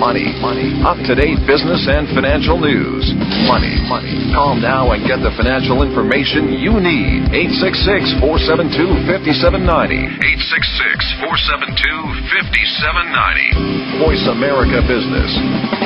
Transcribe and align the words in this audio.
money, 0.00 0.32
money. 0.40 0.72
Up 0.80 0.96
to 1.04 1.12
date 1.12 1.36
business 1.44 1.84
and 1.84 2.08
financial 2.16 2.56
news. 2.56 3.04
Money, 3.44 3.76
money. 3.84 4.32
Call 4.32 4.56
now 4.56 4.96
and 4.96 5.04
get 5.04 5.20
the 5.20 5.28
financial 5.36 5.84
information 5.84 6.56
you 6.56 6.80
need. 6.80 7.28
866 7.28 8.16
472 8.24 9.04
5790. 9.04 9.60
866 9.60 11.20
472 11.20 12.16
5790. 12.32 14.00
Voice 14.00 14.24
America 14.24 14.80
Business. 14.88 15.79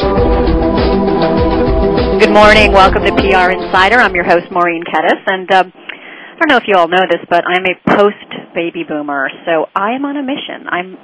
Good 2.25 2.33
morning. 2.33 2.73
Welcome 2.73 3.05
to 3.05 3.13
PR 3.21 3.53
Insider. 3.53 4.01
I'm 4.01 4.17
your 4.17 4.25
host, 4.25 4.49
Maureen 4.49 4.81
Kedes, 4.81 5.21
and 5.29 5.45
um, 5.53 5.77
I 5.77 6.41
don't 6.41 6.49
know 6.49 6.57
if 6.57 6.65
you 6.65 6.81
all 6.81 6.89
know 6.89 7.05
this, 7.05 7.21
but 7.29 7.45
I'm 7.45 7.69
a 7.69 7.77
post-baby 8.01 8.89
boomer, 8.89 9.29
so 9.45 9.69
I 9.77 9.93
am 9.93 10.09
on 10.09 10.17
a 10.17 10.25
mission. 10.25 10.65
I'm 10.73 10.97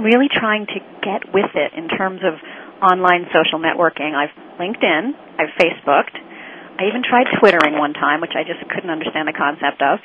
really 0.00 0.28
trying 0.32 0.66
to 0.66 0.78
get 1.02 1.32
with 1.32 1.52
it 1.54 1.72
in 1.76 1.88
terms 1.88 2.20
of 2.24 2.34
online 2.82 3.26
social 3.30 3.58
networking. 3.58 4.14
I've 4.14 4.34
LinkedIn, 4.58 5.12
I've 5.38 5.54
Facebooked, 5.58 6.14
I 6.78 6.90
even 6.90 7.02
tried 7.06 7.30
Twittering 7.38 7.78
one 7.78 7.94
time, 7.94 8.20
which 8.20 8.34
I 8.34 8.42
just 8.42 8.58
couldn't 8.70 8.90
understand 8.90 9.28
the 9.28 9.36
concept 9.36 9.78
of. 9.78 10.02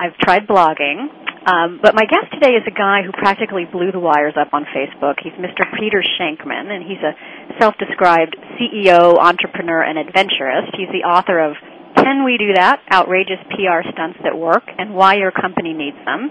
I've 0.00 0.16
tried 0.20 0.48
blogging, 0.48 1.08
um, 1.48 1.80
but 1.80 1.94
my 1.94 2.04
guest 2.04 2.32
today 2.32 2.52
is 2.52 2.64
a 2.68 2.72
guy 2.72 3.00
who 3.00 3.12
practically 3.12 3.64
blew 3.64 3.92
the 3.92 4.00
wires 4.00 4.36
up 4.36 4.52
on 4.52 4.64
Facebook. 4.68 5.16
He's 5.22 5.32
Mr. 5.40 5.64
Peter 5.80 6.04
Shankman, 6.16 6.68
and 6.68 6.84
he's 6.84 7.00
a 7.00 7.16
self-described 7.58 8.36
CEO, 8.56 9.16
entrepreneur, 9.16 9.82
and 9.82 9.98
adventurist. 9.98 10.76
He's 10.76 10.92
the 10.92 11.08
author 11.08 11.40
of 11.40 11.56
Can 11.96 12.24
We 12.24 12.36
Do 12.36 12.52
That? 12.54 12.80
Outrageous 12.92 13.40
PR 13.48 13.80
Stunts 13.92 14.20
That 14.22 14.36
Work 14.36 14.64
and 14.76 14.94
Why 14.94 15.16
Your 15.16 15.32
Company 15.32 15.72
Needs 15.72 15.96
Them. 16.04 16.30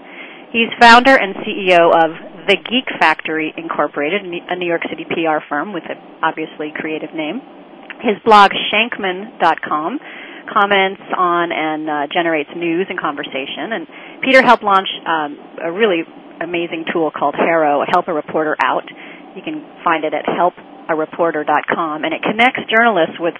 He's 0.52 0.70
founder 0.80 1.14
and 1.14 1.34
CEO 1.46 1.90
of 1.90 2.10
The 2.46 2.56
Geek 2.56 2.88
Factory 2.98 3.52
Incorporated, 3.56 4.22
a 4.22 4.56
New 4.56 4.66
York 4.66 4.82
City 4.88 5.04
PR 5.04 5.44
firm 5.48 5.72
with 5.72 5.84
an 5.88 5.98
obviously 6.22 6.72
creative 6.74 7.14
name. 7.14 7.40
His 8.00 8.16
blog, 8.24 8.50
shankman.com, 8.72 10.00
comments 10.48 11.02
on 11.16 11.52
and 11.52 11.88
uh, 11.88 12.06
generates 12.12 12.50
news 12.56 12.86
and 12.88 12.98
conversation. 12.98 13.72
And 13.72 13.86
Peter 14.22 14.42
helped 14.42 14.64
launch 14.64 14.88
um, 15.06 15.38
a 15.62 15.70
really 15.70 16.02
amazing 16.40 16.86
tool 16.92 17.10
called 17.12 17.34
HARO, 17.36 17.84
Help 17.92 18.08
a 18.08 18.14
Reporter 18.14 18.56
Out. 18.64 18.88
You 19.36 19.42
can 19.42 19.62
find 19.84 20.04
it 20.04 20.14
at 20.14 20.24
helpareporter.com, 20.24 22.04
and 22.04 22.14
it 22.14 22.22
connects 22.22 22.60
journalists 22.72 23.20
with 23.20 23.34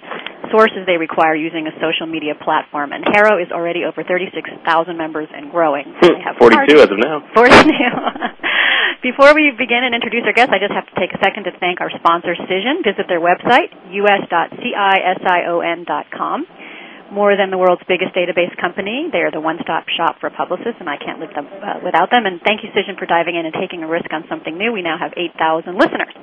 sources 0.51 0.85
they 0.85 0.97
require 0.97 1.35
using 1.35 1.65
a 1.67 1.73
social 1.81 2.05
media 2.05 2.33
platform. 2.35 2.93
And 2.93 3.03
HARO 3.03 3.41
is 3.41 3.51
already 3.51 3.83
over 3.83 4.03
36,000 4.03 4.61
members 4.95 5.27
and 5.33 5.51
growing. 5.51 5.83
They 6.01 6.09
42 6.37 6.55
parties. 6.55 6.75
as 6.79 6.91
of 6.91 6.99
now. 7.01 7.25
42. 7.33 7.55
Before 9.01 9.33
we 9.33 9.49
begin 9.49 9.81
and 9.81 9.97
introduce 9.97 10.21
our 10.29 10.33
guests, 10.37 10.53
I 10.53 10.61
just 10.61 10.77
have 10.77 10.85
to 10.85 10.93
take 10.93 11.09
a 11.09 11.17
second 11.25 11.49
to 11.49 11.51
thank 11.57 11.81
our 11.81 11.89
sponsor, 11.89 12.37
Cision. 12.37 12.85
Visit 12.85 13.09
their 13.09 13.17
website, 13.17 13.73
us.cision.com. 13.89 14.37
More 17.09 17.33
than 17.35 17.49
the 17.49 17.57
world's 17.57 17.81
biggest 17.89 18.13
database 18.13 18.53
company, 18.61 19.09
they 19.11 19.25
are 19.25 19.33
the 19.33 19.41
one-stop 19.41 19.89
shop 19.97 20.21
for 20.21 20.29
publicists, 20.29 20.77
and 20.77 20.87
I 20.87 21.01
can't 21.01 21.17
live 21.19 21.33
them, 21.33 21.49
uh, 21.49 21.81
without 21.81 22.13
them. 22.13 22.29
And 22.29 22.39
thank 22.45 22.61
you, 22.61 22.69
Cision, 22.77 22.93
for 22.93 23.09
diving 23.09 23.33
in 23.33 23.49
and 23.49 23.55
taking 23.57 23.81
a 23.81 23.89
risk 23.89 24.13
on 24.13 24.21
something 24.29 24.55
new. 24.55 24.71
We 24.71 24.85
now 24.85 25.01
have 25.01 25.17
8,000 25.17 25.81
listeners. 25.81 26.13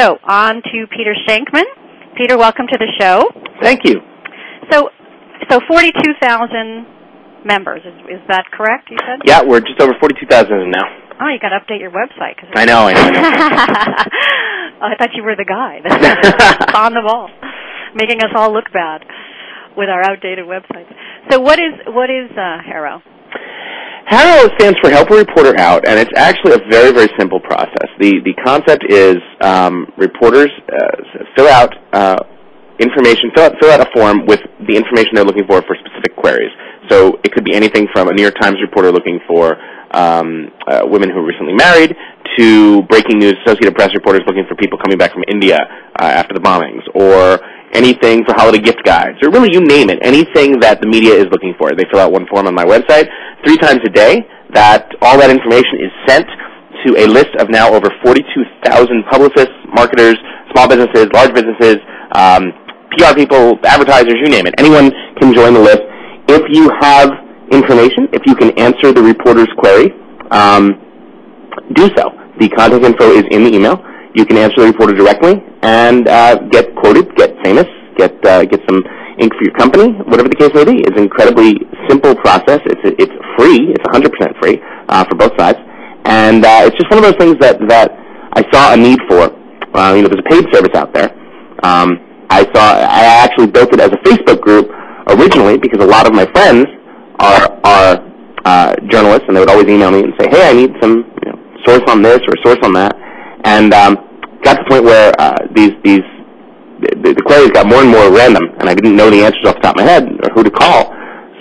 So, 0.00 0.16
on 0.24 0.64
to 0.64 0.86
Peter 0.96 1.12
Shankman. 1.28 1.68
Peter, 2.16 2.38
welcome 2.40 2.64
to 2.72 2.78
the 2.80 2.88
show. 2.98 3.28
Thank 3.60 3.84
you. 3.84 4.00
So, 4.72 4.88
so 5.50 5.60
42,000 5.68 7.03
members, 7.44 7.80
is, 7.84 8.20
is 8.20 8.22
that 8.28 8.44
correct, 8.52 8.90
you 8.90 8.98
said? 9.04 9.20
Yeah, 9.24 9.42
we're 9.44 9.60
just 9.60 9.80
over 9.80 9.92
42,000 10.00 10.70
now. 10.70 11.04
Oh, 11.20 11.28
you 11.30 11.38
got 11.38 11.54
to 11.54 11.60
update 11.62 11.80
your 11.80 11.92
website. 11.94 12.34
Cause 12.40 12.50
I 12.56 12.64
know, 12.64 12.90
I 12.90 12.92
know. 12.92 13.00
I 13.00 13.10
know. 13.12 13.22
oh, 14.82 14.88
I 14.90 14.94
thought 14.98 15.14
you 15.14 15.22
were 15.22 15.36
the 15.36 15.46
guy 15.46 15.78
that's 15.84 16.74
on 16.74 16.92
the 16.92 17.02
ball, 17.06 17.30
making 17.94 18.18
us 18.20 18.34
all 18.34 18.52
look 18.52 18.66
bad 18.72 19.06
with 19.76 19.88
our 19.88 20.02
outdated 20.02 20.46
websites. 20.46 20.90
So, 21.30 21.40
what 21.40 21.58
is 21.58 21.72
what 21.86 22.10
is 22.10 22.30
uh, 22.34 22.58
HARO? 22.66 23.02
HARO 24.06 24.50
stands 24.58 24.78
for 24.82 24.90
Help 24.90 25.10
a 25.10 25.16
Reporter 25.16 25.56
Out, 25.58 25.86
and 25.88 25.98
it's 25.98 26.12
actually 26.16 26.52
a 26.52 26.62
very, 26.68 26.92
very 26.92 27.08
simple 27.18 27.40
process. 27.40 27.88
The 27.98 28.20
the 28.24 28.34
concept 28.44 28.84
is 28.88 29.16
um, 29.40 29.86
reporters 29.96 30.50
uh, 30.68 31.24
fill 31.36 31.48
out 31.48 31.72
uh, 31.92 32.18
information, 32.78 33.30
fill 33.34 33.44
out, 33.44 33.52
fill 33.60 33.70
out 33.70 33.80
a 33.80 33.88
form 33.94 34.26
with 34.26 34.40
the 34.66 34.76
information 34.76 35.14
they're 35.14 35.24
looking 35.24 35.46
for 35.46 35.62
for 35.62 35.76
specific 35.78 36.16
queries. 36.16 36.52
So 36.88 37.18
it 37.24 37.32
could 37.32 37.44
be 37.44 37.54
anything 37.54 37.86
from 37.92 38.08
a 38.08 38.12
New 38.12 38.22
York 38.22 38.34
Times 38.40 38.56
reporter 38.60 38.92
looking 38.92 39.20
for 39.26 39.56
um, 39.92 40.50
uh, 40.66 40.82
women 40.84 41.08
who 41.08 41.18
are 41.18 41.26
recently 41.26 41.54
married 41.54 41.94
to 42.36 42.82
breaking 42.90 43.18
news 43.18 43.34
Associated 43.46 43.74
Press 43.74 43.94
reporters 43.94 44.22
looking 44.26 44.44
for 44.48 44.56
people 44.56 44.78
coming 44.78 44.98
back 44.98 45.12
from 45.12 45.22
India 45.28 45.58
uh, 46.00 46.04
after 46.04 46.34
the 46.34 46.40
bombings, 46.40 46.82
or 46.94 47.38
anything 47.72 48.24
for 48.26 48.34
holiday 48.34 48.58
gift 48.58 48.82
guides, 48.84 49.18
or 49.22 49.30
really 49.30 49.50
you 49.52 49.60
name 49.60 49.90
it, 49.90 49.98
anything 50.02 50.58
that 50.60 50.80
the 50.80 50.88
media 50.88 51.14
is 51.14 51.26
looking 51.30 51.54
for. 51.58 51.70
They 51.74 51.84
fill 51.90 52.00
out 52.00 52.12
one 52.12 52.26
form 52.26 52.46
on 52.46 52.54
my 52.54 52.64
website 52.64 53.06
three 53.44 53.56
times 53.56 53.80
a 53.86 53.90
day. 53.90 54.26
That 54.52 54.90
all 55.02 55.18
that 55.18 55.30
information 55.30 55.82
is 55.82 55.90
sent 56.06 56.26
to 56.86 56.94
a 57.02 57.06
list 57.06 57.34
of 57.38 57.50
now 57.50 57.72
over 57.72 57.90
42,000 58.04 59.04
publicists, 59.10 59.54
marketers, 59.74 60.14
small 60.52 60.68
businesses, 60.68 61.06
large 61.14 61.34
businesses, 61.34 61.78
um, 62.14 62.52
PR 62.98 63.14
people, 63.14 63.58
advertisers, 63.64 64.14
you 64.22 64.30
name 64.30 64.46
it. 64.46 64.54
Anyone 64.58 64.92
can 65.18 65.34
join 65.34 65.54
the 65.54 65.60
list. 65.60 65.82
If 66.28 66.42
you 66.48 66.70
have 66.80 67.10
information, 67.52 68.08
if 68.12 68.22
you 68.26 68.34
can 68.34 68.56
answer 68.58 68.92
the 68.92 69.02
reporter's 69.02 69.48
query, 69.58 69.92
um, 70.30 70.80
do 71.74 71.88
so. 71.96 72.10
The 72.40 72.48
contact 72.48 72.84
info 72.84 73.12
is 73.12 73.24
in 73.30 73.44
the 73.44 73.52
email. 73.54 73.78
You 74.14 74.24
can 74.24 74.38
answer 74.38 74.62
the 74.62 74.66
reporter 74.66 74.94
directly 74.94 75.42
and 75.62 76.08
uh, 76.08 76.36
get 76.50 76.74
quoted, 76.76 77.14
get 77.16 77.34
famous, 77.44 77.66
get 77.96 78.14
uh, 78.24 78.44
get 78.44 78.60
some 78.68 78.82
ink 79.18 79.32
for 79.34 79.44
your 79.44 79.54
company, 79.54 79.92
whatever 80.06 80.28
the 80.28 80.36
case 80.36 80.50
may 80.54 80.64
be. 80.64 80.80
It's 80.82 80.96
an 80.96 81.04
incredibly 81.04 81.54
simple 81.88 82.14
process. 82.16 82.60
It's 82.66 82.82
it's 82.98 83.14
free. 83.38 83.74
It's 83.74 83.84
100% 83.86 84.40
free 84.40 84.58
uh, 84.88 85.04
for 85.04 85.14
both 85.16 85.32
sides, 85.38 85.58
and 86.06 86.44
uh, 86.44 86.66
it's 86.66 86.76
just 86.76 86.90
one 86.90 86.98
of 86.98 87.04
those 87.04 87.18
things 87.18 87.36
that 87.40 87.58
that 87.68 87.90
I 88.34 88.42
saw 88.50 88.72
a 88.72 88.76
need 88.76 88.98
for. 89.08 89.34
Uh, 89.74 89.94
you 89.94 90.02
know, 90.02 90.08
there's 90.08 90.22
a 90.24 90.30
paid 90.30 90.46
service 90.54 90.74
out 90.74 90.94
there. 90.94 91.10
Um, 91.62 91.98
I 92.30 92.46
saw. 92.54 92.62
I 92.80 93.22
actually 93.22 93.48
built 93.48 93.72
it 93.74 93.80
as 93.80 93.90
a 93.90 94.00
Facebook 94.06 94.40
group 94.40 94.70
originally 95.08 95.58
because 95.58 95.82
a 95.82 95.86
lot 95.86 96.06
of 96.06 96.14
my 96.14 96.26
friends 96.32 96.66
are 97.20 97.48
are 97.64 98.00
uh, 98.44 98.74
journalists, 98.88 99.24
and 99.28 99.36
they 99.36 99.40
would 99.40 99.50
always 99.50 99.68
email 99.68 99.90
me 99.90 100.04
and 100.04 100.12
say, 100.20 100.28
"Hey, 100.28 100.48
I 100.48 100.52
need 100.52 100.72
some 100.80 101.04
you 101.24 101.32
know, 101.32 101.38
source 101.64 101.82
on 101.88 102.02
this 102.02 102.20
or 102.28 102.34
source 102.44 102.60
on 102.62 102.72
that." 102.74 102.94
And 103.44 103.72
um, 103.72 103.96
got 104.42 104.54
to 104.54 104.64
the 104.64 104.68
point 104.68 104.84
where 104.84 105.12
uh, 105.18 105.36
these 105.54 105.72
these 105.82 106.04
the, 106.80 107.14
the 107.14 107.22
queries 107.24 107.50
got 107.50 107.66
more 107.66 107.80
and 107.80 107.90
more 107.90 108.12
random, 108.12 108.44
and 108.58 108.68
I 108.68 108.74
didn't 108.74 108.96
know 108.96 109.10
the 109.10 109.24
answers 109.24 109.44
off 109.46 109.56
the 109.56 109.62
top 109.62 109.76
of 109.76 109.84
my 109.84 109.88
head 109.88 110.04
or 110.04 110.28
who 110.34 110.42
to 110.44 110.50
call. 110.50 110.92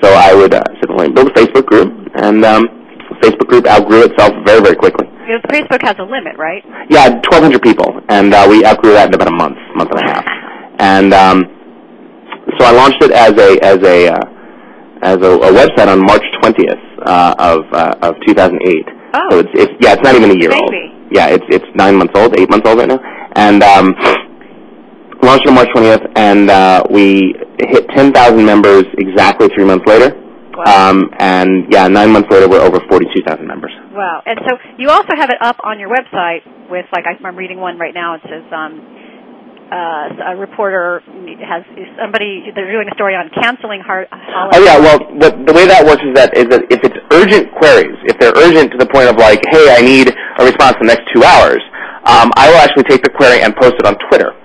So 0.01 0.11
I 0.11 0.33
would 0.33 0.53
uh, 0.53 0.63
sit 0.79 0.89
and 0.89 1.15
build 1.15 1.29
a 1.29 1.35
Facebook 1.35 1.65
group, 1.65 1.91
and 2.15 2.43
um, 2.43 2.67
the 3.09 3.15
Facebook 3.23 3.47
group 3.47 3.67
outgrew 3.67 4.03
itself 4.03 4.33
very 4.45 4.61
very 4.61 4.75
quickly. 4.75 5.07
Because 5.23 5.43
Facebook 5.47 5.81
has 5.83 5.95
a 5.99 6.03
limit, 6.03 6.35
right? 6.37 6.63
Yeah, 6.89 7.07
1,200 7.31 7.61
people, 7.61 7.87
and 8.09 8.33
uh, 8.33 8.45
we 8.49 8.65
outgrew 8.65 8.91
that 8.91 9.07
in 9.07 9.13
about 9.13 9.31
a 9.31 9.35
month, 9.35 9.55
month 9.75 9.89
and 9.91 9.99
a 9.99 10.07
half. 10.11 10.25
And 10.79 11.13
um, 11.13 11.62
so 12.57 12.65
I 12.65 12.71
launched 12.71 13.01
it 13.03 13.11
as 13.11 13.33
a 13.33 13.59
as 13.63 13.79
a 13.83 14.07
uh, 14.13 14.19
as 15.01 15.17
a, 15.17 15.31
a 15.31 15.51
website 15.51 15.87
on 15.87 15.99
March 15.99 16.23
20th 16.41 16.83
uh, 17.05 17.35
of 17.39 17.61
uh, 17.73 18.07
of 18.07 18.15
2008. 18.25 18.87
Oh. 19.15 19.27
So 19.29 19.39
it's, 19.39 19.49
it's 19.53 19.73
yeah, 19.79 19.93
it's 19.93 20.03
not 20.03 20.15
even 20.15 20.31
a 20.31 20.39
year 20.39 20.49
Baby. 20.49 20.61
old. 20.61 20.73
Yeah, 21.11 21.27
it's 21.27 21.45
it's 21.49 21.65
nine 21.75 21.95
months 21.97 22.13
old, 22.15 22.39
eight 22.39 22.49
months 22.49 22.67
old 22.67 22.79
right 22.79 22.87
now, 22.87 22.99
and 23.35 23.61
um, 23.61 23.93
launched 25.23 25.47
on 25.47 25.55
March 25.55 25.69
20th, 25.69 26.03
and 26.15 26.49
uh, 26.49 26.83
we 26.91 27.33
hit 27.59 27.87
10,000 27.89 28.13
members 28.45 28.83
exactly 28.97 29.47
three 29.55 29.65
months 29.65 29.85
later. 29.87 30.19
Wow. 30.53 30.91
Um, 30.91 31.09
and 31.17 31.71
yeah, 31.71 31.87
nine 31.87 32.11
months 32.11 32.29
later, 32.29 32.47
we're 32.47 32.61
over 32.61 32.79
42,000 32.89 33.47
members. 33.47 33.71
Wow. 33.91 34.21
And 34.25 34.39
so 34.47 34.57
you 34.77 34.89
also 34.89 35.15
have 35.17 35.29
it 35.29 35.41
up 35.41 35.57
on 35.63 35.79
your 35.79 35.89
website 35.89 36.45
with, 36.69 36.85
like, 36.93 37.05
I'm 37.07 37.35
reading 37.35 37.59
one 37.59 37.79
right 37.79 37.93
now. 37.93 38.15
It 38.15 38.21
says, 38.29 38.43
um, 38.53 39.02
uh, 39.73 40.33
a 40.33 40.37
reporter 40.37 41.01
has 41.41 41.65
somebody, 41.97 42.53
they're 42.53 42.69
doing 42.69 42.85
a 42.85 42.93
story 42.93 43.17
on 43.17 43.33
canceling 43.33 43.81
heart, 43.81 44.05
holiday. 44.13 44.53
Oh 44.53 44.61
yeah, 44.61 44.77
well, 44.77 44.99
the, 45.17 45.29
the 45.49 45.53
way 45.53 45.65
that 45.65 45.81
works 45.81 46.05
is 46.05 46.13
that 46.13 46.37
is 46.37 46.45
that 46.53 46.61
if 46.69 46.85
it's 46.85 46.93
urgent 47.09 47.49
queries, 47.57 47.97
if 48.05 48.21
they're 48.21 48.37
urgent 48.37 48.69
to 48.69 48.77
the 48.77 48.85
point 48.85 49.09
of 49.09 49.17
like, 49.17 49.41
hey, 49.49 49.73
I 49.73 49.81
need 49.81 50.13
a 50.13 50.43
response 50.45 50.77
in 50.77 50.85
the 50.85 50.93
next 50.93 51.09
two 51.09 51.25
hours, 51.25 51.57
um, 52.05 52.29
I 52.37 52.53
will 52.53 52.61
actually 52.61 52.85
take 52.85 53.01
the 53.01 53.09
query 53.09 53.41
and 53.41 53.55
post 53.57 53.73
it 53.81 53.89
on 53.89 53.97
Twitter. 54.13 54.37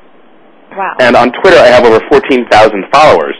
Wow. 0.72 0.96
And 0.96 1.12
on 1.12 1.28
Twitter, 1.44 1.60
I 1.60 1.68
have 1.76 1.84
over 1.84 2.00
14,000 2.08 2.48
followers. 2.88 3.36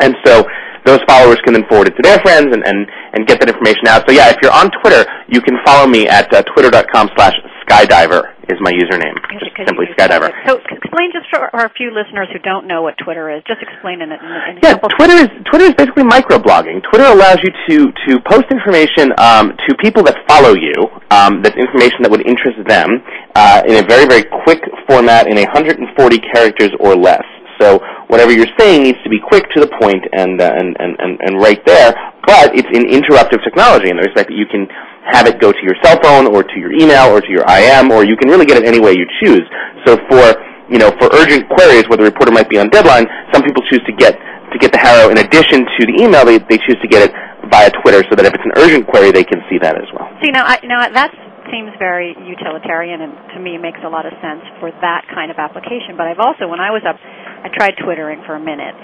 And 0.00 0.16
so 0.24 0.48
those 0.88 1.00
followers 1.04 1.36
can 1.44 1.52
then 1.52 1.68
forward 1.68 1.92
it 1.92 1.94
to 2.00 2.02
their 2.02 2.24
friends 2.24 2.56
and, 2.56 2.64
and, 2.64 2.88
and 3.12 3.28
get 3.28 3.36
that 3.40 3.52
information 3.52 3.84
out. 3.84 4.08
So 4.08 4.16
yeah, 4.16 4.32
if 4.32 4.40
you're 4.40 4.54
on 4.54 4.70
Twitter, 4.80 5.04
you 5.28 5.44
can 5.44 5.60
follow 5.66 5.84
me 5.84 6.08
at 6.08 6.32
uh, 6.32 6.40
twitter.com 6.54 7.10
slash 7.16 7.36
skydiver 7.68 8.39
is 8.50 8.58
my 8.60 8.74
username. 8.74 9.14
Yeah, 9.30 9.38
Just 9.38 9.54
simply 9.66 9.86
skydiver. 9.96 10.28
So 10.46 10.58
explain 10.58 11.14
just 11.14 11.30
for 11.30 11.48
our 11.54 11.70
few 11.78 11.94
listeners 11.94 12.28
who 12.32 12.38
don't 12.42 12.66
know 12.66 12.82
what 12.82 12.98
Twitter 12.98 13.30
is. 13.30 13.42
Just 13.46 13.62
explain 13.62 14.02
in, 14.02 14.10
in, 14.10 14.18
in 14.18 14.58
Yeah, 14.62 14.74
Twitter 14.98 15.14
is 15.14 15.30
Twitter 15.46 15.70
is 15.70 15.74
basically 15.78 16.04
microblogging. 16.04 16.82
Twitter 16.90 17.06
allows 17.06 17.38
you 17.40 17.50
to 17.70 17.76
to 18.06 18.20
post 18.26 18.50
information 18.50 19.14
um, 19.18 19.54
to 19.66 19.74
people 19.78 20.02
that 20.04 20.18
follow 20.28 20.54
you. 20.54 20.74
Um, 21.10 21.42
that's 21.42 21.56
information 21.56 22.02
that 22.02 22.10
would 22.10 22.26
interest 22.26 22.58
them 22.66 23.00
uh, 23.34 23.62
in 23.66 23.78
a 23.78 23.86
very 23.86 24.06
very 24.06 24.24
quick 24.44 24.60
format 24.88 25.26
in 25.30 25.36
140 25.36 25.86
characters 26.34 26.70
or 26.80 26.94
less. 26.96 27.24
So 27.60 27.78
whatever 28.08 28.32
you're 28.32 28.50
saying 28.58 28.82
needs 28.82 28.98
to 29.04 29.10
be 29.10 29.20
quick 29.20 29.44
to 29.54 29.60
the 29.60 29.70
point 29.80 30.02
and 30.12 30.40
uh, 30.40 30.50
and, 30.50 30.76
and, 30.80 30.96
and 30.98 31.12
and 31.20 31.32
right 31.38 31.60
there. 31.66 31.92
But 32.26 32.56
it's 32.56 32.68
an 32.72 32.88
interruptive 32.88 33.44
technology 33.44 33.90
in 33.92 33.96
the 33.96 34.04
respect 34.08 34.32
that 34.32 34.38
you 34.38 34.48
can 34.48 34.66
have 35.06 35.26
it 35.26 35.40
go 35.40 35.52
to 35.52 35.62
your 35.62 35.76
cell 35.82 35.98
phone 36.02 36.28
or 36.28 36.42
to 36.42 36.56
your 36.58 36.72
email 36.72 37.12
or 37.12 37.20
to 37.20 37.30
your 37.30 37.44
IM, 37.44 37.90
or 37.90 38.04
you 38.04 38.16
can 38.16 38.28
really 38.28 38.46
get 38.46 38.56
it 38.56 38.64
any 38.64 38.80
way 38.80 38.92
you 38.92 39.06
choose. 39.22 39.44
So 39.86 39.96
for 40.08 40.36
you 40.70 40.78
know, 40.78 40.94
for 41.02 41.10
urgent 41.18 41.50
queries 41.50 41.84
where 41.90 41.98
the 41.98 42.06
reporter 42.06 42.30
might 42.30 42.48
be 42.48 42.56
on 42.56 42.70
deadline, 42.70 43.04
some 43.34 43.42
people 43.42 43.62
choose 43.68 43.82
to 43.86 43.94
get 43.98 44.14
to 44.14 44.58
get 44.58 44.72
the 44.72 44.78
HARO 44.78 45.10
in 45.10 45.18
addition 45.18 45.66
to 45.66 45.80
the 45.86 45.94
email. 45.98 46.24
They 46.24 46.38
they 46.38 46.58
choose 46.62 46.78
to 46.80 46.88
get 46.88 47.10
it 47.10 47.12
via 47.50 47.70
Twitter, 47.82 48.06
so 48.06 48.14
that 48.14 48.24
if 48.24 48.32
it's 48.32 48.46
an 48.46 48.54
urgent 48.56 48.86
query, 48.86 49.10
they 49.10 49.24
can 49.24 49.42
see 49.50 49.58
that 49.58 49.74
as 49.74 49.88
well. 49.90 50.06
See 50.22 50.30
now, 50.30 50.46
I, 50.46 50.62
now 50.62 50.86
that 50.86 51.10
seems 51.50 51.74
very 51.82 52.14
utilitarian, 52.14 53.02
and 53.02 53.12
to 53.34 53.38
me 53.42 53.58
makes 53.58 53.82
a 53.82 53.90
lot 53.90 54.06
of 54.06 54.14
sense 54.22 54.46
for 54.62 54.70
that 54.70 55.02
kind 55.10 55.34
of 55.34 55.38
application. 55.42 55.98
But 55.98 56.06
I've 56.06 56.22
also, 56.22 56.46
when 56.46 56.62
I 56.62 56.70
was 56.70 56.86
up, 56.86 56.96
I 57.44 57.48
tried 57.56 57.74
twittering 57.82 58.22
for 58.26 58.34
a 58.34 58.40
minute, 58.40 58.74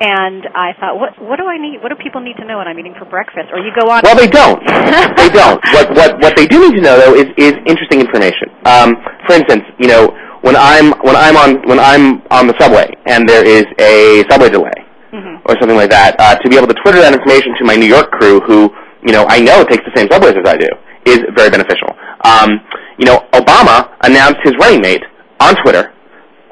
and 0.00 0.44
I 0.54 0.72
thought, 0.78 1.00
what 1.00 1.16
what 1.20 1.36
do 1.40 1.46
I 1.46 1.56
need? 1.56 1.80
What 1.82 1.88
do 1.88 1.96
people 1.96 2.20
need 2.20 2.36
to 2.36 2.44
know 2.44 2.58
when 2.58 2.68
I'm 2.68 2.78
eating 2.78 2.94
for 2.98 3.04
breakfast? 3.06 3.48
Or 3.52 3.58
you 3.58 3.72
go 3.74 3.88
on. 3.88 4.02
Well, 4.04 4.16
they 4.16 4.28
don't. 4.28 4.60
they 5.16 5.28
don't. 5.32 5.60
What 5.72 5.86
what 5.96 6.10
what 6.20 6.36
they 6.36 6.46
do 6.46 6.60
need 6.68 6.76
to 6.76 6.82
know 6.82 6.96
though 7.00 7.14
is 7.14 7.26
is 7.36 7.54
interesting 7.66 8.00
information. 8.00 8.52
Um, 8.68 8.96
for 9.26 9.34
instance, 9.34 9.64
you 9.78 9.88
know, 9.88 10.12
when 10.42 10.56
I'm 10.56 10.92
when 11.00 11.16
I'm 11.16 11.36
on 11.36 11.50
when 11.68 11.80
I'm 11.80 12.20
on 12.30 12.46
the 12.46 12.54
subway 12.60 12.90
and 13.06 13.28
there 13.28 13.44
is 13.44 13.64
a 13.80 14.24
subway 14.28 14.50
delay 14.50 14.76
Mhm. 15.14 15.40
or 15.48 15.56
something 15.60 15.76
like 15.76 15.90
that, 15.90 16.16
uh, 16.20 16.34
to 16.36 16.48
be 16.50 16.56
able 16.56 16.66
to 16.68 16.74
Twitter 16.84 17.00
that 17.00 17.14
information 17.14 17.54
to 17.56 17.64
my 17.64 17.76
New 17.76 17.86
York 17.88 18.10
crew, 18.12 18.40
who 18.40 18.68
you 19.02 19.12
know 19.12 19.24
I 19.28 19.40
know 19.40 19.64
takes 19.64 19.84
the 19.88 19.94
same 19.96 20.08
subways 20.12 20.34
as 20.36 20.44
I 20.44 20.56
do, 20.58 20.68
is 21.06 21.20
very 21.34 21.48
beneficial. 21.48 21.88
Um, 22.24 22.60
you 22.98 23.06
know, 23.06 23.24
Obama 23.32 23.88
announced 24.04 24.40
his 24.44 24.52
running 24.60 24.82
mate 24.82 25.04
on 25.40 25.54
Twitter 25.64 25.92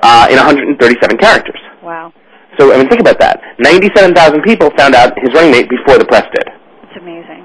uh, 0.05 0.29
in 0.31 0.37
137 0.37 1.17
characters. 1.19 1.59
Wow, 1.83 2.13
So 2.61 2.73
I 2.73 2.79
mean, 2.79 2.89
think 2.89 3.01
about 3.01 3.19
that. 3.21 3.41
97,000 3.59 4.13
people 4.45 4.69
found 4.77 4.95
out 4.95 5.17
his 5.19 5.33
running 5.35 5.51
mate 5.53 5.69
before 5.69 5.97
the 5.99 6.05
press 6.07 6.25
did. 6.33 6.45
it's 6.85 6.97
amazing. 7.01 7.43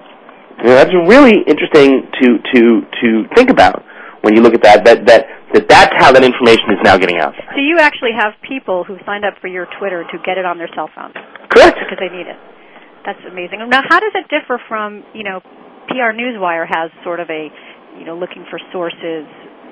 You 0.59 0.65
know, 0.71 0.75
that's 0.75 0.91
really 1.07 1.39
interesting 1.47 2.03
to 2.19 2.27
to 2.51 2.59
to 2.99 3.07
think 3.35 3.49
about 3.49 3.79
when 4.27 4.35
you 4.35 4.41
look 4.43 4.53
at 4.53 4.61
that. 4.67 4.83
That 4.83 5.07
that 5.07 5.23
that 5.55 5.63
that's 5.71 5.93
how 5.95 6.11
that 6.11 6.23
information 6.23 6.67
is 6.75 6.79
now 6.83 6.97
getting 6.99 7.15
out 7.17 7.31
there. 7.39 7.47
So 7.55 7.61
you 7.63 7.79
actually 7.79 8.11
have 8.19 8.35
people 8.43 8.83
who 8.83 8.99
signed 9.07 9.23
up 9.23 9.35
for 9.39 9.47
your 9.47 9.67
Twitter 9.79 10.03
to 10.03 10.15
get 10.27 10.37
it 10.37 10.43
on 10.43 10.57
their 10.59 10.67
cell 10.75 10.89
phones 10.93 11.15
Correct. 11.47 11.79
because 11.79 11.95
they 11.99 12.11
need 12.11 12.27
it. 12.27 12.35
That's 13.07 13.23
amazing. 13.31 13.63
Now, 13.71 13.81
how 13.87 13.99
does 14.03 14.11
it 14.19 14.27
differ 14.27 14.59
from 14.67 15.03
you 15.15 15.23
know, 15.23 15.39
PR 15.87 16.11
Newswire 16.11 16.67
has 16.67 16.91
sort 17.07 17.19
of 17.23 17.29
a 17.31 17.47
you 17.97 18.03
know 18.05 18.15
looking 18.19 18.43
for 18.51 18.59
sources. 18.75 19.23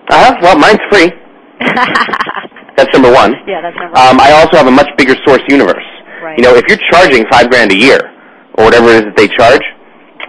Uh 0.08 0.16
huh. 0.24 0.40
Well, 0.42 0.56
mine's 0.58 0.80
free. 0.90 1.12
That's 2.78 2.94
number 2.94 3.12
one. 3.12 3.34
yeah, 3.50 3.60
that's 3.62 3.76
number. 3.76 3.98
Um, 3.98 4.22
I 4.22 4.32
also 4.38 4.56
have 4.56 4.68
a 4.68 4.72
much 4.72 4.88
bigger 4.98 5.16
source 5.26 5.42
universe. 5.50 5.84
Right. 6.22 6.38
You 6.38 6.44
know, 6.46 6.54
if 6.56 6.64
you're 6.70 6.82
charging 6.94 7.26
five 7.30 7.50
grand 7.50 7.72
a 7.72 7.78
year 7.78 8.00
or 8.58 8.66
whatever 8.66 8.90
it 8.90 9.02
is 9.02 9.06
that 9.10 9.18
they 9.18 9.28
charge, 9.28 9.66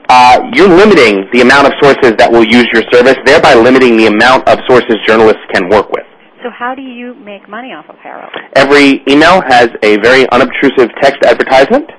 uh, 0.09 0.41
you're 0.57 0.69
limiting 0.69 1.29
the 1.33 1.41
amount 1.45 1.69
of 1.69 1.73
sources 1.81 2.17
that 2.17 2.33
will 2.33 2.45
use 2.45 2.67
your 2.73 2.83
service, 2.91 3.17
thereby 3.29 3.53
limiting 3.55 3.97
the 3.97 4.07
amount 4.09 4.49
of 4.49 4.59
sources 4.67 4.97
journalists 5.07 5.45
can 5.53 5.69
work 5.69 5.91
with. 5.93 6.05
so 6.43 6.49
how 6.49 6.75
do 6.75 6.81
you 6.81 7.13
make 7.21 7.45
money 7.49 7.73
off 7.77 7.85
of 7.89 7.97
HARO? 8.01 8.29
Every 8.57 9.05
email 9.09 9.43
has 9.45 9.69
a 9.83 9.99
very 10.01 10.25
unobtrusive 10.31 10.89
text 11.03 11.21
advertisement 11.25 11.91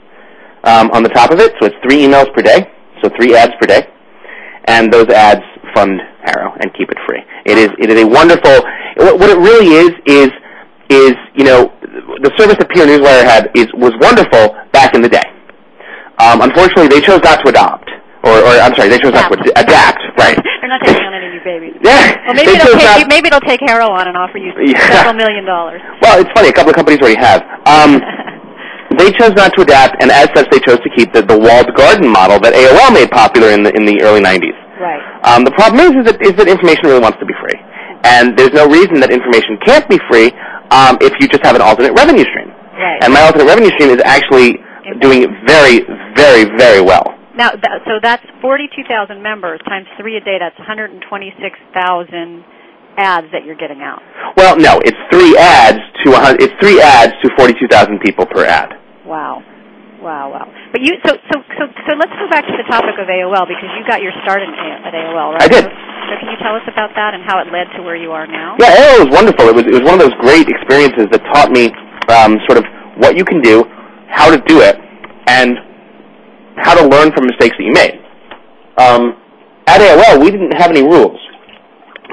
um, 0.63 0.90
on 0.92 1.04
the 1.04 1.10
top 1.10 1.30
of 1.30 1.40
it, 1.40 1.54
so 1.62 1.68
it's 1.68 1.75
three 1.86 2.01
emails 2.06 2.34
per 2.34 2.42
day, 2.42 2.66
so 3.01 3.10
three 3.19 3.36
ads 3.36 3.54
per 3.62 3.68
day, 3.68 3.86
and 4.66 4.92
those 4.92 5.07
ads 5.10 5.46
fund 5.75 6.01
HARO 6.25 6.54
and 6.62 6.74
keep 6.74 6.90
it 6.90 6.98
free. 7.07 7.22
It 7.46 7.57
is 7.57 7.69
it 7.78 7.90
is 7.90 8.01
a 8.01 8.07
wonderful. 8.07 8.57
What 8.98 9.30
it 9.30 9.38
really 9.38 9.69
is 9.86 9.92
is 10.06 10.30
is 10.89 11.13
you 11.38 11.45
know 11.45 11.69
the 12.25 12.31
service 12.38 12.57
that 12.57 12.68
PR 12.69 12.86
Newswire 12.89 13.24
had 13.24 13.50
is 13.56 13.68
was 13.74 13.94
wonderful 14.01 14.57
back 14.74 14.94
in 14.95 15.01
the 15.01 15.09
day. 15.09 15.25
Um, 16.19 16.41
unfortunately, 16.41 16.89
they 16.91 17.00
chose 17.00 17.21
not 17.24 17.39
to 17.45 17.47
adopt, 17.47 17.88
or, 18.27 18.36
or 18.44 18.51
I'm 18.59 18.75
sorry, 18.75 18.89
they 18.91 19.00
chose 19.00 19.13
not 19.15 19.31
to 19.31 19.39
ad- 19.39 19.63
adapt. 19.69 20.01
Right. 20.19 20.36
They're 20.59 20.68
not 20.68 20.83
taking 20.83 21.06
on 21.07 21.13
any 21.15 21.30
new 21.31 21.44
babies. 21.45 21.75
Yeah. 21.86 22.12
Well, 22.27 22.36
maybe 22.36 22.51
they 22.51 22.57
they'll 22.59 22.75
take 22.75 22.83
not- 23.00 23.07
maybe 23.07 23.30
they'll 23.31 23.47
take 23.47 23.62
HARO 23.63 23.88
on 23.88 24.07
and 24.12 24.18
offer 24.18 24.38
you 24.38 24.51
Yeah. 24.59 24.83
several 24.91 25.13
million 25.15 25.45
dollars. 25.45 25.80
Well, 26.03 26.19
it's 26.19 26.30
funny. 26.36 26.50
A 26.50 26.53
couple 26.53 26.71
of 26.71 26.75
companies 26.75 27.00
already 27.00 27.15
have. 27.24 27.39
Um, 27.65 28.01
they 29.00 29.12
chose 29.15 29.31
not 29.38 29.53
to 29.56 29.62
adapt, 29.63 30.01
and 30.03 30.12
as 30.12 30.27
such, 30.36 30.50
they 30.51 30.59
chose 30.59 30.81
to 30.83 30.89
keep 30.97 31.13
the, 31.13 31.21
the 31.21 31.38
walled 31.38 31.71
garden 31.77 32.09
model 32.12 32.39
that 32.44 32.51
AOL 32.51 32.91
made 32.91 33.07
popular 33.12 33.53
in 33.56 33.63
the 33.63 33.71
in 33.77 33.86
the 33.86 34.01
early 34.03 34.19
'90s. 34.19 34.57
right. 34.81 35.00
Um, 35.24 35.44
the 35.47 35.51
problem 35.56 35.80
is, 35.88 35.91
is 36.03 36.06
that, 36.12 36.18
is 36.19 36.33
that 36.36 36.47
information 36.51 36.83
really 36.91 37.00
wants 37.00 37.19
to 37.19 37.25
be 37.27 37.36
free, 37.39 37.56
and 38.04 38.38
there's 38.38 38.54
no 38.54 38.68
reason 38.68 39.00
that 39.01 39.12
information 39.12 39.57
can't 39.66 39.88
be 39.90 40.00
free 40.10 40.31
um, 40.72 40.98
if 41.01 41.13
you 41.19 41.28
just 41.28 41.44
have 41.44 41.56
an 41.56 41.62
alternate 41.62 41.94
revenue 41.94 42.25
stream. 42.25 42.50
Right. 42.80 43.04
And 43.04 43.13
my 43.13 43.22
alternate 43.22 43.46
revenue 43.48 43.72
stream 43.75 43.90
is 43.90 44.01
actually 44.06 44.57
doing 45.01 45.28
very, 45.46 45.84
very, 46.16 46.46
very 46.57 46.81
well. 46.81 47.04
Now, 47.36 47.51
th- 47.51 47.84
so 47.86 48.00
that's 48.01 48.24
42,000 48.42 49.22
members 49.22 49.60
times 49.68 49.88
three 50.00 50.18
a 50.18 50.22
day. 50.22 50.38
That's 50.40 50.57
126,000 50.60 52.44
ads 52.98 53.28
that 53.31 53.46
you're 53.46 53.56
getting 53.56 53.81
out. 53.81 54.01
Well, 54.36 54.57
no, 54.57 54.80
it's 54.84 54.98
three 55.12 55.38
ads 55.38 55.80
to 56.04 56.13
a 56.13 56.19
hun- 56.19 56.38
it's 56.40 56.54
three 56.60 56.81
ads 56.81 57.13
to 57.24 57.30
42,000 57.38 58.00
people 58.00 58.25
per 58.25 58.46
ad. 58.46 58.74
Wow. 59.06 59.44
Wow, 60.00 60.31
wow. 60.31 60.48
But 60.72 60.80
you, 60.80 60.96
so, 61.04 61.12
so, 61.28 61.36
so, 61.60 61.63
so 61.68 61.92
let's 62.00 62.16
go 62.16 62.28
back 62.31 62.48
to 62.48 62.56
the 62.56 62.63
topic 62.72 62.96
of 62.96 63.12
AOL 63.12 63.44
because 63.44 63.68
you 63.75 63.84
got 63.84 64.00
your 64.00 64.16
start 64.24 64.40
in 64.40 64.48
at 64.48 64.96
AOL, 64.96 65.36
right? 65.36 65.44
I 65.44 65.48
did. 65.51 65.68
So, 65.68 65.72
so 65.72 66.13
can 66.24 66.28
you 66.31 66.40
tell 66.40 66.56
us 66.56 66.63
about 66.72 66.96
that 66.96 67.13
and 67.13 67.22
how 67.28 67.44
it 67.44 67.51
led 67.51 67.68
to 67.75 67.84
where 67.84 68.00
you 68.00 68.16
are 68.16 68.25
now? 68.25 68.56
Yeah, 68.63 68.80
AOL 68.80 69.06
was 69.06 69.12
wonderful. 69.12 69.51
It 69.51 69.56
was 69.56 69.68
it 69.68 69.75
was 69.75 69.84
one 69.84 70.00
of 70.00 70.01
those 70.01 70.16
great 70.24 70.48
experiences 70.48 71.12
that 71.12 71.19
taught 71.36 71.51
me 71.51 71.69
um, 72.07 72.40
sort 72.48 72.57
of 72.57 72.66
what 72.96 73.19
you 73.19 73.28
can 73.28 73.44
do, 73.44 73.68
how 74.08 74.32
to 74.32 74.39
do 74.48 74.63
it, 74.63 74.79
and 75.27 75.60
how 76.56 76.79
to 76.79 76.84
learn 76.88 77.12
from 77.12 77.27
mistakes 77.27 77.60
that 77.60 77.65
you 77.68 77.75
made. 77.75 78.00
Um, 78.79 79.20
at 79.68 79.84
AOL, 79.84 80.24
we 80.24 80.32
didn't 80.32 80.56
have 80.56 80.72
any 80.72 80.82
rules, 80.82 81.20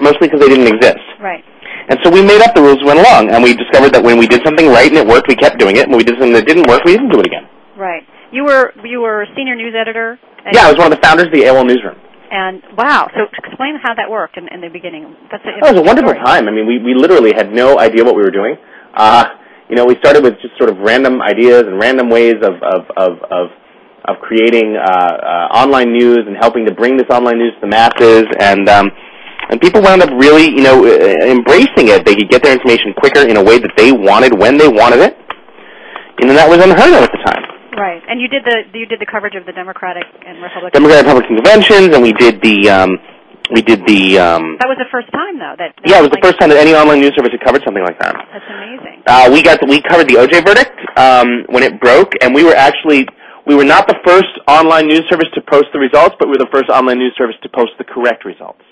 mostly 0.02 0.26
because 0.26 0.42
they 0.42 0.50
didn't 0.50 0.66
exist. 0.66 1.00
Right. 1.22 1.42
And 1.88 1.98
so 2.02 2.10
we 2.10 2.20
made 2.20 2.42
up 2.42 2.54
the 2.54 2.62
rules 2.62 2.82
went 2.82 2.98
along, 2.98 3.30
and 3.30 3.42
we 3.42 3.54
discovered 3.54 3.94
that 3.94 4.02
when 4.02 4.18
we 4.18 4.26
did 4.26 4.42
something 4.44 4.66
right 4.66 4.90
and 4.90 4.98
it 4.98 5.06
worked, 5.06 5.30
we 5.30 5.38
kept 5.38 5.62
doing 5.62 5.78
it. 5.78 5.86
And 5.86 5.94
when 5.94 6.02
we 6.02 6.04
did 6.04 6.18
something 6.18 6.34
that 6.34 6.46
didn't 6.46 6.66
work, 6.66 6.82
we 6.82 6.98
didn't 6.98 7.14
do 7.14 7.20
it 7.22 7.26
again. 7.26 7.46
Right. 7.76 8.02
You 8.32 8.44
were 8.44 8.72
you 8.84 9.00
were 9.00 9.26
senior 9.36 9.54
news 9.54 9.74
editor. 9.78 10.18
And, 10.44 10.54
Yeah, 10.54 10.66
I 10.66 10.70
was 10.72 10.78
one 10.78 10.92
of 10.92 10.98
the 10.98 11.02
founders 11.02 11.26
of 11.26 11.32
the 11.32 11.42
AOL 11.42 11.66
newsroom. 11.66 11.96
And 12.30 12.62
wow. 12.76 13.08
So 13.14 13.26
explain 13.38 13.78
how 13.82 13.94
that 13.94 14.10
worked 14.10 14.36
in, 14.36 14.48
in 14.48 14.60
the 14.60 14.68
beginning. 14.68 15.14
That's 15.30 15.44
a, 15.44 15.52
That 15.62 15.74
was 15.74 15.80
a 15.80 15.84
wonderful 15.84 16.10
story. 16.10 16.24
time. 16.24 16.48
I 16.48 16.50
mean, 16.50 16.66
we, 16.66 16.78
we 16.82 16.94
literally 16.94 17.32
had 17.34 17.52
no 17.52 17.78
idea 17.78 18.02
what 18.04 18.16
we 18.16 18.22
were 18.22 18.34
doing. 18.34 18.56
Uh, 18.94 19.24
you 19.68 19.76
know, 19.76 19.84
we 19.84 19.94
started 20.02 20.22
with 20.24 20.34
just 20.42 20.56
sort 20.58 20.70
of 20.70 20.78
random 20.78 21.22
ideas 21.22 21.64
and 21.66 21.78
random 21.78 22.08
ways 22.10 22.34
of 22.42 22.54
of 22.62 22.82
of 22.96 23.12
of, 23.30 23.46
of 24.08 24.14
creating 24.22 24.74
uh, 24.76 24.82
uh, 24.82 25.60
online 25.62 25.92
news 25.92 26.20
and 26.26 26.36
helping 26.40 26.66
to 26.66 26.74
bring 26.74 26.96
this 26.96 27.06
online 27.10 27.38
news 27.38 27.52
to 27.54 27.60
the 27.62 27.70
masses. 27.70 28.26
And 28.40 28.68
um, 28.68 28.90
and 29.50 29.60
people 29.60 29.82
wound 29.82 30.02
up 30.02 30.10
really, 30.18 30.50
you 30.50 30.62
know, 30.62 30.82
uh, 30.82 31.26
embracing 31.26 31.90
it. 31.94 32.04
They 32.04 32.16
could 32.16 32.30
get 32.30 32.42
their 32.42 32.52
information 32.54 32.94
quicker 32.98 33.22
in 33.28 33.36
a 33.36 33.42
way 33.42 33.58
that 33.58 33.70
they 33.76 33.92
wanted 33.92 34.34
when 34.38 34.56
they 34.58 34.66
wanted 34.68 35.00
it. 35.00 35.14
And 36.18 36.30
that 36.30 36.48
was 36.48 36.58
unheard 36.58 36.94
of 36.94 37.02
at 37.06 37.12
the 37.12 37.22
time. 37.26 37.44
Right. 37.76 38.02
And 38.08 38.20
you 38.20 38.28
did 38.28 38.44
the 38.44 38.64
you 38.72 38.86
did 38.86 39.00
the 39.00 39.06
coverage 39.06 39.36
of 39.36 39.44
the 39.44 39.52
Democratic 39.52 40.04
and 40.24 40.40
Republican. 40.40 40.82
Democratic 40.82 41.06
Republican 41.06 41.36
conventions, 41.36 41.92
and 41.92 42.02
we 42.02 42.12
did 42.16 42.40
the 42.40 42.68
um, 42.72 42.96
we 43.52 43.62
did 43.62 43.84
the 43.86 44.18
um, 44.18 44.56
that 44.58 44.66
was 44.66 44.80
the 44.80 44.90
first 44.90 45.12
time 45.12 45.38
though 45.38 45.54
that. 45.60 45.76
yeah, 45.84 46.00
it 46.00 46.04
was 46.08 46.10
the 46.10 46.22
first 46.24 46.40
time 46.40 46.48
that 46.50 46.58
any 46.58 46.74
online 46.74 47.04
news 47.04 47.12
service 47.14 47.30
had 47.30 47.44
covered 47.44 47.62
something 47.62 47.84
like 47.84 48.00
that. 48.00 48.16
That's 48.16 48.48
amazing. 48.48 49.04
Uh, 49.06 49.28
we 49.30 49.42
got 49.44 49.60
we 49.68 49.84
covered 49.84 50.08
the 50.08 50.18
OJ 50.18 50.42
verdict 50.42 50.74
um, 50.96 51.44
when 51.52 51.62
it 51.62 51.78
broke, 51.78 52.16
and 52.24 52.34
we 52.34 52.42
were 52.42 52.56
actually 52.56 53.06
we 53.46 53.54
were 53.54 53.64
not 53.64 53.86
the 53.86 54.00
first 54.04 54.32
online 54.48 54.88
news 54.88 55.04
service 55.08 55.28
to 55.34 55.42
post 55.44 55.68
the 55.72 55.78
results, 55.78 56.16
but 56.18 56.26
we 56.26 56.34
were 56.34 56.42
the 56.42 56.52
first 56.52 56.72
online 56.72 56.98
news 56.98 57.14
service 57.16 57.36
to 57.44 57.48
post 57.52 57.76
the 57.78 57.84
correct 57.84 58.24
results. 58.24 58.62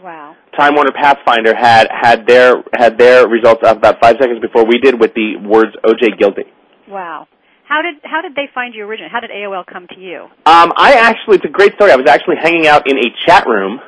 Wow. 0.00 0.36
Time 0.56 0.74
Warner 0.74 0.92
Pathfinder 0.94 1.54
had 1.54 1.88
had 1.90 2.26
their 2.26 2.62
had 2.72 2.96
their 2.96 3.28
results 3.28 3.62
up 3.66 3.78
about 3.78 4.00
five 4.00 4.16
seconds 4.20 4.40
before 4.40 4.64
we 4.64 4.78
did 4.78 4.98
with 4.98 5.12
the 5.14 5.36
words 5.44 5.74
OJ 5.84 6.18
guilty. 6.18 6.44
Wow. 6.88 7.26
How 7.68 7.82
did 7.82 7.96
how 8.02 8.22
did 8.22 8.34
they 8.34 8.48
find 8.54 8.74
you 8.74 8.84
originally? 8.86 9.10
How 9.12 9.20
did 9.20 9.30
AOL 9.30 9.66
come 9.66 9.86
to 9.94 10.00
you? 10.00 10.24
Um, 10.46 10.72
I 10.76 10.94
actually, 10.96 11.36
it's 11.36 11.44
a 11.44 11.52
great 11.52 11.74
story. 11.74 11.92
I 11.92 11.96
was 11.96 12.08
actually 12.08 12.36
hanging 12.40 12.66
out 12.66 12.88
in 12.88 12.96
a 12.96 13.08
chat 13.26 13.46
room 13.46 13.78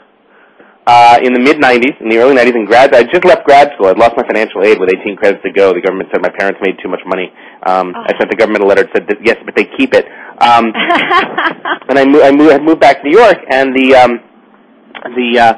uh, 0.86 1.18
in 1.22 1.32
the 1.32 1.40
mid 1.40 1.56
90s, 1.56 1.96
in 2.00 2.08
the 2.10 2.18
early 2.18 2.36
90s, 2.36 2.54
in 2.54 2.66
grad. 2.66 2.94
I 2.94 3.04
just 3.04 3.24
left 3.24 3.44
grad 3.46 3.70
school. 3.74 3.86
I'd 3.88 3.96
lost 3.98 4.14
my 4.16 4.26
financial 4.26 4.62
aid 4.64 4.78
with 4.78 4.90
18 4.92 5.16
credits 5.16 5.42
to 5.44 5.52
go. 5.52 5.72
The 5.72 5.80
government 5.80 6.10
said 6.12 6.20
my 6.20 6.28
parents 6.38 6.60
made 6.62 6.76
too 6.82 6.88
much 6.90 7.00
money. 7.06 7.32
Um, 7.66 7.92
Oh. 7.96 8.04
I 8.04 8.12
sent 8.18 8.28
the 8.30 8.36
government 8.36 8.64
a 8.64 8.66
letter 8.66 8.82
that 8.84 8.92
said 8.94 9.04
that, 9.08 9.18
yes, 9.24 9.36
but 9.44 9.56
they 9.56 9.64
keep 9.78 9.94
it. 9.94 10.04
Um, 10.44 10.72
and 11.88 11.96
I, 11.98 12.04
mo- 12.04 12.22
I, 12.22 12.32
moved, 12.32 12.52
I 12.52 12.58
moved 12.58 12.80
back 12.80 13.00
to 13.02 13.08
New 13.08 13.16
York, 13.18 13.36
and 13.50 13.72
the 13.76 13.96
um, 13.96 14.12
the 15.16 15.28
uh, 15.40 15.52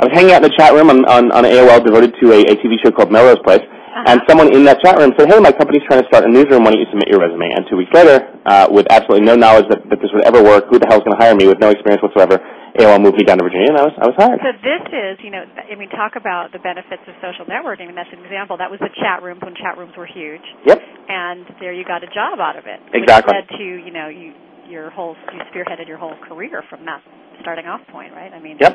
I 0.00 0.04
was 0.04 0.12
hanging 0.12 0.32
out 0.32 0.42
in 0.44 0.50
the 0.50 0.56
chat 0.58 0.72
room 0.74 0.90
on, 0.90 1.04
on, 1.06 1.30
on 1.32 1.44
AOL 1.44 1.84
devoted 1.84 2.12
to 2.20 2.32
a, 2.32 2.40
a 2.52 2.54
TV 2.60 2.74
show 2.82 2.90
called 2.90 3.12
Melrose 3.12 3.38
Place, 3.44 3.62
and 3.94 4.20
someone 4.28 4.48
in 4.54 4.64
that 4.64 4.80
chat 4.80 4.96
room 4.98 5.12
said, 5.18 5.28
"Hey, 5.28 5.38
my 5.40 5.52
company's 5.52 5.84
trying 5.88 6.00
to 6.02 6.08
start 6.08 6.24
a 6.24 6.30
newsroom. 6.30 6.64
Why 6.64 6.72
don't 6.72 6.80
you 6.80 6.88
submit 6.90 7.08
your 7.08 7.20
resume?" 7.20 7.52
And 7.52 7.66
two 7.68 7.76
weeks 7.76 7.92
later, 7.92 8.24
uh, 8.46 8.66
with 8.70 8.86
absolutely 8.90 9.26
no 9.26 9.36
knowledge 9.36 9.68
that, 9.68 9.84
that 9.90 10.00
this 10.00 10.10
would 10.12 10.24
ever 10.24 10.42
work, 10.42 10.66
who 10.72 10.78
the 10.78 10.88
hell's 10.88 11.04
going 11.04 11.16
to 11.16 11.22
hire 11.22 11.34
me 11.34 11.46
with 11.46 11.60
no 11.60 11.70
experience 11.70 12.02
whatsoever? 12.02 12.40
AOL 12.80 13.04
moved 13.04 13.20
me 13.20 13.24
down 13.28 13.36
to 13.36 13.44
Virginia, 13.44 13.68
and 13.68 13.76
I 13.76 13.84
was 13.84 13.94
I 14.00 14.06
was 14.08 14.16
hired. 14.16 14.40
So 14.40 14.52
this 14.64 14.84
is, 14.88 15.20
you 15.20 15.28
know, 15.28 15.44
I 15.44 15.76
mean, 15.76 15.92
talk 15.92 16.16
about 16.16 16.56
the 16.56 16.62
benefits 16.64 17.04
of 17.04 17.12
social 17.20 17.44
networking. 17.44 17.84
I 17.84 17.92
mean, 17.92 18.00
that's 18.00 18.12
an 18.16 18.24
example. 18.24 18.56
That 18.56 18.72
was 18.72 18.80
the 18.80 18.88
chat 18.96 19.20
rooms 19.20 19.44
when 19.44 19.52
chat 19.60 19.76
rooms 19.76 19.92
were 19.92 20.08
huge, 20.08 20.44
Yep. 20.64 20.80
and 21.08 21.44
there 21.60 21.76
you 21.76 21.84
got 21.84 22.00
a 22.02 22.08
job 22.08 22.40
out 22.40 22.56
of 22.56 22.64
it. 22.64 22.80
Exactly. 22.96 23.28
Which 23.36 23.44
led 23.44 23.58
to, 23.60 23.64
you 23.84 23.92
know, 23.92 24.08
you 24.08 24.32
your 24.72 24.88
whole 24.88 25.16
you 25.32 25.40
spearheaded 25.52 25.86
your 25.86 25.98
whole 25.98 26.16
career 26.24 26.64
from 26.70 26.86
that 26.86 27.02
starting 27.42 27.66
off 27.66 27.84
point, 27.92 28.14
right? 28.14 28.32
I 28.32 28.38
mean, 28.40 28.56
Yep. 28.58 28.72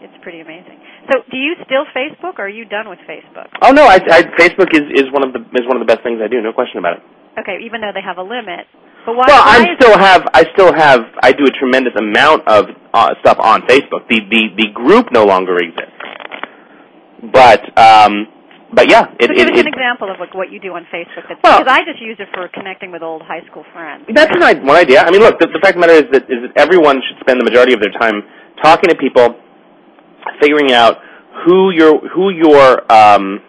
It's 0.00 0.16
pretty 0.22 0.40
amazing. 0.40 0.80
So, 1.12 1.20
do 1.30 1.36
you 1.36 1.54
still 1.64 1.84
Facebook, 1.94 2.38
or 2.38 2.46
are 2.46 2.48
you 2.48 2.64
done 2.64 2.88
with 2.88 2.98
Facebook? 3.08 3.48
Oh 3.62 3.72
no, 3.72 3.84
I, 3.84 4.00
I, 4.10 4.22
Facebook 4.36 4.72
is, 4.72 4.84
is 4.96 5.12
one 5.12 5.24
of 5.26 5.32
the 5.32 5.40
is 5.56 5.66
one 5.66 5.76
of 5.76 5.82
the 5.86 5.90
best 5.90 6.02
things 6.02 6.20
I 6.22 6.28
do. 6.28 6.40
No 6.40 6.52
question 6.52 6.78
about 6.78 6.98
it. 6.98 7.02
Okay, 7.38 7.58
even 7.64 7.80
though 7.80 7.92
they 7.94 8.02
have 8.04 8.18
a 8.18 8.22
limit, 8.26 8.66
but 9.06 9.16
why? 9.16 9.24
Well, 9.28 9.44
why 9.44 9.64
I 9.64 9.74
still 9.80 9.96
have 9.98 10.22
I 10.34 10.44
still 10.52 10.72
have 10.72 11.00
I 11.22 11.32
do 11.32 11.44
a 11.44 11.52
tremendous 11.52 11.94
amount 11.96 12.46
of 12.48 12.66
uh, 12.92 13.14
stuff 13.20 13.38
on 13.40 13.62
Facebook. 13.62 14.08
The 14.08 14.20
the 14.28 14.42
the 14.56 14.68
group 14.74 15.12
no 15.12 15.24
longer 15.24 15.56
exists. 15.56 15.96
But 17.32 17.60
um 17.78 18.26
but 18.72 18.88
yeah, 18.88 19.10
it, 19.18 19.26
So 19.26 19.34
give 19.34 19.50
it, 19.50 19.54
us 19.54 19.58
it 19.58 19.66
an 19.66 19.72
example 19.74 20.10
of 20.10 20.20
like 20.20 20.32
what 20.34 20.50
you 20.52 20.60
do 20.60 20.74
on 20.78 20.86
Facebook. 20.94 21.26
That's, 21.26 21.42
Well- 21.42 21.58
because 21.58 21.74
I 21.74 21.82
just 21.82 22.00
use 22.00 22.16
it 22.20 22.28
for 22.32 22.46
connecting 22.54 22.92
with 22.92 23.02
old 23.02 23.22
high 23.22 23.42
school 23.50 23.64
friends. 23.74 24.06
That's 24.14 24.30
an, 24.30 24.64
one 24.64 24.76
idea. 24.76 25.02
I 25.02 25.10
mean, 25.10 25.20
look, 25.20 25.38
the, 25.40 25.50
the 25.50 25.58
fact 25.58 25.74
of 25.74 25.82
the 25.82 25.86
matter 25.90 25.98
is 25.98 26.06
that, 26.14 26.24
is 26.30 26.38
that 26.46 26.52
everyone 26.54 27.02
should 27.02 27.18
spend 27.18 27.40
the 27.40 27.44
majority 27.44 27.74
of 27.74 27.80
their 27.80 27.90
time 27.98 28.22
talking 28.62 28.88
to 28.90 28.96
people, 28.96 29.34
figuring 30.40 30.72
out 30.72 30.98
who 31.44 31.70
your 31.70 32.00
who 32.08 32.30
your 32.30 32.92
um, 32.92 33.40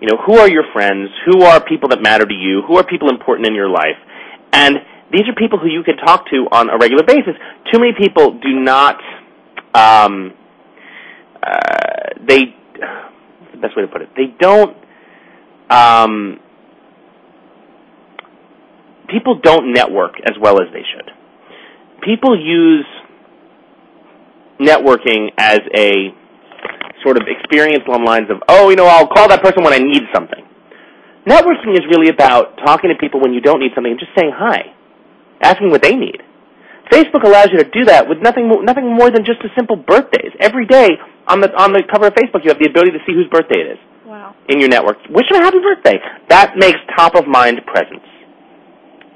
you 0.00 0.08
know 0.08 0.18
who 0.26 0.36
are 0.38 0.48
your 0.48 0.64
friends, 0.72 1.10
who 1.26 1.42
are 1.42 1.62
people 1.62 1.88
that 1.90 2.02
matter 2.02 2.26
to 2.26 2.34
you, 2.34 2.62
who 2.66 2.76
are 2.76 2.84
people 2.84 3.08
important 3.10 3.46
in 3.46 3.54
your 3.54 3.68
life, 3.68 3.98
and 4.52 4.76
these 5.12 5.28
are 5.28 5.34
people 5.34 5.58
who 5.58 5.68
you 5.68 5.82
can 5.82 5.96
talk 5.96 6.26
to 6.30 6.48
on 6.50 6.70
a 6.70 6.78
regular 6.78 7.04
basis. 7.04 7.34
Too 7.72 7.78
many 7.78 7.92
people 7.98 8.38
do 8.40 8.60
not. 8.60 8.96
Um, 9.74 10.34
uh, 11.42 12.16
they 12.26 12.54
what's 13.40 13.52
the 13.52 13.60
best 13.60 13.76
way 13.76 13.82
to 13.82 13.88
put 13.88 14.02
it? 14.02 14.08
They 14.16 14.34
don't. 14.38 14.76
Um, 15.70 16.40
people 19.08 19.40
don't 19.42 19.72
network 19.72 20.14
as 20.24 20.36
well 20.40 20.60
as 20.60 20.68
they 20.72 20.82
should. 20.82 21.10
People 22.02 22.38
use 22.38 22.86
networking 24.62 25.30
as 25.38 25.60
a 25.76 26.14
sort 27.02 27.16
of 27.18 27.26
experience 27.26 27.82
along 27.86 28.04
the 28.04 28.10
lines 28.10 28.28
of, 28.30 28.38
oh, 28.48 28.70
you 28.70 28.76
know, 28.76 28.86
I'll 28.86 29.08
call 29.10 29.26
that 29.28 29.42
person 29.42 29.64
when 29.64 29.72
I 29.74 29.78
need 29.78 30.02
something. 30.14 30.42
Networking 31.26 31.74
is 31.74 31.82
really 31.90 32.08
about 32.10 32.58
talking 32.64 32.90
to 32.90 32.96
people 32.98 33.20
when 33.20 33.32
you 33.32 33.40
don't 33.40 33.60
need 33.60 33.70
something 33.74 33.90
and 33.92 34.00
just 34.00 34.10
saying 34.18 34.32
hi, 34.34 34.74
asking 35.42 35.70
what 35.70 35.82
they 35.82 35.94
need. 35.94 36.18
Facebook 36.90 37.22
allows 37.24 37.48
you 37.52 37.58
to 37.58 37.68
do 37.70 37.84
that 37.86 38.08
with 38.08 38.18
nothing 38.20 38.50
nothing 38.66 38.84
more 38.90 39.08
than 39.10 39.24
just 39.24 39.38
a 39.46 39.50
simple 39.56 39.76
birthdays. 39.76 40.34
Every 40.40 40.66
day 40.66 40.90
on 41.26 41.40
the 41.40 41.48
on 41.56 41.72
the 41.72 41.82
cover 41.90 42.08
of 42.10 42.14
Facebook, 42.14 42.42
you 42.44 42.50
have 42.50 42.58
the 42.58 42.68
ability 42.68 42.92
to 42.92 43.02
see 43.06 43.14
whose 43.14 43.30
birthday 43.30 43.62
it 43.64 43.78
is 43.78 43.80
Wow, 44.04 44.34
in 44.50 44.58
your 44.60 44.68
network. 44.68 44.98
Wish 45.08 45.24
them 45.30 45.40
a 45.40 45.44
happy 45.44 45.62
birthday. 45.62 45.96
That 46.28 46.54
makes 46.58 46.76
top 46.98 47.14
of 47.14 47.26
mind 47.26 47.62
presence. 47.66 48.04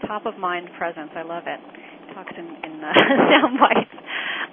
top 0.07 0.25
of 0.25 0.38
mind 0.38 0.71
presence. 0.79 1.11
I 1.17 1.23
love 1.23 1.45
it. 1.47 1.61
Talks 2.16 2.32
in, 2.32 2.49
in 2.64 2.80
uh, 2.80 2.96
sound 3.28 3.61
bites. 3.61 3.92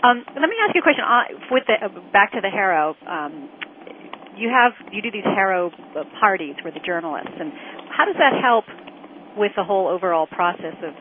Um, 0.03 0.19
let 0.35 0.51
me 0.51 0.59
ask 0.59 0.75
you 0.75 0.83
a 0.83 0.83
question. 0.83 1.07
Uh, 1.07 1.47
with 1.47 1.63
the 1.63 1.79
uh, 1.79 2.11
back 2.11 2.35
to 2.35 2.43
the 2.43 2.51
HARO. 2.51 2.91
Um, 3.07 3.47
you 4.35 4.51
have 4.51 4.73
you 4.91 5.01
do 5.01 5.11
these 5.11 5.23
HARO 5.23 5.71
uh, 5.71 6.03
parties 6.19 6.59
for 6.61 6.71
the 6.71 6.83
journalists, 6.83 7.31
and 7.39 7.55
how 7.87 8.03
does 8.03 8.19
that 8.19 8.35
help 8.35 8.65
with 9.37 9.55
the 9.55 9.63
whole 9.63 9.87
overall 9.87 10.27
process 10.27 10.75
of 10.83 10.91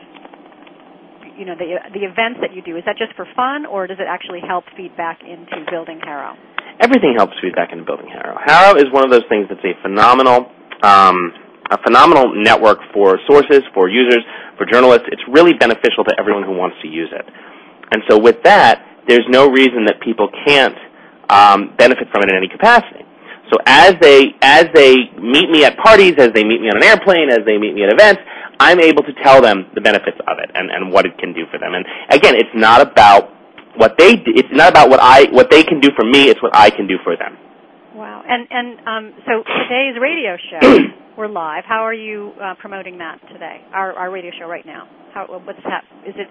you 1.35 1.43
know 1.43 1.59
the 1.59 1.83
the 1.91 2.07
events 2.07 2.39
that 2.39 2.55
you 2.55 2.63
do? 2.63 2.77
Is 2.77 2.87
that 2.87 2.95
just 2.95 3.11
for 3.19 3.27
fun, 3.35 3.65
or 3.65 3.83
does 3.83 3.99
it 3.99 4.07
actually 4.07 4.39
help 4.39 4.63
feed 4.77 4.95
back 4.95 5.19
into 5.19 5.67
building 5.69 5.99
HARO? 5.99 6.39
Everything 6.79 7.19
helps 7.19 7.33
feedback 7.43 7.75
into 7.75 7.83
building 7.83 8.07
HARO. 8.07 8.39
HARO 8.39 8.79
is 8.79 8.87
one 8.87 9.03
of 9.03 9.11
those 9.11 9.27
things 9.27 9.51
that's 9.51 9.67
a 9.67 9.75
phenomenal, 9.83 10.47
um, 10.79 11.17
a 11.71 11.77
phenomenal 11.83 12.33
network 12.35 12.79
for 12.93 13.19
sources, 13.27 13.63
for 13.73 13.89
users, 13.89 14.23
for 14.57 14.65
journalists. 14.65 15.07
It's 15.11 15.23
really 15.31 15.53
beneficial 15.53 16.03
to 16.03 16.13
everyone 16.19 16.43
who 16.43 16.57
wants 16.57 16.77
to 16.81 16.87
use 16.87 17.09
it. 17.11 17.25
And 17.91 18.03
so 18.09 18.17
with 18.17 18.43
that, 18.43 18.83
there's 19.07 19.25
no 19.29 19.49
reason 19.49 19.85
that 19.85 20.01
people 20.01 20.29
can't 20.45 20.77
um, 21.29 21.75
benefit 21.77 22.07
from 22.11 22.23
it 22.23 22.29
in 22.29 22.37
any 22.37 22.47
capacity. 22.47 23.05
So 23.51 23.59
as 23.67 23.93
they 24.01 24.33
as 24.41 24.65
they 24.73 24.95
meet 25.19 25.49
me 25.49 25.63
at 25.65 25.77
parties, 25.77 26.15
as 26.17 26.31
they 26.33 26.43
meet 26.43 26.61
me 26.61 26.69
on 26.69 26.77
an 26.77 26.83
airplane, 26.83 27.29
as 27.29 27.45
they 27.45 27.57
meet 27.57 27.75
me 27.75 27.83
at 27.83 27.93
events, 27.93 28.21
I'm 28.59 28.79
able 28.79 29.03
to 29.03 29.13
tell 29.21 29.41
them 29.41 29.67
the 29.75 29.81
benefits 29.81 30.17
of 30.27 30.37
it 30.39 30.49
and, 30.55 30.71
and 30.71 30.91
what 30.91 31.05
it 31.05 31.17
can 31.17 31.33
do 31.33 31.45
for 31.51 31.59
them. 31.59 31.73
And 31.73 31.85
again, 32.09 32.35
it's 32.35 32.53
not 32.55 32.81
about 32.81 33.29
what 33.75 33.97
they 33.97 34.21
it's 34.25 34.49
not 34.51 34.69
about 34.69 34.89
what 34.89 34.99
I 35.01 35.25
what 35.31 35.51
they 35.51 35.63
can 35.63 35.79
do 35.79 35.89
for 35.95 36.05
me. 36.05 36.29
It's 36.29 36.41
what 36.41 36.55
I 36.55 36.69
can 36.69 36.87
do 36.87 36.97
for 37.03 37.17
them. 37.17 37.37
Wow. 37.95 38.23
And 38.27 38.47
and 38.49 38.87
um, 38.87 39.13
so 39.25 39.43
today's 39.43 39.95
radio 40.01 40.35
show, 40.49 40.77
we're 41.17 41.27
live. 41.27 41.63
How 41.67 41.85
are 41.85 41.93
you 41.93 42.31
uh, 42.41 42.55
promoting 42.59 42.97
that 42.97 43.19
today? 43.31 43.61
Our 43.71 43.93
our 43.93 44.11
radio 44.11 44.31
show 44.39 44.47
right 44.47 44.65
now. 44.65 44.87
How 45.13 45.27
what's 45.27 45.59
that? 45.65 45.83
Is 46.07 46.15
it 46.17 46.27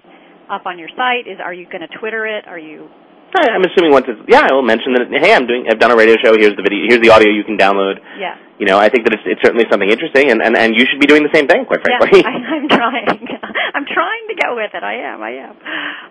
up 0.51 0.65
on 0.65 0.77
your 0.77 0.89
site? 0.97 1.25
Is 1.25 1.39
are 1.41 1.53
you 1.53 1.65
going 1.65 1.87
to 1.87 1.99
Twitter 1.99 2.27
it? 2.27 2.45
Are 2.47 2.59
you? 2.59 2.89
I- 3.35 3.51
I'm 3.55 3.63
assuming 3.65 3.91
once 3.91 4.05
it's 4.07 4.21
yeah, 4.27 4.47
I 4.49 4.53
will 4.53 4.61
mention 4.65 4.93
that 4.93 5.07
hey, 5.09 5.33
I'm 5.33 5.47
doing 5.47 5.65
I've 5.69 5.79
done 5.79 5.91
a 5.91 5.95
radio 5.97 6.15
show. 6.21 6.33
Here's 6.37 6.55
the 6.55 6.61
video. 6.63 6.85
Here's 6.87 7.01
the 7.01 7.09
audio 7.09 7.29
you 7.31 7.43
can 7.43 7.57
download. 7.57 7.97
Yeah. 8.19 8.37
You 8.59 8.67
know, 8.69 8.77
I 8.77 8.87
think 8.87 9.03
that 9.05 9.13
it's 9.13 9.23
it's 9.25 9.41
certainly 9.41 9.65
something 9.69 9.89
interesting, 9.89 10.29
and 10.31 10.39
and, 10.41 10.55
and 10.55 10.75
you 10.77 10.85
should 10.85 10.99
be 11.01 11.07
doing 11.09 11.23
the 11.25 11.33
same 11.33 11.47
thing, 11.49 11.65
quite 11.65 11.81
Yeah, 11.83 11.97
frankly. 11.97 12.21
I, 12.23 12.37
I'm 12.37 12.67
trying. 12.69 13.27
I'm 13.75 13.85
trying 13.89 14.25
to 14.29 14.35
get 14.37 14.53
with 14.53 14.69
it. 14.77 14.83
I 14.85 14.93
am. 15.09 15.19
I 15.25 15.31
am. 15.49 15.55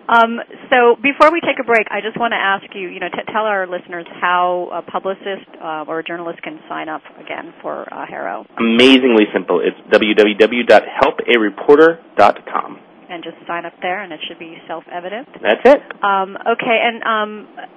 Um, 0.09 0.39
so 0.69 0.97
before 1.01 1.31
we 1.31 1.39
take 1.39 1.57
a 1.59 1.63
break, 1.63 1.87
I 1.89 2.01
just 2.03 2.17
want 2.19 2.33
to 2.35 2.37
ask 2.37 2.65
you, 2.75 2.89
you 2.89 2.99
know, 2.99 3.07
t- 3.07 3.23
tell 3.31 3.45
our 3.47 3.65
listeners 3.65 4.05
how 4.19 4.67
a 4.73 4.81
publicist 4.83 5.47
uh, 5.63 5.85
or 5.87 5.99
a 5.99 6.03
journalist 6.03 6.41
can 6.43 6.59
sign 6.67 6.89
up 6.89 7.01
again 7.23 7.53
for 7.61 7.87
uh, 7.91 8.05
HARO, 8.05 8.45
Amazingly 8.59 9.25
simple. 9.33 9.61
It's 9.63 9.77
www.helpareporter.com. 9.95 12.79
and 13.09 13.23
just 13.23 13.37
sign 13.47 13.65
up 13.65 13.73
there, 13.81 14.01
and 14.01 14.11
it 14.13 14.19
should 14.27 14.39
be 14.39 14.57
self-evident. 14.67 15.27
That's 15.41 15.63
it. 15.65 15.79
Um, 16.03 16.37
okay, 16.37 16.77
and 16.83 17.03
um, 17.03 17.31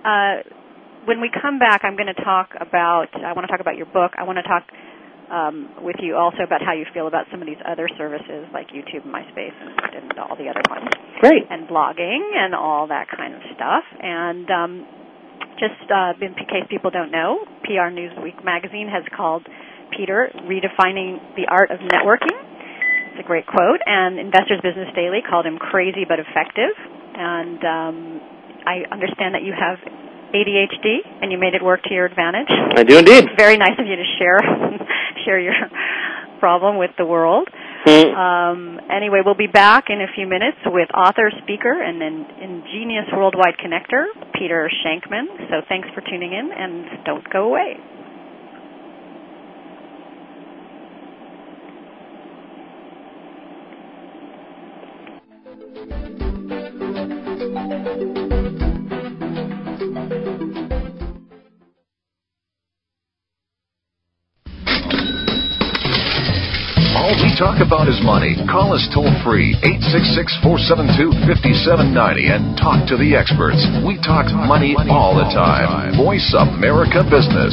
uh, 0.04 0.34
when 1.06 1.20
we 1.20 1.30
come 1.30 1.58
back, 1.58 1.82
I'm 1.84 1.96
going 1.96 2.12
to 2.12 2.22
talk 2.24 2.50
about. 2.60 3.14
I 3.14 3.32
want 3.32 3.46
to 3.46 3.52
talk 3.52 3.60
about 3.60 3.76
your 3.76 3.86
book. 3.86 4.12
I 4.18 4.24
want 4.24 4.38
to 4.38 4.46
talk 4.46 4.64
um, 5.30 5.82
with 5.82 5.96
you 6.00 6.16
also 6.16 6.42
about 6.46 6.62
how 6.62 6.72
you 6.72 6.86
feel 6.94 7.06
about 7.06 7.26
some 7.30 7.42
of 7.42 7.46
these 7.46 7.60
other 7.66 7.88
services 7.98 8.46
like 8.52 8.68
YouTube 8.70 9.02
and 9.04 9.14
MySpace 9.14 9.54
and, 9.54 10.10
and 10.10 10.18
all 10.18 10.36
the 10.36 10.48
other 10.50 10.62
ones, 10.70 10.90
Great. 11.20 11.42
and 11.50 11.68
blogging 11.68 12.34
and 12.34 12.54
all 12.54 12.86
that 12.88 13.06
kind 13.10 13.34
of 13.34 13.42
stuff. 13.54 13.84
And 14.02 14.46
um, 14.50 14.72
just 15.58 15.90
uh, 15.90 16.12
in 16.20 16.34
case 16.46 16.66
people 16.70 16.90
don't 16.90 17.10
know, 17.10 17.44
PR 17.64 17.90
Newsweek 17.90 18.44
magazine 18.44 18.88
has 18.88 19.02
called 19.16 19.46
Peter 19.96 20.30
redefining 20.46 21.18
the 21.36 21.46
art 21.48 21.70
of 21.70 21.80
networking. 21.80 22.36
It's 23.16 23.24
a 23.24 23.26
great 23.26 23.46
quote. 23.48 23.80
And 23.86 24.20
Investors 24.20 24.60
Business 24.60 24.92
Daily 24.92 25.24
called 25.24 25.48
him 25.48 25.56
crazy 25.56 26.04
but 26.04 26.20
effective. 26.20 26.76
And 27.16 27.56
um, 27.64 27.96
I 28.68 28.84
understand 28.92 29.32
that 29.32 29.40
you 29.40 29.56
have 29.56 29.80
ADHD 30.36 31.00
and 31.24 31.32
you 31.32 31.38
made 31.40 31.56
it 31.56 31.64
work 31.64 31.80
to 31.88 31.94
your 31.96 32.04
advantage. 32.04 32.52
I 32.76 32.84
do 32.84 32.98
indeed. 32.98 33.24
Very 33.38 33.56
nice 33.56 33.72
of 33.80 33.88
you 33.88 33.96
to 33.96 34.04
share 34.20 34.36
share 35.24 35.40
your 35.40 35.56
problem 36.40 36.76
with 36.76 36.90
the 36.98 37.06
world. 37.06 37.48
Hmm. 37.88 38.12
Um, 38.12 38.80
anyway, 38.92 39.22
we'll 39.24 39.38
be 39.38 39.46
back 39.48 39.88
in 39.88 40.02
a 40.02 40.12
few 40.12 40.26
minutes 40.26 40.58
with 40.66 40.92
author, 40.92 41.32
speaker, 41.40 41.72
and 41.72 41.96
then 41.96 42.26
ingenious 42.36 43.08
worldwide 43.16 43.56
connector, 43.56 44.04
Peter 44.36 44.68
Shankman. 44.84 45.48
So 45.48 45.64
thanks 45.70 45.88
for 45.94 46.02
tuning 46.02 46.34
in, 46.36 46.50
and 46.52 47.04
don't 47.06 47.24
go 47.32 47.48
away. 47.48 47.80
Talk 67.36 67.60
about 67.60 67.86
is 67.86 68.00
money. 68.00 68.34
Call 68.48 68.72
us 68.72 68.88
toll 68.96 69.12
free 69.20 69.52
866 69.60 70.40
472 70.40 71.12
5790 71.28 72.32
and 72.32 72.56
talk 72.56 72.88
to 72.88 72.96
the 72.96 73.12
experts. 73.12 73.60
We 73.84 74.00
talk 74.00 74.32
money 74.32 74.72
all 74.88 75.12
the 75.12 75.28
time. 75.28 75.92
Voice 76.00 76.32
America 76.32 77.04
Business. 77.04 77.52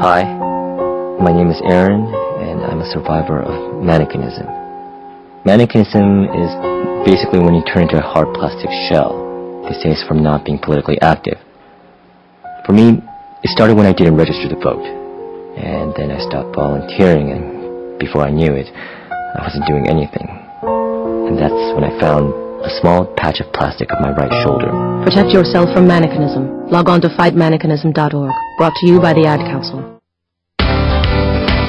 Hi, 0.00 0.24
my 1.20 1.30
name 1.36 1.50
is 1.50 1.60
Aaron, 1.68 2.08
and 2.40 2.64
I'm 2.64 2.80
a 2.80 2.90
survivor 2.90 3.40
of 3.40 3.84
mannequinism. 3.84 4.48
Mannequinism 5.44 6.32
is 6.32 6.50
basically 7.04 7.40
when 7.40 7.52
you 7.52 7.62
turn 7.68 7.82
into 7.82 7.98
a 7.98 8.00
hard 8.00 8.32
plastic 8.32 8.70
shell. 8.88 9.12
They 9.68 9.78
say 9.78 9.94
from 10.08 10.22
not 10.22 10.46
being 10.46 10.58
politically 10.58 10.98
active. 11.02 11.36
For 12.64 12.72
me, 12.72 13.04
it 13.44 13.50
started 13.50 13.76
when 13.76 13.84
I 13.84 13.92
didn't 13.92 14.16
register 14.16 14.48
to 14.48 14.56
vote, 14.56 14.82
and 15.60 15.92
then 15.94 16.10
I 16.10 16.24
stopped 16.24 16.56
volunteering, 16.56 17.30
and 17.30 17.98
before 18.00 18.22
I 18.22 18.30
knew 18.30 18.54
it, 18.54 18.72
I 18.72 19.44
wasn't 19.44 19.68
doing 19.68 19.86
anything. 19.88 20.26
And 21.28 21.36
that's 21.36 21.76
when 21.76 21.84
I 21.84 21.92
found 22.00 22.32
a 22.64 22.70
small 22.80 23.06
patch 23.16 23.40
of 23.40 23.52
plastic 23.52 23.92
on 23.92 24.02
my 24.02 24.10
right 24.12 24.32
shoulder. 24.42 24.70
Protect 25.04 25.30
yourself 25.30 25.72
from 25.74 25.86
mannequinism. 25.86 26.70
Log 26.70 26.88
on 26.88 27.00
to 27.02 27.08
fightmannequinism.org. 27.08 28.32
Brought 28.58 28.74
to 28.80 28.86
you 28.86 29.00
by 29.00 29.12
the 29.12 29.26
Ad 29.26 29.40
Council. 29.40 30.01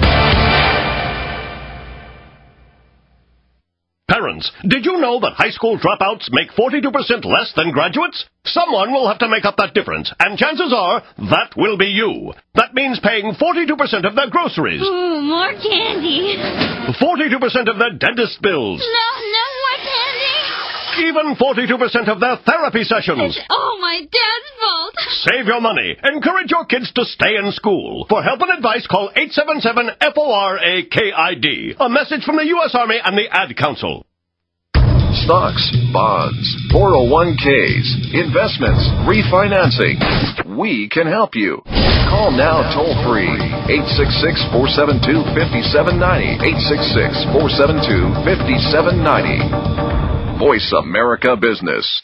Parents, 4.09 4.49
did 4.65 4.85
you 4.85 4.97
know 4.97 5.19
that 5.19 5.33
high 5.33 5.51
school 5.51 5.77
dropouts 5.77 6.31
make 6.31 6.49
42% 6.51 7.25
less 7.25 7.51
than 7.55 7.71
graduates? 7.71 8.25
Someone 8.45 8.91
will 8.93 9.07
have 9.07 9.19
to 9.19 9.27
make 9.27 9.43
up 9.43 9.57
that 9.57 9.73
difference, 9.73 10.11
and 10.19 10.37
chances 10.39 10.73
are 10.73 11.03
that 11.29 11.53
will 11.57 11.77
be 11.77 11.87
you. 11.87 12.33
That 12.55 12.73
means 12.73 12.99
paying 13.03 13.35
42% 13.35 14.07
of 14.07 14.15
their 14.15 14.29
groceries. 14.31 14.81
Ooh, 14.81 15.21
more 15.21 15.51
candy. 15.59 16.37
42% 16.97 17.69
of 17.69 17.77
their 17.77 17.91
dentist 17.99 18.41
bills. 18.41 18.79
No, 18.79 18.85
no 18.87 18.87
more 18.87 19.35
candy. 19.35 19.46
Even 20.97 21.35
42% 21.35 22.07
of 22.09 22.19
their 22.19 22.37
therapy 22.45 22.83
sessions. 22.83 23.37
It's 23.37 23.45
all 23.49 23.77
my 23.79 23.99
dad's 24.01 24.51
fault. 24.59 24.95
Save 25.29 25.45
your 25.45 25.61
money. 25.61 25.95
Encourage 26.03 26.49
your 26.49 26.65
kids 26.65 26.91
to 26.93 27.05
stay 27.05 27.35
in 27.37 27.51
school. 27.51 28.07
For 28.09 28.23
help 28.23 28.41
and 28.41 28.49
advice, 28.51 28.87
call 28.87 29.11
877-FORAKID. 29.15 31.75
A 31.79 31.89
message 31.89 32.23
from 32.23 32.37
the 32.37 32.45
U.S. 32.57 32.73
Army 32.73 32.97
and 33.03 33.15
the 33.17 33.27
Ad 33.31 33.55
Council. 33.55 34.05
Stocks, 35.23 35.71
bonds, 35.91 36.55
401ks, 36.71 38.13
investments, 38.13 38.87
refinancing. 39.07 39.97
We 40.57 40.87
can 40.89 41.07
help 41.07 41.35
you. 41.35 41.61
Call 42.09 42.31
now 42.31 42.61
toll 42.73 42.95
free 43.03 43.27
866 43.27 44.45
472 44.55 45.23
5790. 45.35 46.39
866 46.39 47.25
472 47.33 48.13
5790. 48.23 49.96
Voice 50.37 50.71
America 50.77 51.35
Business. 51.35 52.03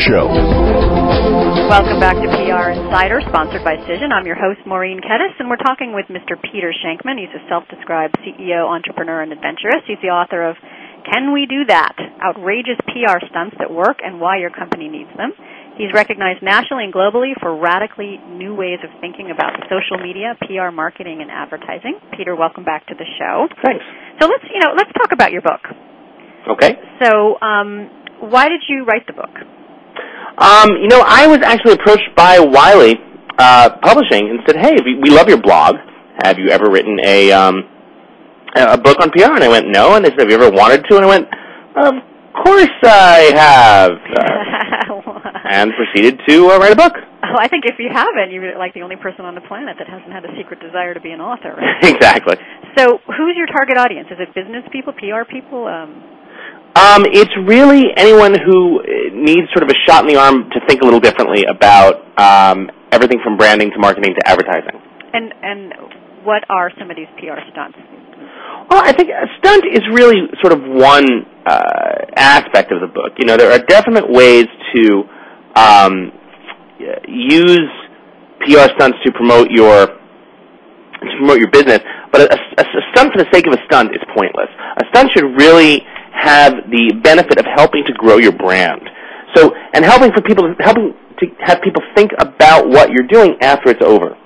show. 0.00 0.24
Welcome 1.68 2.00
back 2.00 2.16
to 2.16 2.28
PR 2.32 2.72
Insider, 2.72 3.20
sponsored 3.28 3.62
by 3.62 3.76
Cision. 3.84 4.10
I'm 4.16 4.24
your 4.24 4.34
host, 4.34 4.64
Maureen 4.64 4.98
Kedes, 5.04 5.36
and 5.38 5.48
we're 5.48 5.60
talking 5.60 5.92
with 5.92 6.08
Mr. 6.08 6.40
Peter 6.40 6.72
Shankman. 6.72 7.20
He's 7.20 7.32
a 7.36 7.44
self-described 7.48 8.16
CEO, 8.24 8.64
entrepreneur, 8.64 9.20
and 9.20 9.32
adventurist. 9.32 9.84
He's 9.86 10.00
the 10.00 10.08
author 10.08 10.42
of 10.42 10.56
Can 11.04 11.32
We 11.32 11.44
Do 11.44 11.68
That? 11.68 11.92
Outrageous 12.24 12.80
PR 12.88 13.20
Stunts 13.28 13.56
That 13.60 13.70
Work 13.70 14.00
and 14.02 14.20
Why 14.20 14.40
Your 14.40 14.50
Company 14.50 14.88
Needs 14.88 15.12
Them. 15.16 15.36
He's 15.76 15.92
recognized 15.92 16.42
nationally 16.42 16.84
and 16.84 16.92
globally 16.92 17.36
for 17.40 17.56
radically 17.56 18.16
new 18.24 18.56
ways 18.56 18.80
of 18.82 18.90
thinking 19.00 19.30
about 19.30 19.52
social 19.68 20.00
media, 20.00 20.32
PR 20.48 20.72
marketing, 20.72 21.20
and 21.20 21.30
advertising. 21.30 22.00
Peter, 22.16 22.34
welcome 22.34 22.64
back 22.64 22.86
to 22.88 22.94
the 22.96 23.06
show. 23.20 23.48
Thanks. 23.64 23.84
So 24.20 24.28
let's, 24.28 24.44
you 24.48 24.60
know, 24.64 24.72
let's 24.76 24.92
talk 24.96 25.12
about 25.12 25.30
your 25.30 25.42
book. 25.42 25.60
Okay. 26.48 26.72
So, 27.04 27.36
um, 27.40 27.88
why 28.20 28.48
did 28.48 28.60
you 28.68 28.84
write 28.84 29.06
the 29.06 29.12
book? 29.12 29.32
Um, 30.38 30.70
you 30.80 30.88
know, 30.88 31.02
I 31.06 31.26
was 31.26 31.40
actually 31.42 31.74
approached 31.74 32.08
by 32.16 32.38
Wiley 32.40 32.96
uh, 33.38 33.70
Publishing 33.82 34.30
and 34.30 34.40
said, 34.46 34.56
"Hey, 34.56 34.76
we, 34.84 34.98
we 35.02 35.10
love 35.10 35.28
your 35.28 35.40
blog. 35.40 35.76
Have 36.22 36.38
you 36.38 36.48
ever 36.50 36.70
written 36.70 36.98
a 37.04 37.32
um, 37.32 37.64
a 38.56 38.78
book 38.78 38.98
on 39.00 39.10
PR?" 39.10 39.32
And 39.32 39.44
I 39.44 39.48
went, 39.48 39.68
"No." 39.68 39.94
And 39.94 40.04
they 40.04 40.10
said, 40.10 40.20
"Have 40.20 40.30
you 40.30 40.36
ever 40.36 40.50
wanted 40.50 40.84
to?" 40.88 40.96
And 40.96 41.04
I 41.04 41.08
went, 41.08 41.26
"Of 41.76 41.94
course 42.44 42.78
I 42.84 43.32
have." 43.34 43.92
Uh, 44.90 45.20
and 45.48 45.70
proceeded 45.74 46.20
to 46.28 46.50
uh, 46.50 46.58
write 46.58 46.72
a 46.72 46.76
book. 46.76 46.92
Oh, 46.96 47.38
I 47.38 47.48
think 47.48 47.64
if 47.66 47.78
you 47.78 47.88
haven't, 47.92 48.32
you're 48.32 48.58
like 48.58 48.74
the 48.74 48.82
only 48.82 48.96
person 48.96 49.24
on 49.24 49.34
the 49.34 49.40
planet 49.40 49.76
that 49.78 49.88
hasn't 49.88 50.10
had 50.10 50.24
a 50.24 50.32
secret 50.36 50.60
desire 50.60 50.94
to 50.94 51.00
be 51.00 51.10
an 51.10 51.20
author. 51.20 51.54
Right? 51.54 51.78
exactly. 51.94 52.36
So, 52.76 52.98
who's 53.06 53.36
your 53.36 53.46
target 53.46 53.78
audience? 53.78 54.08
Is 54.10 54.18
it 54.18 54.34
business 54.34 54.64
people, 54.72 54.92
PR 54.94 55.28
people? 55.28 55.66
Um, 55.66 56.02
um, 56.76 57.02
it's 57.06 57.34
really 57.46 57.90
anyone 57.96 58.34
who 58.38 58.82
needs 59.12 59.50
sort 59.52 59.62
of 59.62 59.70
a 59.70 59.78
shot 59.86 60.06
in 60.06 60.14
the 60.14 60.20
arm 60.20 60.48
to 60.50 60.60
think 60.68 60.82
a 60.82 60.84
little 60.84 61.00
differently 61.00 61.44
about 61.44 61.98
um, 62.18 62.70
everything 62.92 63.18
from 63.24 63.36
branding 63.36 63.70
to 63.70 63.78
marketing 63.78 64.14
to 64.14 64.22
advertising. 64.28 64.78
And 65.12 65.34
and 65.42 65.72
what 66.22 66.44
are 66.48 66.70
some 66.78 66.90
of 66.90 66.96
these 66.96 67.10
PR 67.18 67.42
stunts? 67.50 67.78
Well, 68.70 68.82
I 68.84 68.92
think 68.92 69.10
a 69.10 69.26
stunt 69.38 69.64
is 69.66 69.82
really 69.92 70.30
sort 70.40 70.52
of 70.52 70.62
one 70.62 71.26
uh, 71.44 72.06
aspect 72.14 72.70
of 72.70 72.80
the 72.80 72.86
book. 72.86 73.18
You 73.18 73.26
know, 73.26 73.36
there 73.36 73.50
are 73.50 73.58
definite 73.58 74.08
ways 74.08 74.46
to 74.76 75.02
um, 75.56 76.12
use 77.08 77.70
PR 78.46 78.70
stunts 78.78 78.98
to 79.04 79.12
promote 79.12 79.50
your 79.50 79.86
to 79.86 81.16
promote 81.18 81.38
your 81.38 81.50
business, 81.50 81.80
but 82.12 82.30
a, 82.30 82.38
a, 82.58 82.62
a 82.62 82.82
stunt 82.92 83.10
for 83.12 83.18
the 83.18 83.26
sake 83.32 83.46
of 83.46 83.54
a 83.54 83.60
stunt 83.64 83.90
is 83.90 84.02
pointless. 84.14 84.48
A 84.78 84.84
stunt 84.92 85.10
should 85.16 85.24
really 85.40 85.82
have 86.20 86.52
the 86.68 87.00
benefit 87.02 87.38
of 87.38 87.46
helping 87.56 87.84
to 87.86 87.92
grow 87.94 88.18
your 88.18 88.32
brand. 88.32 88.82
So, 89.34 89.54
and 89.72 89.84
helping 89.84 90.12
for 90.12 90.22
people, 90.22 90.44
helping 90.60 90.94
to 91.18 91.26
have 91.40 91.60
people 91.62 91.82
think 91.94 92.10
about 92.18 92.68
what 92.68 92.90
you're 92.90 93.06
doing 93.06 93.36
after 93.40 93.70
it's 93.70 93.82
over. 93.82 94.16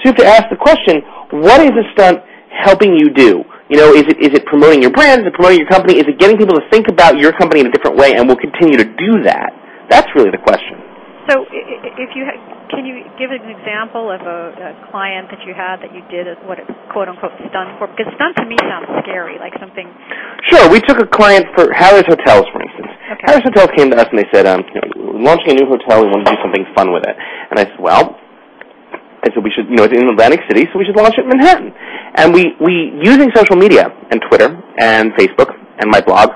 you 0.04 0.10
have 0.10 0.16
to 0.16 0.26
ask 0.26 0.44
the 0.50 0.56
question, 0.56 1.02
what 1.30 1.60
is 1.60 1.70
a 1.70 1.84
stunt 1.92 2.20
helping 2.50 2.94
you 2.96 3.10
do? 3.12 3.44
You 3.68 3.78
know, 3.78 3.92
is 3.94 4.04
it 4.04 4.20
is 4.20 4.34
it 4.34 4.44
promoting 4.46 4.82
your 4.82 4.92
brand? 4.92 5.22
Is 5.22 5.28
it 5.28 5.34
promoting 5.34 5.60
your 5.60 5.68
company? 5.68 5.96
Is 5.96 6.04
it 6.04 6.18
getting 6.18 6.36
people 6.36 6.54
to 6.56 6.64
think 6.70 6.88
about 6.88 7.16
your 7.16 7.32
company 7.32 7.60
in 7.60 7.66
a 7.66 7.72
different 7.72 7.96
way? 7.96 8.12
And 8.14 8.28
will 8.28 8.36
continue 8.36 8.76
to 8.76 8.84
do 8.84 9.22
that. 9.24 9.52
That's 9.88 10.08
really 10.14 10.30
the 10.30 10.42
question. 10.42 10.81
So, 11.30 11.46
if 11.46 12.10
you 12.18 12.26
can 12.72 12.88
you 12.88 13.04
give 13.20 13.30
an 13.30 13.46
example 13.46 14.10
of 14.10 14.24
a, 14.24 14.40
a 14.56 14.70
client 14.90 15.28
that 15.30 15.44
you 15.46 15.52
had 15.54 15.78
that 15.84 15.92
you 15.94 16.02
did 16.08 16.26
what 16.48 16.58
quote 16.90 17.06
unquote 17.06 17.36
stunt 17.52 17.78
for? 17.78 17.86
Because 17.86 18.10
stunt 18.16 18.34
to 18.40 18.44
me 18.48 18.56
sounds 18.64 18.88
scary, 19.04 19.38
like 19.38 19.52
something. 19.60 19.86
Sure, 20.50 20.66
we 20.72 20.80
took 20.80 20.98
a 20.98 21.06
client 21.06 21.46
for 21.54 21.70
Harrah's 21.70 22.08
Hotels, 22.08 22.48
for 22.50 22.58
instance. 22.64 22.90
Okay. 22.90 23.24
Harrah's 23.28 23.46
Hotels 23.46 23.70
came 23.76 23.92
to 23.92 23.96
us 24.00 24.08
and 24.10 24.18
they 24.18 24.28
said, 24.32 24.48
um, 24.48 24.64
you 24.66 24.80
know, 24.80 25.14
we're 25.14 25.22
launching 25.22 25.54
a 25.54 25.62
new 25.62 25.68
hotel. 25.68 26.02
We 26.02 26.10
want 26.10 26.26
to 26.26 26.32
do 26.32 26.38
something 26.42 26.64
fun 26.74 26.90
with 26.90 27.04
it. 27.06 27.14
And 27.14 27.60
I 27.60 27.70
said, 27.70 27.78
well, 27.78 28.18
I 29.22 29.30
said 29.30 29.44
we 29.44 29.52
should, 29.54 29.70
you 29.70 29.76
know, 29.78 29.84
it's 29.84 29.94
in 29.94 30.08
Atlantic 30.08 30.42
City, 30.50 30.66
so 30.72 30.78
we 30.78 30.84
should 30.84 30.98
launch 30.98 31.14
it 31.14 31.22
in 31.22 31.30
Manhattan. 31.30 31.70
And 32.18 32.34
we, 32.34 32.58
we 32.58 32.90
using 32.98 33.30
social 33.34 33.54
media 33.54 33.86
and 34.10 34.18
Twitter 34.26 34.50
and 34.78 35.12
Facebook 35.14 35.54
and 35.78 35.86
my 35.86 36.00
blog, 36.00 36.34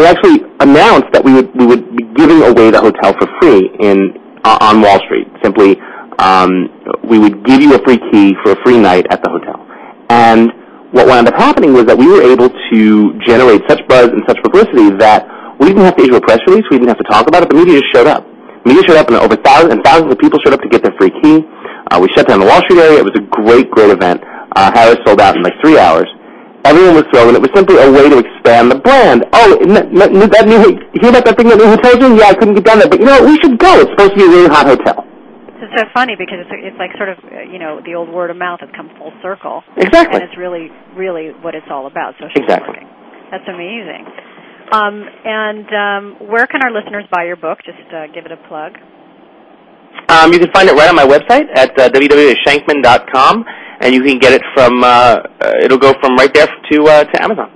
we 0.00 0.06
actually 0.06 0.40
announced 0.60 1.12
that 1.12 1.22
we 1.22 1.32
would 1.34 1.48
we 1.54 1.66
would 1.66 1.84
be 1.96 2.04
giving 2.16 2.42
away 2.42 2.70
the 2.70 2.80
hotel 2.80 3.12
for 3.20 3.28
free 3.40 3.68
in 3.80 4.16
uh, 4.44 4.56
on 4.60 4.80
Wall 4.80 4.98
Street. 5.04 5.28
Simply, 5.44 5.76
um, 6.18 6.72
we 7.04 7.18
would 7.18 7.44
give 7.44 7.60
you 7.60 7.76
a 7.76 7.80
free 7.84 8.00
key 8.10 8.32
for 8.42 8.52
a 8.52 8.58
free 8.64 8.78
night 8.80 9.06
at 9.10 9.22
the 9.22 9.28
hotel. 9.28 9.60
And 10.08 10.50
what 10.92 11.06
wound 11.06 11.28
up 11.28 11.36
happening 11.36 11.72
was 11.72 11.84
that 11.84 11.96
we 11.96 12.08
were 12.08 12.22
able 12.22 12.48
to 12.48 12.80
generate 13.28 13.62
such 13.68 13.86
buzz 13.86 14.08
and 14.08 14.24
such 14.26 14.40
publicity 14.42 14.90
that 14.98 15.28
we 15.60 15.68
didn't 15.68 15.84
have 15.84 15.96
to 15.96 16.02
issue 16.02 16.16
a 16.16 16.20
press 16.20 16.40
release. 16.48 16.64
We 16.70 16.80
didn't 16.80 16.88
have 16.88 16.98
to 17.04 17.08
talk 17.12 17.28
about 17.28 17.44
it. 17.44 17.50
The 17.50 17.60
media 17.60 17.78
just 17.78 17.92
showed 17.92 18.08
up. 18.08 18.24
The 18.64 18.72
media 18.72 18.82
showed 18.88 18.96
up, 18.96 19.08
and 19.08 19.16
over 19.16 19.36
thousands 19.36 19.76
and 19.76 19.84
thousands 19.84 20.12
of 20.12 20.18
people 20.18 20.40
showed 20.40 20.52
up 20.56 20.60
to 20.60 20.68
get 20.68 20.82
their 20.82 20.96
free 20.98 21.12
key. 21.22 21.44
Uh, 21.92 22.00
we 22.00 22.08
shut 22.16 22.26
down 22.26 22.40
the 22.40 22.48
Wall 22.48 22.60
Street 22.64 22.80
area. 22.80 22.98
It 22.98 23.04
was 23.04 23.16
a 23.16 23.24
great, 23.28 23.70
great 23.70 23.90
event. 23.90 24.24
Uh, 24.56 24.72
Harrah's 24.72 24.98
sold 25.04 25.20
out 25.20 25.36
in 25.36 25.42
like 25.42 25.54
three 25.62 25.78
hours. 25.78 26.08
Everyone 26.64 27.00
was 27.00 27.06
thrilled, 27.08 27.32
and 27.32 27.36
it 27.40 27.44
was 27.44 27.52
simply 27.56 27.80
a 27.80 27.88
way 27.88 28.08
to 28.12 28.20
expand 28.20 28.68
the 28.70 28.76
brand. 28.76 29.24
Oh, 29.32 29.56
that, 29.72 29.88
that 29.88 30.44
new, 30.44 30.60
hear 31.00 31.08
about 31.08 31.24
that 31.24 31.36
thing 31.40 31.48
that 31.48 31.56
new 31.56 31.72
hotel's 31.72 32.04
in? 32.04 32.20
Yeah, 32.20 32.30
I 32.30 32.36
couldn't 32.36 32.54
get 32.54 32.68
down 32.68 32.84
there, 32.84 32.88
but 32.88 33.00
you 33.00 33.06
know 33.08 33.16
what? 33.16 33.32
We 33.32 33.40
should 33.40 33.56
go. 33.56 33.80
It's 33.80 33.88
supposed 33.96 34.12
to 34.12 34.18
be 34.20 34.28
a 34.28 34.32
really 34.32 34.48
hot 34.52 34.68
hotel. 34.68 35.00
It's 35.60 35.72
so 35.76 35.84
funny 35.92 36.16
because 36.16 36.40
it's 36.40 36.52
it's 36.52 36.80
like 36.80 36.92
sort 36.96 37.12
of 37.12 37.20
uh, 37.20 37.44
you 37.44 37.60
know 37.60 37.80
the 37.84 37.92
old 37.92 38.08
word 38.08 38.32
of 38.32 38.36
mouth 38.36 38.60
has 38.60 38.72
come 38.72 38.88
full 38.96 39.12
circle. 39.20 39.60
Exactly. 39.76 40.20
And 40.20 40.24
it's 40.24 40.36
really 40.36 40.72
really 40.96 41.36
what 41.44 41.54
it's 41.54 41.68
all 41.68 41.84
about. 41.86 42.16
Social 42.16 42.32
Exactly. 42.36 42.80
networking. 42.80 43.28
That's 43.30 43.48
amazing. 43.48 44.04
Um, 44.72 45.04
and 45.04 45.66
um, 45.68 46.28
where 46.28 46.46
can 46.46 46.62
our 46.62 46.72
listeners 46.72 47.04
buy 47.12 47.24
your 47.24 47.36
book? 47.36 47.58
Just 47.64 47.82
uh, 47.92 48.06
give 48.12 48.24
it 48.24 48.32
a 48.32 48.40
plug. 48.48 48.78
Um, 50.08 50.32
you 50.32 50.38
can 50.38 50.50
find 50.52 50.68
it 50.68 50.74
right 50.74 50.88
on 50.88 50.96
my 50.96 51.06
website 51.06 51.46
at 51.54 51.78
uh, 51.78 51.88
www.shankman.com, 51.90 53.44
and 53.80 53.94
you 53.94 54.02
can 54.02 54.18
get 54.18 54.32
it 54.32 54.42
from. 54.54 54.84
Uh, 54.84 54.86
uh, 55.40 55.64
it'll 55.64 55.78
go 55.78 55.94
from 56.00 56.16
right 56.16 56.32
there 56.32 56.46
to 56.46 56.84
uh, 56.84 57.04
to 57.04 57.22
Amazon. 57.22 57.50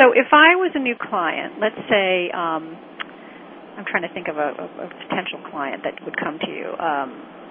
So 0.00 0.12
if 0.14 0.32
I 0.32 0.54
was 0.56 0.72
a 0.74 0.78
new 0.78 0.94
client, 0.94 1.60
let's 1.60 1.78
say 1.90 2.30
um, 2.30 2.76
I'm 3.76 3.84
trying 3.84 4.02
to 4.02 4.12
think 4.14 4.28
of 4.28 4.36
a, 4.38 4.54
a, 4.56 4.66
a 4.84 4.88
potential 5.06 5.38
client 5.50 5.82
that 5.84 5.94
would 6.04 6.16
come 6.16 6.38
to 6.38 6.50
you. 6.50 6.70
Um, 6.78 7.08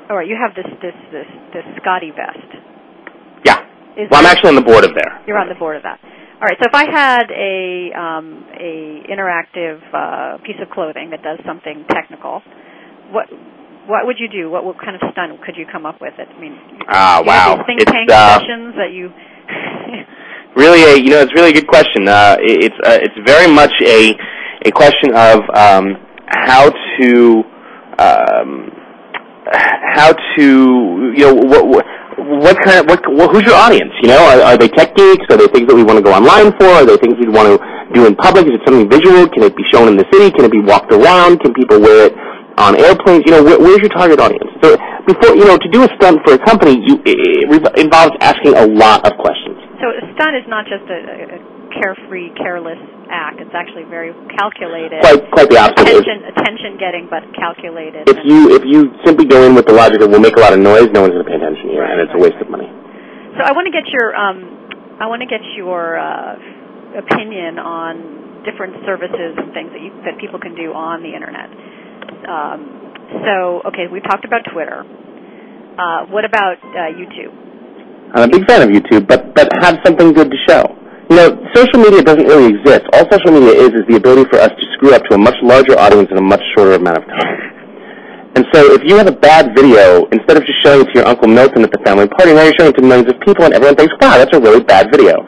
all 0.09 0.17
right, 0.17 0.27
you 0.27 0.35
have 0.39 0.55
this 0.55 0.67
this 0.81 0.95
this 1.11 1.29
this 1.53 1.65
ScotteVest. 1.83 3.45
Yeah. 3.45 3.63
Is 3.97 4.07
Well, 4.09 4.21
I'm 4.21 4.25
actually 4.25 4.49
on 4.49 4.55
the 4.55 4.65
board 4.65 4.85
of 4.85 4.93
there. 4.93 5.21
You're 5.27 5.37
on 5.37 5.49
the 5.49 5.59
board 5.59 5.75
of 5.75 5.83
that. 5.83 5.99
All 6.37 6.45
right. 6.45 6.57
So 6.61 6.69
if 6.69 6.75
I 6.75 6.85
had 6.85 7.27
a 7.33 7.91
um, 7.97 8.45
a 8.53 9.03
interactive 9.09 9.81
uh, 9.91 10.37
piece 10.45 10.59
of 10.61 10.69
clothing 10.69 11.09
that 11.11 11.23
does 11.23 11.39
something 11.45 11.83
technical, 11.89 12.41
what 13.11 13.27
what 13.87 14.05
would 14.05 14.17
you 14.19 14.27
do? 14.29 14.49
What, 14.49 14.63
what 14.65 14.77
kind 14.79 14.95
of 14.95 15.01
stunt 15.11 15.41
could 15.43 15.55
you 15.55 15.65
come 15.71 15.85
up 15.85 15.99
with? 16.01 16.13
It. 16.19 16.27
I 16.29 16.39
mean, 16.39 16.55
Ah, 16.89 17.23
have 17.23 17.25
wow. 17.25 17.63
think 17.65 17.81
It's, 17.81 17.91
tank 17.91 18.09
uh, 18.11 18.39
sessions 18.39 18.75
that 18.75 18.91
you. 18.91 19.11
Really, 20.55 20.81
a 20.89 20.97
you 20.97 21.11
know, 21.11 21.21
it's 21.21 21.33
really 21.35 21.51
a 21.51 21.53
good 21.53 21.67
question. 21.67 22.07
Uh, 22.07 22.35
it- 22.39 22.65
it's 22.65 22.79
uh, 22.81 22.97
it's 23.05 23.13
very 23.29 23.45
much 23.51 23.69
a 23.85 24.17
a 24.65 24.71
question 24.71 25.13
of 25.13 25.37
um, 25.53 26.01
how 26.33 26.71
to 26.97 27.43
um, 28.01 28.71
how 29.53 30.13
to 30.13 30.45
you 31.15 31.23
know 31.25 31.33
what. 31.35 31.67
what 31.67 31.85
what 32.17 32.57
kind 32.65 32.81
of 32.81 32.89
what, 32.89 32.99
what 33.13 33.29
who's 33.29 33.45
your 33.45 33.53
audience? 33.55 33.93
You 34.01 34.09
know, 34.09 34.17
are, 34.17 34.41
are 34.41 34.57
they 34.57 34.67
tech 34.67 34.95
geeks? 34.97 35.23
Are 35.29 35.37
they 35.37 35.45
things 35.53 35.69
that 35.69 35.75
we 35.77 35.83
want 35.85 36.01
to 36.01 36.03
go 36.03 36.11
online 36.11 36.49
for? 36.57 36.65
Are 36.65 36.83
they 36.83 36.97
things 36.97 37.13
we'd 37.21 37.29
want 37.29 37.45
to 37.45 37.55
do 37.93 38.09
in 38.09 38.17
public? 38.17 38.49
Is 38.49 38.57
it 38.57 38.61
something 38.65 38.89
visual? 38.89 39.29
Can 39.29 39.45
it 39.45 39.53
be 39.55 39.61
shown 39.71 39.87
in 39.87 39.95
the 39.95 40.03
city? 40.11 40.33
Can 40.33 40.43
it 40.43 40.51
be 40.51 40.59
walked 40.59 40.89
around? 40.91 41.39
Can 41.45 41.53
people 41.53 41.77
wear 41.79 42.09
it 42.09 42.13
on 42.57 42.75
airplanes? 42.77 43.23
You 43.25 43.37
know, 43.37 43.43
where, 43.43 43.59
where's 43.59 43.79
your 43.79 43.93
target 43.93 44.19
audience? 44.19 44.49
So 44.61 44.75
before 45.05 45.37
you 45.37 45.45
know, 45.45 45.57
to 45.57 45.69
do 45.69 45.83
a 45.85 45.89
stunt 45.95 46.21
for 46.25 46.35
a 46.35 46.41
company, 46.41 46.81
you 46.83 46.99
it, 47.05 47.17
it 47.17 47.79
involves 47.79 48.13
asking 48.21 48.57
a 48.57 48.65
lot 48.67 49.05
of 49.05 49.17
questions. 49.17 49.57
So 49.79 49.93
a 49.93 50.03
stunt 50.17 50.35
is 50.35 50.45
not 50.49 50.65
just 50.65 50.85
a, 50.89 50.99
a 51.37 51.39
carefree, 51.77 52.33
careless 52.35 52.81
act. 53.07 53.39
It's 53.39 53.53
actually 53.53 53.85
very 53.87 54.11
calculated. 54.35 54.99
Quite 54.99 55.21
quite 55.31 55.49
the 55.49 55.57
opposite. 55.57 55.87
Attention, 55.87 56.17
attention 56.33 56.71
getting, 56.81 57.05
but 57.07 57.23
calculated. 57.37 58.09
If 58.09 58.19
you 58.25 58.51
if 58.57 58.63
you 58.65 58.91
simply 59.05 59.25
go 59.25 59.45
in 59.45 59.55
with 59.55 59.65
the 59.65 59.73
logic 59.73 60.01
of 60.01 60.09
we'll 60.09 60.23
make 60.23 60.35
a 60.35 60.43
lot 60.43 60.53
of 60.53 60.59
noise, 60.59 60.89
no 60.91 61.05
one's 61.05 61.13
going 61.13 61.25
to 61.25 61.29
pay 61.29 61.37
attention 61.37 61.69
here, 61.69 61.85
and 61.85 62.01
it's 62.01 62.13
a 62.13 62.19
waste 62.19 62.39
of 62.41 62.49
money. 62.49 62.67
So 63.37 63.45
I 63.45 63.53
want 63.53 63.69
to 63.69 63.73
get 63.73 63.85
your 63.93 64.15
um, 64.17 64.97
I 64.99 65.05
want 65.05 65.21
to 65.21 65.29
get 65.29 65.45
your 65.55 65.99
uh, 66.01 66.35
opinion 66.97 67.61
on 67.61 68.41
different 68.43 68.81
services 68.87 69.35
and 69.37 69.53
things 69.53 69.69
that 69.75 69.81
you, 69.83 69.91
that 70.07 70.17
people 70.17 70.39
can 70.39 70.55
do 70.55 70.71
on 70.73 71.03
the 71.03 71.11
internet. 71.13 71.51
Um, 72.27 72.59
so 73.23 73.61
okay, 73.71 73.87
we 73.91 74.01
talked 74.01 74.25
about 74.25 74.41
Twitter. 74.51 74.83
Uh, 75.77 76.05
what 76.09 76.25
about 76.25 76.57
uh, 76.63 76.91
YouTube? 76.91 77.31
I'm 78.15 78.23
a 78.23 78.31
big 78.31 78.47
fan 78.47 78.63
of 78.63 78.69
YouTube, 78.69 79.07
but 79.07 79.35
but 79.35 79.51
have 79.61 79.79
something 79.85 80.13
good 80.13 80.31
to 80.31 80.37
show. 80.47 80.63
You 81.09 81.15
know, 81.15 81.29
social 81.55 81.79
media 81.79 82.03
doesn't 82.03 82.27
really 82.27 82.55
exist. 82.55 82.83
All 82.91 83.07
social 83.11 83.31
media 83.31 83.55
is 83.55 83.71
is 83.71 83.85
the 83.87 83.95
ability 83.95 84.27
for 84.29 84.39
us 84.39 84.51
to 84.51 84.63
screw 84.75 84.93
up 84.93 85.03
to 85.07 85.15
a 85.15 85.17
much 85.17 85.35
larger 85.41 85.77
audience 85.79 86.09
in 86.11 86.17
a 86.17 86.21
much 86.21 86.41
shorter 86.55 86.75
amount 86.75 86.97
of 86.99 87.05
time. 87.07 87.57
And 88.35 88.45
so, 88.53 88.73
if 88.75 88.83
you 88.85 88.95
have 88.97 89.07
a 89.07 89.15
bad 89.15 89.55
video, 89.55 90.05
instead 90.11 90.37
of 90.37 90.45
just 90.45 90.61
showing 90.61 90.81
it 90.81 90.91
to 90.93 90.99
your 90.99 91.07
Uncle 91.07 91.27
Milton 91.27 91.63
at 91.63 91.71
the 91.71 91.81
family 91.83 92.07
party, 92.07 92.33
now 92.33 92.43
you're 92.43 92.53
showing 92.59 92.69
it 92.69 92.77
to 92.77 92.85
millions 92.85 93.09
of 93.09 93.17
people, 93.25 93.45
and 93.45 93.53
everyone 93.53 93.75
thinks, 93.75 93.95
"Wow, 93.99 94.19
that's 94.19 94.35
a 94.35 94.39
really 94.39 94.61
bad 94.61 94.91
video." 94.91 95.25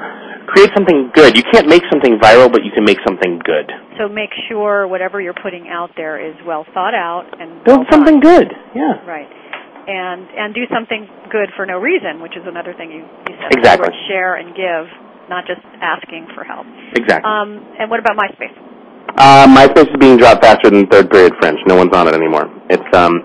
Create 0.52 0.70
something 0.76 1.10
good. 1.14 1.36
You 1.36 1.44
can't 1.52 1.68
make 1.68 1.84
something 1.90 2.20
viral, 2.20 2.52
but 2.52 2.64
you 2.64 2.72
can 2.72 2.84
make 2.84 3.00
something 3.08 3.40
good. 3.46 3.72
So 4.00 4.08
make 4.08 4.32
sure 4.48 4.88
whatever 4.88 5.20
you're 5.20 5.36
putting 5.36 5.68
out 5.68 5.92
there 6.00 6.16
is 6.16 6.34
well 6.48 6.64
thought 6.74 6.96
out 6.96 7.28
and 7.36 7.64
Build 7.68 7.84
well 7.84 7.92
something 7.92 8.20
done. 8.24 8.48
good. 8.48 8.48
Yeah. 8.74 9.04
Right. 9.04 9.28
And 9.92 10.24
and 10.32 10.56
do 10.56 10.64
something 10.72 11.04
good 11.30 11.52
for 11.60 11.66
no 11.68 11.78
reason, 11.84 12.22
which 12.24 12.38
is 12.40 12.48
another 12.48 12.74
thing 12.74 12.92
you, 12.96 13.04
you 13.04 13.36
said. 13.44 13.60
Exactly. 13.60 13.92
In 13.92 13.96
Share 14.08 14.36
and 14.40 14.56
give, 14.56 14.88
not 15.28 15.44
just 15.46 15.60
asking 15.84 16.32
for 16.32 16.48
help. 16.48 16.64
Exactly. 16.96 17.28
Um, 17.28 17.60
and 17.76 17.92
what 17.92 18.00
about 18.00 18.16
MySpace? 18.16 18.56
Uh, 19.20 19.48
MySpace 19.52 19.92
is 19.92 20.00
being 20.00 20.16
dropped 20.16 20.46
faster 20.46 20.70
than 20.70 20.88
third 20.88 21.10
period 21.12 21.34
French. 21.42 21.60
No 21.68 21.76
one's 21.76 21.92
on 21.92 22.08
it 22.08 22.16
anymore. 22.16 22.48
It's 22.70 22.88
um, 22.96 23.20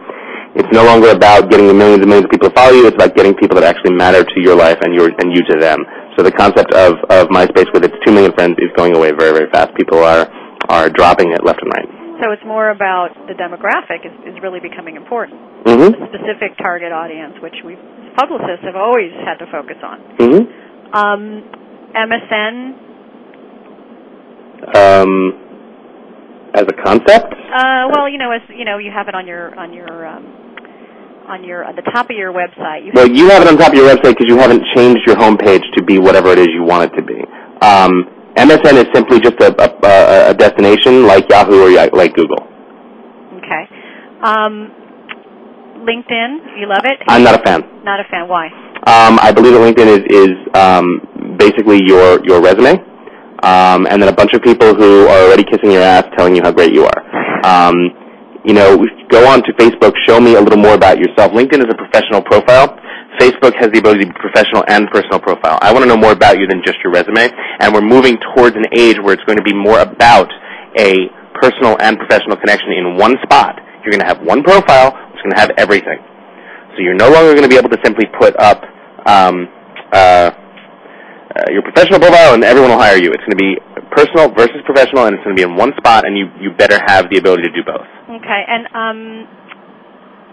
it's 0.58 0.70
no 0.72 0.82
longer 0.84 1.10
about 1.10 1.50
getting 1.50 1.68
the 1.68 1.74
millions 1.74 2.00
and 2.00 2.08
millions 2.08 2.24
of 2.26 2.30
people 2.30 2.48
to 2.48 2.54
follow 2.56 2.72
you. 2.72 2.86
It's 2.86 2.96
about 2.96 3.14
getting 3.14 3.34
people 3.34 3.60
that 3.60 3.64
actually 3.68 3.94
matter 3.94 4.24
to 4.24 4.38
your 4.40 4.56
life 4.56 4.78
and 4.82 4.94
your 4.94 5.06
and 5.22 5.30
you 5.30 5.42
to 5.54 5.60
them. 5.60 5.84
So 6.16 6.24
the 6.24 6.32
concept 6.32 6.72
of 6.74 6.98
of 7.10 7.28
MySpace 7.28 7.70
with 7.74 7.84
its 7.84 7.94
two 8.06 8.10
million 8.10 8.32
friends 8.32 8.56
is 8.58 8.70
going 8.74 8.96
away 8.96 9.12
very 9.12 9.36
very 9.36 9.50
fast. 9.52 9.70
People 9.76 10.02
are 10.02 10.26
are 10.68 10.88
dropping 10.90 11.32
it 11.32 11.44
left 11.44 11.60
and 11.62 11.70
right. 11.74 11.88
So 12.22 12.30
it's 12.30 12.44
more 12.46 12.70
about 12.70 13.10
the 13.26 13.34
demographic 13.34 14.06
is, 14.06 14.14
is 14.24 14.40
really 14.42 14.60
becoming 14.60 14.96
important. 14.96 15.40
Mhm. 15.64 15.90
The 15.92 16.06
specific 16.14 16.56
target 16.58 16.92
audience, 16.92 17.34
which 17.42 17.56
we 17.64 17.76
publicists 18.16 18.64
have 18.64 18.76
always 18.76 19.10
had 19.26 19.38
to 19.42 19.46
focus 19.50 19.76
on. 19.82 19.98
Mm-hmm. 20.18 20.42
Um, 20.94 21.42
MSN. 21.94 22.74
Um, 24.74 25.12
as 26.54 26.62
a 26.62 26.76
concept, 26.84 27.34
Uh, 27.34 27.90
well, 27.94 28.08
you 28.08 28.18
know, 28.18 28.30
as 28.30 28.40
you 28.48 28.64
know, 28.64 28.78
you 28.78 28.90
have 28.90 29.08
it 29.08 29.14
on 29.14 29.26
your 29.26 29.54
on 29.58 29.72
your 29.72 30.06
um, 30.06 30.24
on 31.26 31.42
your 31.44 31.64
at 31.64 31.74
the 31.76 31.82
top 31.82 32.08
of 32.10 32.16
your 32.16 32.32
website. 32.32 32.86
You 32.86 32.92
well, 32.94 33.08
you 33.10 33.28
have 33.30 33.42
it 33.42 33.48
on 33.48 33.58
top 33.58 33.72
of 33.72 33.78
your 33.78 33.88
website 33.90 34.14
because 34.16 34.28
you 34.28 34.38
haven't 34.38 34.62
changed 34.74 35.02
your 35.06 35.16
homepage 35.16 35.62
to 35.74 35.82
be 35.82 35.98
whatever 35.98 36.30
it 36.30 36.38
is 36.38 36.48
you 36.54 36.62
want 36.62 36.90
it 36.90 36.96
to 36.96 37.02
be. 37.02 37.18
Um, 37.60 38.13
MSN 38.36 38.74
is 38.82 38.86
simply 38.92 39.20
just 39.20 39.38
a, 39.40 39.50
a, 39.62 40.30
a- 40.30 40.34
destination 40.34 41.06
like 41.06 41.28
Yahoo 41.30 41.62
or 41.66 41.70
like 41.92 42.14
Google. 42.14 42.42
okay. 43.38 43.62
Um, 44.22 44.72
LinkedIn, 45.84 46.58
you 46.58 46.66
love 46.66 46.84
it? 46.84 46.98
I'm 47.08 47.22
not 47.22 47.38
a 47.38 47.42
fan. 47.44 47.60
Not 47.84 48.00
a 48.00 48.04
fan. 48.10 48.26
Why? 48.28 48.46
Um, 48.86 49.18
I 49.20 49.32
believe 49.32 49.52
that 49.52 49.60
LinkedIn 49.60 49.88
is, 49.88 50.02
is 50.10 50.32
um, 50.56 51.36
basically 51.38 51.80
your, 51.84 52.24
your 52.24 52.40
resume, 52.42 52.80
um, 53.42 53.86
and 53.86 54.00
then 54.02 54.08
a 54.08 54.12
bunch 54.16 54.32
of 54.34 54.42
people 54.42 54.74
who 54.74 55.06
are 55.08 55.26
already 55.28 55.44
kissing 55.44 55.70
your 55.70 55.82
ass 55.82 56.04
telling 56.16 56.34
you 56.34 56.42
how 56.42 56.52
great 56.52 56.72
you 56.72 56.84
are. 56.84 57.00
Um, 57.44 57.74
you 58.44 58.52
know, 58.54 58.76
go 59.10 59.26
on 59.28 59.42
to 59.44 59.52
Facebook, 59.54 59.92
show 60.06 60.20
me 60.20 60.34
a 60.36 60.40
little 60.40 60.58
more 60.58 60.74
about 60.74 60.98
yourself. 60.98 61.32
LinkedIn 61.32 61.60
is 61.64 61.68
a 61.70 61.76
professional 61.76 62.20
profile. 62.22 62.76
Facebook 63.18 63.54
has 63.58 63.70
the 63.70 63.78
ability 63.78 64.04
to 64.04 64.12
be 64.12 64.18
professional 64.18 64.64
and 64.68 64.88
personal 64.90 65.20
profile. 65.20 65.58
I 65.62 65.72
want 65.72 65.84
to 65.84 65.88
know 65.88 65.96
more 65.96 66.12
about 66.12 66.38
you 66.38 66.46
than 66.46 66.62
just 66.64 66.78
your 66.82 66.92
resume, 66.92 67.30
and 67.60 67.72
we're 67.72 67.84
moving 67.84 68.18
towards 68.34 68.56
an 68.56 68.66
age 68.72 68.98
where 68.98 69.14
it's 69.14 69.24
going 69.24 69.38
to 69.38 69.46
be 69.46 69.54
more 69.54 69.80
about 69.80 70.30
a 70.78 71.08
personal 71.38 71.76
and 71.80 71.98
professional 71.98 72.36
connection 72.36 72.72
in 72.72 72.96
one 72.96 73.16
spot. 73.22 73.60
You're 73.82 73.92
going 73.92 74.02
to 74.02 74.10
have 74.10 74.22
one 74.22 74.42
profile 74.42 74.92
that's 74.92 75.22
going 75.22 75.34
to 75.34 75.40
have 75.40 75.50
everything. 75.58 75.98
So 76.74 76.82
you're 76.82 76.98
no 76.98 77.10
longer 77.10 77.34
going 77.34 77.46
to 77.46 77.52
be 77.52 77.58
able 77.58 77.70
to 77.70 77.78
simply 77.84 78.06
put 78.18 78.34
up 78.40 78.62
um, 79.06 79.46
uh, 79.92 80.30
uh, 81.34 81.50
your 81.50 81.62
professional 81.62 82.00
profile 82.00 82.34
and 82.34 82.42
everyone 82.42 82.70
will 82.70 82.78
hire 82.78 82.96
you. 82.96 83.10
It's 83.10 83.22
going 83.26 83.36
to 83.36 83.42
be 83.42 83.58
personal 83.94 84.30
versus 84.34 84.58
professional, 84.66 85.06
and 85.06 85.14
it's 85.14 85.24
going 85.24 85.36
to 85.36 85.40
be 85.40 85.46
in 85.46 85.56
one 85.56 85.72
spot, 85.78 86.06
and 86.06 86.18
you 86.18 86.26
you 86.42 86.50
better 86.50 86.78
have 86.86 87.08
the 87.10 87.18
ability 87.18 87.46
to 87.46 87.54
do 87.54 87.62
both. 87.62 87.86
Okay, 88.10 88.42
and 88.46 88.66
um, 88.74 88.98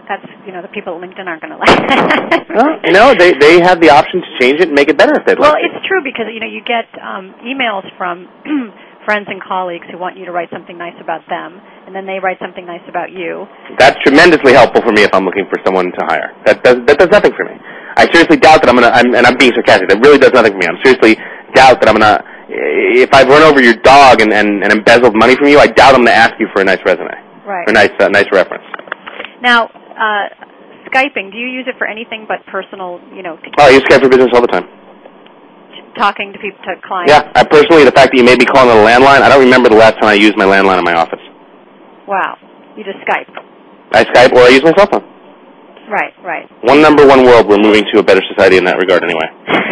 that's 0.08 0.26
you 0.46 0.52
know 0.52 0.62
the 0.62 0.68
people 0.74 0.94
at 0.94 1.00
LinkedIn 1.00 1.26
aren't 1.26 1.42
going 1.42 1.52
to 1.56 1.60
like 1.60 1.70
that. 1.88 2.46
Well, 2.50 2.70
you 2.84 2.92
know, 2.92 3.14
they 3.14 3.32
they 3.38 3.60
have 3.62 3.80
the 3.80 3.90
option 3.90 4.20
to 4.22 4.30
change 4.40 4.60
it 4.60 4.68
and 4.68 4.74
make 4.74 4.88
it 4.88 4.98
better 4.98 5.14
if 5.18 5.24
Well, 5.38 5.52
like. 5.54 5.62
to. 5.62 5.68
it's 5.70 5.82
true 5.86 6.02
because 6.02 6.26
you 6.32 6.40
know 6.40 6.50
you 6.50 6.60
get 6.64 6.86
um, 7.00 7.34
emails 7.46 7.86
from 7.96 8.26
friends 9.06 9.26
and 9.30 9.42
colleagues 9.42 9.86
who 9.90 9.98
want 9.98 10.16
you 10.16 10.24
to 10.26 10.32
write 10.32 10.50
something 10.52 10.78
nice 10.78 10.94
about 11.02 11.22
them, 11.28 11.58
and 11.86 11.94
then 11.94 12.06
they 12.06 12.18
write 12.22 12.38
something 12.38 12.66
nice 12.66 12.84
about 12.88 13.10
you. 13.10 13.46
That's 13.78 13.98
tremendously 14.02 14.52
helpful 14.54 14.82
for 14.82 14.92
me 14.92 15.02
if 15.02 15.10
I'm 15.14 15.24
looking 15.24 15.46
for 15.50 15.58
someone 15.64 15.90
to 15.90 16.02
hire. 16.06 16.30
That 16.46 16.62
does 16.62 16.78
that 16.86 16.98
does 16.98 17.10
nothing 17.10 17.32
for 17.34 17.44
me. 17.46 17.54
I 17.96 18.06
seriously 18.10 18.36
doubt 18.38 18.62
that 18.62 18.68
I'm 18.70 18.76
gonna. 18.76 18.90
I'm, 18.94 19.14
and 19.14 19.26
I'm 19.26 19.36
being 19.38 19.52
sarcastic. 19.54 19.88
That 19.88 20.00
really 20.02 20.18
does 20.18 20.32
nothing 20.32 20.52
for 20.52 20.58
me. 20.58 20.66
I'm 20.66 20.78
seriously 20.84 21.14
doubt 21.54 21.80
that 21.82 21.88
I'm 21.88 21.94
gonna. 21.98 22.22
If 22.54 23.08
I've 23.14 23.28
run 23.28 23.42
over 23.42 23.62
your 23.62 23.74
dog 23.80 24.20
and, 24.20 24.32
and, 24.32 24.62
and 24.62 24.72
embezzled 24.72 25.16
money 25.16 25.36
from 25.36 25.48
you, 25.48 25.58
I 25.58 25.66
doubt 25.68 25.94
I'm 25.94 26.04
gonna 26.04 26.10
ask 26.12 26.34
you 26.38 26.48
for 26.52 26.60
a 26.60 26.64
nice 26.64 26.80
resume 26.84 27.08
Right. 27.48 27.64
or 27.66 27.70
a 27.70 27.72
nice 27.72 27.92
uh, 27.98 28.08
nice 28.08 28.26
reference. 28.32 28.64
Now, 29.40 29.68
uh, 30.02 30.26
Skyping. 30.90 31.30
Do 31.30 31.38
you 31.38 31.46
use 31.48 31.66
it 31.70 31.78
for 31.78 31.86
anything 31.86 32.26
but 32.26 32.42
personal? 32.50 32.98
You 33.14 33.22
know, 33.22 33.38
Oh, 33.58 33.66
I 33.66 33.70
use 33.70 33.82
Skype 33.86 34.02
for 34.02 34.08
business 34.10 34.30
all 34.34 34.42
the 34.42 34.50
time. 34.50 34.66
talking 35.96 36.32
to 36.34 36.38
people, 36.42 36.58
to 36.66 36.74
clients. 36.82 37.12
Yeah, 37.12 37.30
I 37.38 37.44
personally, 37.44 37.84
the 37.84 37.92
fact 37.94 38.10
that 38.12 38.18
you 38.18 38.24
may 38.24 38.34
be 38.36 38.44
calling 38.44 38.70
on 38.74 38.78
a 38.82 38.86
landline, 38.86 39.22
I 39.22 39.28
don't 39.30 39.44
remember 39.44 39.68
the 39.70 39.76
last 39.78 39.94
time 40.00 40.10
I 40.10 40.14
used 40.18 40.36
my 40.36 40.44
landline 40.44 40.78
in 40.78 40.84
my 40.84 40.94
office. 40.94 41.22
Wow. 42.08 42.36
You 42.76 42.82
just 42.84 42.98
Skype. 43.06 43.30
I 43.94 44.02
Skype 44.10 44.32
or 44.32 44.42
I 44.42 44.48
use 44.48 44.64
my 44.64 44.72
cell 44.76 44.88
phone. 44.90 45.04
Right. 45.88 46.12
Right. 46.24 46.48
One 46.64 46.80
number, 46.82 47.06
one 47.06 47.24
world. 47.24 47.46
We're 47.46 47.60
moving 47.62 47.84
to 47.92 48.00
a 48.00 48.02
better 48.02 48.22
society 48.34 48.56
in 48.56 48.64
that 48.64 48.78
regard, 48.78 49.04
anyway. 49.04 49.28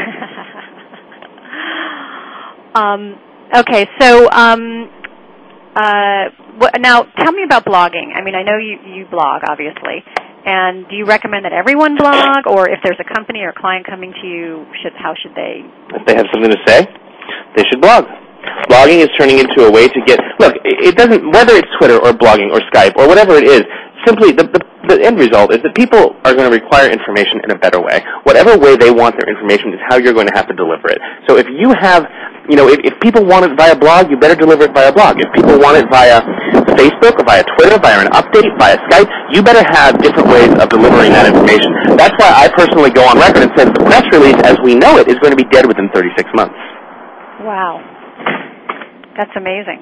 Um, 2.72 3.18
okay, 3.52 3.88
so 3.98 4.30
um, 4.30 4.88
uh, 5.74 6.24
what, 6.58 6.74
now 6.80 7.02
tell 7.18 7.32
me 7.32 7.42
about 7.44 7.64
blogging. 7.64 8.10
I 8.14 8.22
mean, 8.24 8.34
I 8.34 8.42
know 8.42 8.58
you, 8.58 8.78
you 8.94 9.06
blog, 9.10 9.42
obviously. 9.48 10.02
And 10.44 10.88
do 10.88 10.96
you 10.96 11.04
recommend 11.04 11.44
that 11.44 11.52
everyone 11.52 11.96
blog, 11.96 12.48
or 12.48 12.68
if 12.68 12.80
there's 12.82 12.98
a 12.98 13.14
company 13.14 13.40
or 13.40 13.52
client 13.52 13.86
coming 13.86 14.12
to 14.12 14.26
you, 14.26 14.64
should 14.82 14.92
how 14.96 15.12
should 15.20 15.36
they? 15.36 15.60
If 15.92 16.06
they 16.06 16.16
have 16.16 16.26
something 16.32 16.50
to 16.50 16.60
say, 16.66 16.88
they 17.56 17.64
should 17.68 17.80
blog. 17.80 18.08
Blogging 18.72 19.04
is 19.04 19.12
turning 19.18 19.38
into 19.38 19.68
a 19.68 19.70
way 19.70 19.86
to 19.86 20.00
get 20.06 20.18
look. 20.40 20.56
It 20.64 20.96
doesn't 20.96 21.30
whether 21.30 21.52
it's 21.52 21.68
Twitter 21.78 22.00
or 22.00 22.16
blogging 22.16 22.48
or 22.50 22.60
Skype 22.72 22.96
or 22.96 23.06
whatever 23.06 23.36
it 23.36 23.44
is. 23.44 23.62
Simply, 24.06 24.32
the, 24.32 24.44
the 24.48 24.64
the 24.88 24.98
end 25.04 25.18
result 25.18 25.52
is 25.52 25.60
that 25.62 25.74
people 25.76 26.16
are 26.24 26.32
going 26.32 26.50
to 26.50 26.54
require 26.54 26.90
information 26.90 27.38
in 27.44 27.52
a 27.52 27.58
better 27.58 27.78
way. 27.78 28.00
Whatever 28.24 28.56
way 28.56 28.76
they 28.76 28.90
want 28.90 29.14
their 29.20 29.28
information 29.28 29.70
is 29.76 29.80
how 29.86 29.96
you're 30.00 30.16
going 30.16 30.26
to 30.26 30.34
have 30.34 30.48
to 30.48 30.56
deliver 30.56 30.88
it. 30.88 30.98
So 31.28 31.36
if 31.36 31.46
you 31.46 31.70
have, 31.76 32.08
you 32.50 32.56
know, 32.58 32.66
if, 32.68 32.82
if 32.82 32.94
people 33.00 33.22
want 33.24 33.46
it 33.46 33.54
via 33.56 33.78
blog, 33.78 34.10
you 34.10 34.18
better 34.18 34.34
deliver 34.34 34.66
it 34.66 34.74
via 34.74 34.90
blog. 34.92 35.16
If 35.22 35.30
people 35.32 35.54
want 35.62 35.78
it 35.78 35.86
via 35.88 36.18
Facebook 36.74 37.14
or 37.16 37.24
via 37.24 37.44
Twitter, 37.56 37.78
via 37.78 38.02
an 38.02 38.10
update, 38.12 38.50
via 38.58 38.76
Skype, 38.90 39.08
you 39.32 39.40
better 39.42 39.62
have 39.62 40.02
different 40.02 40.28
ways 40.28 40.50
of 40.58 40.66
delivering 40.68 41.14
that 41.14 41.30
information. 41.30 41.70
That's 41.96 42.14
why 42.18 42.30
I 42.34 42.50
personally 42.50 42.90
go 42.90 43.06
on 43.06 43.16
record 43.22 43.46
and 43.46 43.52
say 43.54 43.64
that 43.70 43.74
the 43.78 43.84
press 43.86 44.04
release, 44.10 44.38
as 44.44 44.58
we 44.66 44.74
know 44.74 44.98
it, 44.98 45.06
is 45.08 45.16
going 45.22 45.30
to 45.30 45.38
be 45.38 45.46
dead 45.54 45.66
within 45.70 45.88
36 45.94 46.10
months. 46.34 46.58
Wow, 47.46 47.80
that's 49.16 49.32
amazing. 49.36 49.80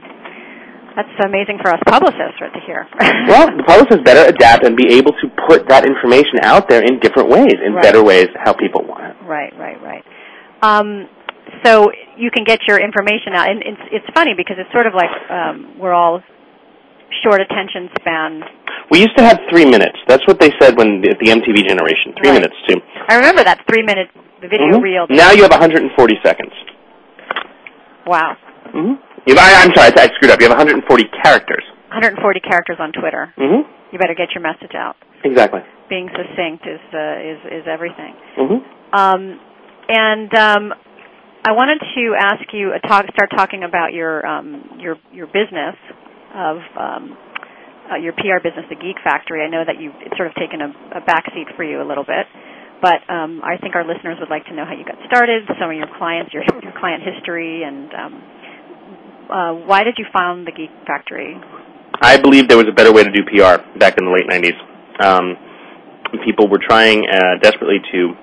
That's 0.97 1.15
amazing 1.25 1.59
for 1.63 1.71
us 1.71 1.79
publicists 1.87 2.43
right 2.43 2.53
to 2.53 2.61
hear. 2.67 2.87
Well, 3.29 3.47
the 3.55 3.63
publicists 3.63 4.03
better 4.03 4.29
adapt 4.29 4.65
and 4.65 4.77
be 4.77 4.89
able 4.99 5.13
to 5.13 5.27
put 5.47 5.69
that 5.69 5.85
information 5.87 6.41
out 6.43 6.69
there 6.69 6.83
in 6.83 6.99
different 6.99 7.29
ways, 7.29 7.55
in 7.65 7.75
Right. 7.75 7.83
better 7.83 8.03
ways, 8.03 8.29
how 8.43 8.53
people 8.53 8.83
want 8.83 9.05
it. 9.05 9.17
Right, 9.23 9.53
right, 9.59 9.79
right. 9.83 10.03
Um, 10.63 11.07
so 11.64 11.90
you 12.16 12.31
can 12.31 12.44
get 12.44 12.61
your 12.66 12.79
information 12.81 13.33
out, 13.35 13.49
and 13.51 13.62
it's 13.62 13.85
it's 13.92 14.07
funny 14.14 14.35
because 14.37 14.57
it's 14.59 14.71
sort 14.73 14.87
of 14.87 14.94
like 14.94 15.11
um, 15.31 15.79
we're 15.79 15.92
all 15.94 16.21
short 17.25 17.40
attention 17.40 17.88
span. 18.01 18.42
We 18.90 19.01
used 19.01 19.16
to 19.16 19.25
have 19.25 19.38
three 19.51 19.64
minutes. 19.64 19.97
That's 20.07 20.27
what 20.27 20.38
they 20.40 20.51
said 20.61 20.77
when 20.77 21.01
the, 21.03 21.14
the 21.21 21.29
MTV 21.33 21.66
generation. 21.68 22.14
Three 22.16 22.31
Right. 22.31 22.40
minutes 22.40 22.57
too. 22.68 22.77
I 23.09 23.16
remember 23.16 23.44
that 23.44 23.64
three 23.68 23.83
minute 23.83 24.09
video 24.40 24.79
Mhm. 24.79 24.83
reel. 24.83 25.07
Now 25.11 25.33
you 25.33 25.42
have 25.42 25.51
140 25.51 25.92
seconds. 26.25 26.53
Wow, 28.07 28.37
Mm-hmm. 28.68 28.94
You, 29.27 29.35
I, 29.37 29.64
I'm 29.64 29.73
sorry, 29.75 29.92
I, 29.97 30.05
I 30.05 30.09
screwed 30.16 30.31
up. 30.31 30.40
You 30.40 30.49
have 30.49 30.57
140 30.57 30.85
characters. 31.23 31.64
140 31.92 32.40
characters 32.40 32.77
on 32.81 32.92
Twitter. 32.92 33.33
Mm-hmm. 33.37 33.68
You 33.92 33.99
better 33.99 34.14
get 34.14 34.29
your 34.35 34.42
message 34.42 34.73
out. 34.75 34.97
Exactly. 35.25 35.61
Being 35.88 36.09
succinct 36.12 36.64
is 36.66 36.81
uh, 36.92 37.16
is 37.21 37.38
is 37.61 37.64
everything. 37.66 38.14
Mm-hmm. 38.37 38.61
Um, 38.92 39.40
and 39.88 40.35
um, 40.35 40.73
I 41.44 41.53
wanted 41.53 41.79
to 41.79 42.05
ask 42.18 42.42
you 42.53 42.74
uh, 42.74 42.83
talk, 42.87 43.07
start 43.14 43.31
talking 43.31 43.62
about 43.62 43.92
your 43.92 44.27
um, 44.27 44.79
your 44.79 44.96
your 45.12 45.27
business 45.27 45.79
of 46.35 46.57
um, 46.74 47.16
uh, 47.90 47.96
your 47.96 48.12
PR 48.12 48.42
business, 48.42 48.66
the 48.68 48.77
Geek 48.77 48.98
Factory. 49.05 49.46
I 49.46 49.48
know 49.48 49.62
that 49.64 49.81
you 49.81 49.92
it's 50.03 50.16
sort 50.16 50.29
of 50.29 50.35
taken 50.35 50.61
a, 50.61 50.98
a 50.98 51.01
backseat 51.01 51.55
for 51.57 51.62
you 51.62 51.81
a 51.81 51.87
little 51.87 52.05
bit, 52.05 52.27
but 52.83 53.07
um, 53.07 53.40
I 53.46 53.57
think 53.57 53.74
our 53.74 53.87
listeners 53.87 54.18
would 54.18 54.31
like 54.31 54.46
to 54.46 54.55
know 54.55 54.66
how 54.66 54.74
you 54.74 54.85
got 54.85 54.98
started, 55.07 55.46
some 55.61 55.70
of 55.70 55.77
your 55.77 55.87
clients, 55.96 56.35
your, 56.35 56.42
your 56.62 56.74
client 56.74 57.03
history, 57.07 57.62
and 57.62 57.94
um, 57.94 58.12
uh, 59.31 59.53
why 59.62 59.85
did 59.85 59.94
you 59.96 60.07
found 60.12 60.46
the 60.46 60.53
Geek 60.53 60.70
Factory? 60.87 61.38
I 62.03 62.18
believe 62.18 62.48
there 62.48 62.59
was 62.59 62.68
a 62.68 62.74
better 62.74 62.92
way 62.92 63.05
to 63.05 63.11
do 63.11 63.22
PR 63.24 63.62
back 63.79 63.96
in 63.98 64.05
the 64.05 64.12
late 64.12 64.27
90s. 64.27 64.59
Um, 64.98 65.37
people 66.24 66.48
were 66.48 66.61
trying 66.61 67.07
uh, 67.07 67.38
desperately 67.40 67.79
to 67.92 68.14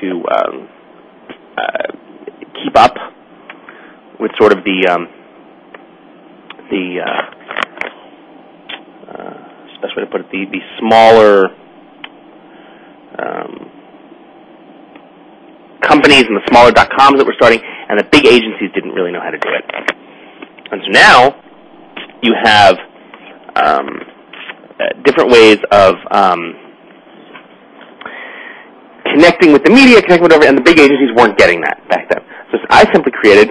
to 0.00 0.08
um, 0.28 0.68
uh, 1.56 1.99
keep 2.62 2.76
up 2.76 2.94
with 4.18 4.30
sort 4.38 4.52
of 4.52 4.64
the 4.64 4.88
um, 4.90 5.08
the 6.70 7.00
uh, 7.00 7.22
uh, 9.10 9.50
best 9.82 9.96
way 9.96 10.04
to 10.04 10.10
put 10.10 10.20
it 10.20 10.30
the 10.30 10.44
the 10.52 10.60
smaller 10.78 11.48
um, 13.18 13.70
companies 15.82 16.24
and 16.28 16.36
the 16.36 16.46
smaller 16.48 16.70
dot 16.70 16.90
coms 16.96 17.18
that 17.18 17.26
were 17.26 17.34
starting, 17.36 17.60
and 17.88 17.98
the 17.98 18.04
big 18.04 18.26
agencies 18.26 18.70
didn't 18.74 18.92
really 18.92 19.12
know 19.12 19.20
how 19.20 19.30
to 19.30 19.38
do 19.38 19.48
it. 19.50 19.64
And 20.70 20.80
so 20.84 20.90
now 20.92 21.34
you 22.22 22.34
have 22.44 22.76
um, 23.56 23.88
uh, 24.78 25.02
different 25.04 25.30
ways 25.30 25.58
of 25.72 25.94
um, 26.10 26.54
connecting 29.12 29.52
with 29.52 29.64
the 29.64 29.70
media, 29.70 30.00
connecting 30.00 30.22
with 30.22 30.32
whatever, 30.32 30.46
and 30.46 30.56
the 30.56 30.62
big 30.62 30.78
agencies 30.78 31.10
weren't 31.16 31.36
getting 31.36 31.60
that 31.62 31.80
back 31.88 32.08
then. 32.08 32.22
So 32.50 32.58
I 32.70 32.84
simply 32.92 33.12
created 33.12 33.50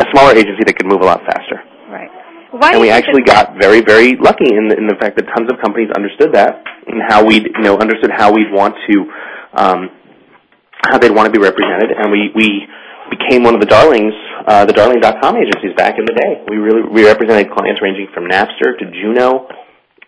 a 0.00 0.06
smaller 0.12 0.32
agency 0.32 0.64
that 0.64 0.76
could 0.76 0.86
move 0.86 1.00
a 1.00 1.06
lot 1.06 1.20
faster. 1.24 1.60
Right. 1.88 2.10
Why 2.50 2.72
and 2.72 2.80
we 2.80 2.90
actually 2.90 3.22
got 3.22 3.58
very, 3.58 3.80
very 3.80 4.16
lucky 4.16 4.48
in 4.48 4.68
the, 4.68 4.76
in 4.76 4.86
the 4.86 4.96
fact 5.00 5.16
that 5.16 5.28
tons 5.36 5.52
of 5.52 5.60
companies 5.60 5.88
understood 5.96 6.32
that 6.32 6.64
and 6.86 7.02
how 7.08 7.24
we, 7.24 7.44
you 7.44 7.64
know, 7.64 7.76
understood 7.76 8.10
how 8.10 8.32
we'd 8.32 8.52
want 8.52 8.74
to, 8.88 8.94
um, 9.52 9.80
how 10.84 10.96
they'd 10.96 11.12
want 11.12 11.26
to 11.26 11.32
be 11.32 11.42
represented, 11.42 11.92
and 11.92 12.10
we 12.10 12.30
we 12.34 12.64
became 13.10 13.42
one 13.42 13.54
of 13.54 13.60
the 13.60 13.66
darlings, 13.66 14.12
uh, 14.46 14.64
the 14.64 14.72
darling.com 14.72 15.36
agencies 15.36 15.74
back 15.76 15.98
in 15.98 16.04
the 16.04 16.14
day. 16.14 16.44
We 16.48 16.56
really 16.56 16.88
we 16.88 17.04
represented 17.04 17.50
clients 17.52 17.82
ranging 17.82 18.08
from 18.14 18.24
Napster 18.24 18.78
to 18.78 18.84
Juno, 18.92 19.48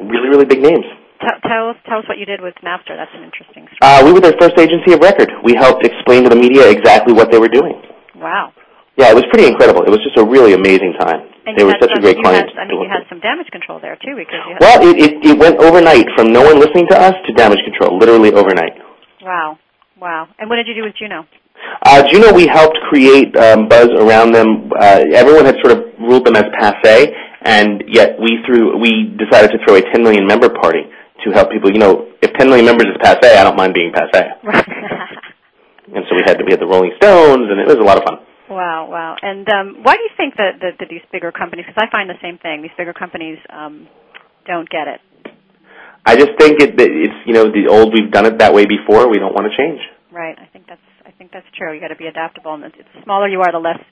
really, 0.01 0.29
really 0.29 0.47
big 0.47 0.63
names. 0.63 0.85
T- 1.21 1.41
tell 1.45 1.69
us 1.69 1.77
tell 1.85 2.01
us 2.01 2.09
what 2.09 2.17
you 2.17 2.25
did 2.25 2.41
with 2.41 2.57
Napster. 2.65 2.97
That's 2.97 3.13
an 3.13 3.25
interesting 3.25 3.69
story. 3.69 3.85
Uh, 3.85 4.01
we 4.05 4.13
were 4.13 4.25
their 4.25 4.37
first 4.41 4.57
agency 4.57 4.97
of 4.97 5.05
record. 5.05 5.29
We 5.45 5.53
helped 5.53 5.85
explain 5.85 6.25
to 6.25 6.31
the 6.33 6.41
media 6.41 6.65
exactly 6.73 7.13
what 7.13 7.31
they 7.31 7.37
were 7.37 7.53
doing. 7.53 7.77
Wow. 8.17 8.53
Yeah, 8.97 9.13
it 9.13 9.17
was 9.17 9.25
pretty 9.29 9.49
incredible. 9.49 9.85
It 9.85 9.93
was 9.93 10.01
just 10.01 10.17
a 10.17 10.25
really 10.25 10.53
amazing 10.53 10.97
time. 11.01 11.29
And 11.45 11.57
they 11.57 11.65
were 11.65 11.77
such 11.81 11.93
a 11.93 12.01
great 12.01 12.17
client. 12.21 12.49
Had, 12.53 12.65
I 12.65 12.69
mean, 12.69 12.85
you 12.85 12.89
had 12.89 13.05
some 13.09 13.21
damage 13.21 13.49
control 13.53 13.81
there 13.81 13.97
too, 13.97 14.17
because 14.17 14.41
you 14.49 14.57
had. 14.57 14.61
Well, 14.61 14.79
it, 14.81 14.97
it, 14.97 15.13
it 15.25 15.37
went 15.39 15.61
overnight 15.61 16.09
from 16.17 16.33
no 16.33 16.41
one 16.45 16.61
listening 16.61 16.89
to 16.89 16.97
us 16.97 17.17
to 17.29 17.33
damage 17.33 17.61
control, 17.65 17.97
literally 17.97 18.33
overnight. 18.33 18.77
Wow, 19.21 19.59
wow. 20.01 20.29
And 20.39 20.49
what 20.49 20.57
did 20.57 20.69
you 20.69 20.75
do 20.75 20.85
with 20.85 20.97
Juno? 20.97 21.25
Uh, 21.85 22.01
Juno, 22.09 22.33
we 22.33 22.47
helped 22.47 22.77
create 22.89 23.37
um, 23.37 23.69
buzz 23.69 23.89
around 23.93 24.33
them. 24.33 24.73
Uh, 24.73 25.05
everyone 25.13 25.45
had 25.45 25.57
sort 25.65 25.77
of 25.77 25.85
ruled 26.01 26.25
them 26.25 26.37
as 26.37 26.45
passe, 26.57 27.13
and 27.45 27.85
yet 27.89 28.17
we 28.21 28.41
threw 28.45 28.77
we 28.81 29.17
decided 29.17 29.53
to 29.53 29.59
throw 29.65 29.77
a 29.77 29.83
10 29.83 30.03
million 30.03 30.27
member 30.27 30.49
party 30.49 30.89
to 31.25 31.31
help 31.33 31.51
people. 31.51 31.71
You 31.71 31.79
know, 31.79 32.09
if 32.23 32.33
10 32.39 32.49
million 32.49 32.67
members 32.67 32.87
is 32.87 32.99
passe, 33.03 33.37
I 33.37 33.45
don't 33.45 33.57
mind 33.57 33.75
being 33.75 33.93
passe. 33.93 34.41
And 35.91 36.07
so 36.09 36.15
we 36.15 36.23
had 36.25 36.39
we 36.47 36.53
had 36.55 36.61
the 36.61 36.71
Rolling 36.71 36.95
Stones, 37.03 37.51
and 37.51 37.59
it 37.59 37.67
was 37.67 37.83
a 37.83 37.87
lot 37.87 37.99
of 37.99 38.05
fun. 38.07 38.23
wow, 38.49 38.87
wow. 38.87 39.17
And 39.21 39.47
um, 39.51 39.83
why 39.83 39.97
do 39.97 40.03
you 40.03 40.15
think 40.17 40.37
that, 40.37 40.63
that, 40.63 40.79
that 40.79 40.89
these 40.89 41.03
bigger 41.11 41.33
companies? 41.33 41.67
Because 41.67 41.83
I 41.83 41.91
find 41.91 42.09
the 42.09 42.21
same 42.23 42.39
thing. 42.39 42.63
These 42.63 42.75
bigger 42.79 42.95
companies 42.95 43.39
um, 43.51 43.89
don't 44.47 44.69
get 44.71 44.87
it? 44.87 45.01
I 46.07 46.15
just 46.17 46.39
think 46.39 46.63
it, 46.63 46.79
it's 46.79 47.19
you 47.27 47.35
know 47.35 47.51
the 47.51 47.67
old. 47.69 47.93
We've 47.93 48.11
done 48.11 48.25
it 48.27 48.39
that 48.39 48.55
way 48.55 48.67
before. 48.67 49.11
We 49.11 49.19
don't 49.19 49.35
want 49.35 49.51
to 49.51 49.55
change. 49.59 49.83
Right. 50.13 50.39
I 50.39 50.47
think 50.47 50.67
that's 50.67 50.87
I 51.05 51.11
think 51.11 51.33
that's 51.33 51.47
true. 51.59 51.75
You 51.75 51.81
got 51.81 51.89
to 51.89 51.99
be 51.99 52.07
adaptable, 52.07 52.55
and 52.55 52.63
the 52.63 52.71
the 52.71 53.03
smaller 53.03 53.27
you 53.27 53.43
are, 53.43 53.51
the 53.51 53.59
less 53.59 53.83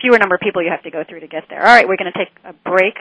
fewer 0.00 0.18
number 0.18 0.34
of 0.34 0.40
people 0.40 0.62
you 0.62 0.70
have 0.70 0.82
to 0.84 0.90
go 0.90 1.04
through 1.04 1.20
to 1.20 1.28
get 1.28 1.44
there. 1.50 1.60
All 1.60 1.74
right, 1.74 1.86
we're 1.86 2.00
going 2.00 2.12
to 2.12 2.18
take 2.18 2.32
a 2.44 2.54
break. 2.54 2.96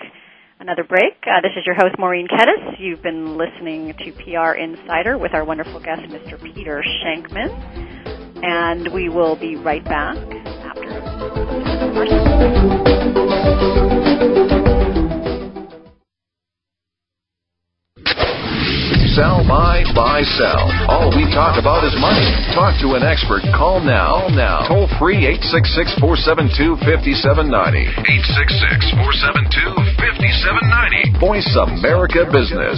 Another 0.60 0.84
break. 0.84 1.14
Uh, 1.28 1.40
this 1.42 1.52
is 1.56 1.68
your 1.68 1.76
host, 1.76 2.00
Maureen 2.00 2.28
Kedes. 2.28 2.80
You've 2.80 3.04
been 3.04 3.38
listening 3.38 3.94
to 3.94 4.12
PR 4.14 4.54
Insider 4.56 5.16
with 5.16 5.36
our 5.36 5.46
wonderful 5.46 5.80
guest, 5.80 6.02
Mr. 6.04 6.42
Peter 6.42 6.84
Shankman. 7.04 8.44
And 8.44 8.88
we 8.92 9.08
will 9.08 9.36
be 9.36 9.56
right 9.56 9.84
back 9.84 10.18
after 10.18 10.88
Sell, 19.18 19.42
buy, 19.50 19.82
buy, 19.96 20.22
sell. 20.22 20.70
All 20.86 21.10
we 21.10 21.26
talk 21.34 21.58
about 21.58 21.82
is 21.82 21.90
money. 21.98 22.22
Talk 22.54 22.78
to 22.86 22.94
an 22.94 23.02
expert. 23.02 23.42
Call 23.50 23.82
now. 23.82 24.30
Now. 24.30 24.62
Toll 24.70 24.86
free 25.02 25.26
866 25.26 25.98
472 25.98 26.78
5790. 26.86 27.98
866 27.98 28.94
472 28.94 29.74
5790. 29.98 31.18
Voice 31.18 31.50
America 31.58 32.30
Business. 32.30 32.78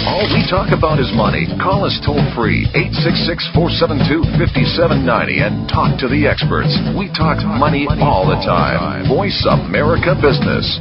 All 0.06 0.24
we 0.32 0.40
talk 0.48 0.72
about 0.72 0.98
is 0.98 1.12
money. 1.14 1.46
Call 1.60 1.84
us 1.84 2.00
toll 2.00 2.24
free 2.34 2.64
866 2.72 3.52
472 3.52 4.24
5790 4.40 5.44
and 5.44 5.68
talk 5.68 6.00
to 6.00 6.08
the 6.08 6.24
experts. 6.26 6.72
We 6.96 7.12
talk 7.12 7.44
money 7.44 7.86
all 8.00 8.24
the 8.24 8.40
time. 8.40 9.04
Voice 9.12 9.44
America 9.44 10.16
Business. 10.16 10.80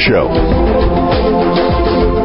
show. 0.00 0.26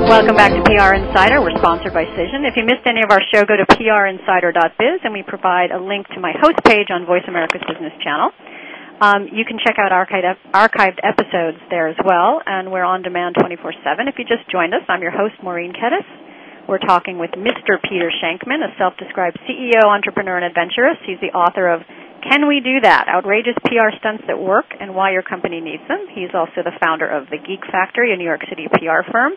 Welcome 0.07 0.37
back 0.37 0.53
to 0.53 0.61
PR 0.63 0.95
Insider. 0.95 1.41
We're 1.41 1.57
sponsored 1.57 1.91
by 1.91 2.05
Cision. 2.15 2.47
If 2.47 2.55
you 2.55 2.63
missed 2.63 2.85
any 2.85 3.01
of 3.03 3.11
our 3.11 3.19
show, 3.33 3.43
go 3.43 3.57
to 3.57 3.65
prinsider.biz 3.67 4.99
and 5.03 5.11
we 5.11 5.23
provide 5.23 5.71
a 5.71 5.79
link 5.81 6.07
to 6.15 6.19
my 6.21 6.31
host 6.39 6.61
page 6.63 6.87
on 6.93 7.05
Voice 7.05 7.25
America's 7.27 7.65
Business 7.67 7.93
Channel. 7.99 8.31
Um, 9.01 9.27
you 9.27 9.43
can 9.43 9.59
check 9.59 9.75
out 9.75 9.91
archived, 9.91 10.39
archived 10.55 11.03
episodes 11.03 11.59
there 11.69 11.91
as 11.91 11.99
well, 12.05 12.39
and 12.45 12.71
we're 12.71 12.87
on 12.87 13.01
demand 13.03 13.35
24-7. 13.35 14.07
If 14.07 14.15
you 14.17 14.23
just 14.23 14.47
joined 14.47 14.73
us, 14.73 14.87
I'm 14.87 15.01
your 15.01 15.11
host, 15.11 15.35
Maureen 15.43 15.73
Kedes. 15.73 16.07
We're 16.69 16.79
talking 16.79 17.19
with 17.19 17.31
Mr. 17.35 17.75
Peter 17.83 18.09
Shankman, 18.23 18.63
a 18.63 18.71
self-described 18.77 19.37
CEO, 19.43 19.83
entrepreneur, 19.83 20.37
and 20.37 20.45
adventurist. 20.45 21.03
He's 21.05 21.19
the 21.19 21.35
author 21.35 21.67
of 21.67 21.81
can 22.29 22.47
we 22.47 22.59
do 22.59 22.81
that? 22.81 23.05
Outrageous 23.07 23.55
PR 23.65 23.93
stunts 23.99 24.23
that 24.27 24.37
work 24.37 24.65
and 24.79 24.95
why 24.95 25.11
your 25.11 25.21
company 25.21 25.61
needs 25.61 25.83
them. 25.87 26.07
He's 26.09 26.33
also 26.33 26.65
the 26.65 26.73
founder 26.81 27.05
of 27.05 27.29
the 27.29 27.37
Geek 27.37 27.61
Factory, 27.71 28.13
a 28.13 28.17
New 28.17 28.25
York 28.25 28.41
City 28.49 28.67
PR 28.71 29.05
firm. 29.11 29.33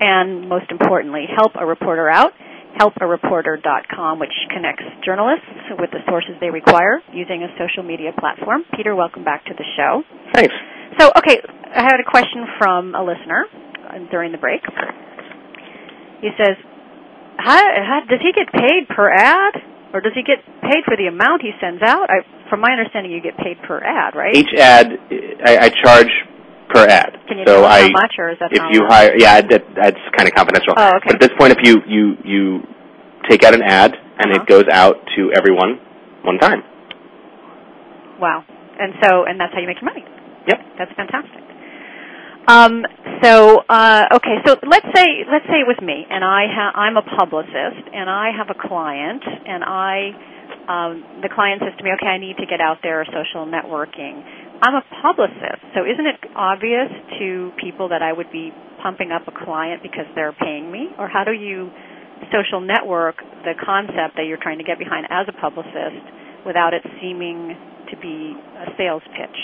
And 0.00 0.48
most 0.48 0.70
importantly, 0.70 1.26
Help 1.26 1.52
a 1.58 1.66
Reporter 1.66 2.08
Out, 2.08 2.32
helpareporter.com, 2.78 4.18
which 4.20 4.34
connects 4.54 4.84
journalists 5.04 5.74
with 5.78 5.90
the 5.90 6.04
sources 6.06 6.36
they 6.40 6.50
require 6.50 7.00
using 7.12 7.42
a 7.42 7.50
social 7.58 7.82
media 7.82 8.12
platform. 8.12 8.62
Peter, 8.76 8.94
welcome 8.94 9.24
back 9.24 9.44
to 9.46 9.54
the 9.56 9.64
show. 9.76 10.02
Thanks. 10.34 10.54
So, 11.00 11.10
okay, 11.18 11.40
I 11.74 11.82
had 11.82 11.98
a 11.98 12.08
question 12.08 12.46
from 12.58 12.94
a 12.94 13.02
listener 13.02 13.44
during 14.10 14.32
the 14.32 14.38
break. 14.38 14.62
He 16.20 16.30
says, 16.36 16.56
how, 17.38 17.58
how, 17.58 18.00
does 18.08 18.20
he 18.20 18.32
get 18.32 18.52
paid 18.52 18.88
per 18.88 19.10
ad? 19.10 19.54
Or 19.92 20.00
does 20.00 20.12
he 20.14 20.22
get 20.22 20.44
paid 20.60 20.84
for 20.84 20.96
the 20.96 21.06
amount 21.08 21.40
he 21.42 21.52
sends 21.60 21.82
out? 21.82 22.10
I, 22.10 22.20
from 22.50 22.60
my 22.60 22.72
understanding, 22.72 23.12
you 23.12 23.22
get 23.22 23.36
paid 23.38 23.56
per 23.66 23.80
ad, 23.80 24.14
right? 24.14 24.34
Each 24.36 24.52
ad, 24.58 24.92
I, 25.44 25.56
I 25.56 25.68
charge 25.82 26.12
per 26.68 26.84
ad. 26.84 27.16
Can 27.26 27.38
you 27.38 27.44
so 27.46 27.62
tell 27.62 27.64
I, 27.64 27.88
how 27.88 27.88
much, 27.96 28.12
or 28.18 28.30
is 28.30 28.38
that 28.40 28.52
if 28.52 28.60
you 28.72 28.80
allowed? 28.84 28.92
hire, 28.92 29.14
yeah, 29.16 29.40
that, 29.40 29.64
that's 29.74 30.00
kind 30.16 30.28
of 30.28 30.34
confidential. 30.36 30.74
Oh, 30.76 30.96
okay. 31.00 31.08
But 31.08 31.14
at 31.16 31.20
this 31.20 31.34
point, 31.40 31.52
if 31.56 31.64
you 31.64 31.80
you 31.88 32.04
you 32.24 32.60
take 33.30 33.44
out 33.44 33.54
an 33.54 33.62
ad 33.62 33.94
and 33.96 34.32
Uh-huh. 34.32 34.42
it 34.42 34.46
goes 34.46 34.68
out 34.70 34.96
to 35.16 35.32
everyone 35.32 35.80
one 36.22 36.36
time. 36.38 36.62
Wow. 38.20 38.44
And 38.78 38.92
so, 39.02 39.24
and 39.24 39.40
that's 39.40 39.52
how 39.54 39.60
you 39.60 39.66
make 39.66 39.80
your 39.80 39.90
money. 39.90 40.04
Yep. 40.46 40.58
That's 40.78 40.92
fantastic. 40.96 41.42
Um, 42.48 42.84
so, 43.22 43.64
uh, 43.68 44.16
okay, 44.16 44.42
so 44.46 44.56
let's 44.66 44.86
say, 44.94 45.24
let's 45.30 45.46
say 45.46 45.60
it 45.62 45.68
was 45.68 45.78
me, 45.82 46.06
and 46.08 46.24
I 46.24 46.46
ha- 46.50 46.74
I'm 46.74 46.96
a 46.96 47.02
publicist, 47.02 47.84
and 47.92 48.08
I 48.08 48.30
have 48.36 48.50
a 48.50 48.58
client, 48.58 49.22
and 49.24 49.64
I, 49.64 49.94
um, 50.68 50.92
the 51.22 51.28
client 51.28 51.62
says 51.64 51.76
to 51.78 51.84
me, 51.84 51.90
okay, 51.94 52.06
I 52.06 52.18
need 52.18 52.36
to 52.38 52.46
get 52.46 52.60
out 52.60 52.78
there 52.82 53.04
social 53.06 53.46
networking. 53.46 54.22
I'm 54.60 54.74
a 54.74 54.84
publicist, 55.02 55.62
so 55.74 55.86
isn't 55.86 56.06
it 56.06 56.18
obvious 56.34 56.90
to 57.18 57.52
people 57.62 57.90
that 57.90 58.02
I 58.02 58.12
would 58.12 58.30
be 58.30 58.50
pumping 58.82 59.12
up 59.12 59.26
a 59.26 59.34
client 59.44 59.82
because 59.82 60.06
they're 60.14 60.34
paying 60.34 60.70
me? 60.70 60.90
Or 60.98 61.08
how 61.08 61.22
do 61.24 61.32
you 61.32 61.70
social 62.34 62.60
network 62.60 63.22
the 63.46 63.54
concept 63.54 64.18
that 64.18 64.26
you're 64.26 64.42
trying 64.42 64.58
to 64.58 64.66
get 64.66 64.78
behind 64.78 65.06
as 65.10 65.30
a 65.30 65.36
publicist 65.38 66.02
without 66.44 66.74
it 66.74 66.82
seeming 67.00 67.54
to 67.90 67.96
be 68.02 68.34
a 68.34 68.74
sales 68.76 69.02
pitch? 69.14 69.38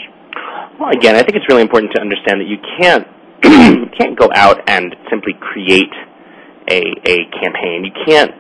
Well, 0.79 0.91
again, 0.91 1.15
I 1.15 1.23
think 1.23 1.39
it's 1.39 1.47
really 1.49 1.63
important 1.63 1.95
to 1.95 2.01
understand 2.01 2.43
that 2.43 2.51
you 2.51 2.59
can't 2.59 3.07
you 3.45 3.87
can't 3.99 4.19
go 4.19 4.29
out 4.35 4.69
and 4.69 4.95
simply 5.11 5.35
create 5.41 5.93
a 6.71 6.83
a 7.05 7.17
campaign. 7.41 7.85
You 7.85 7.93
can't 8.07 8.33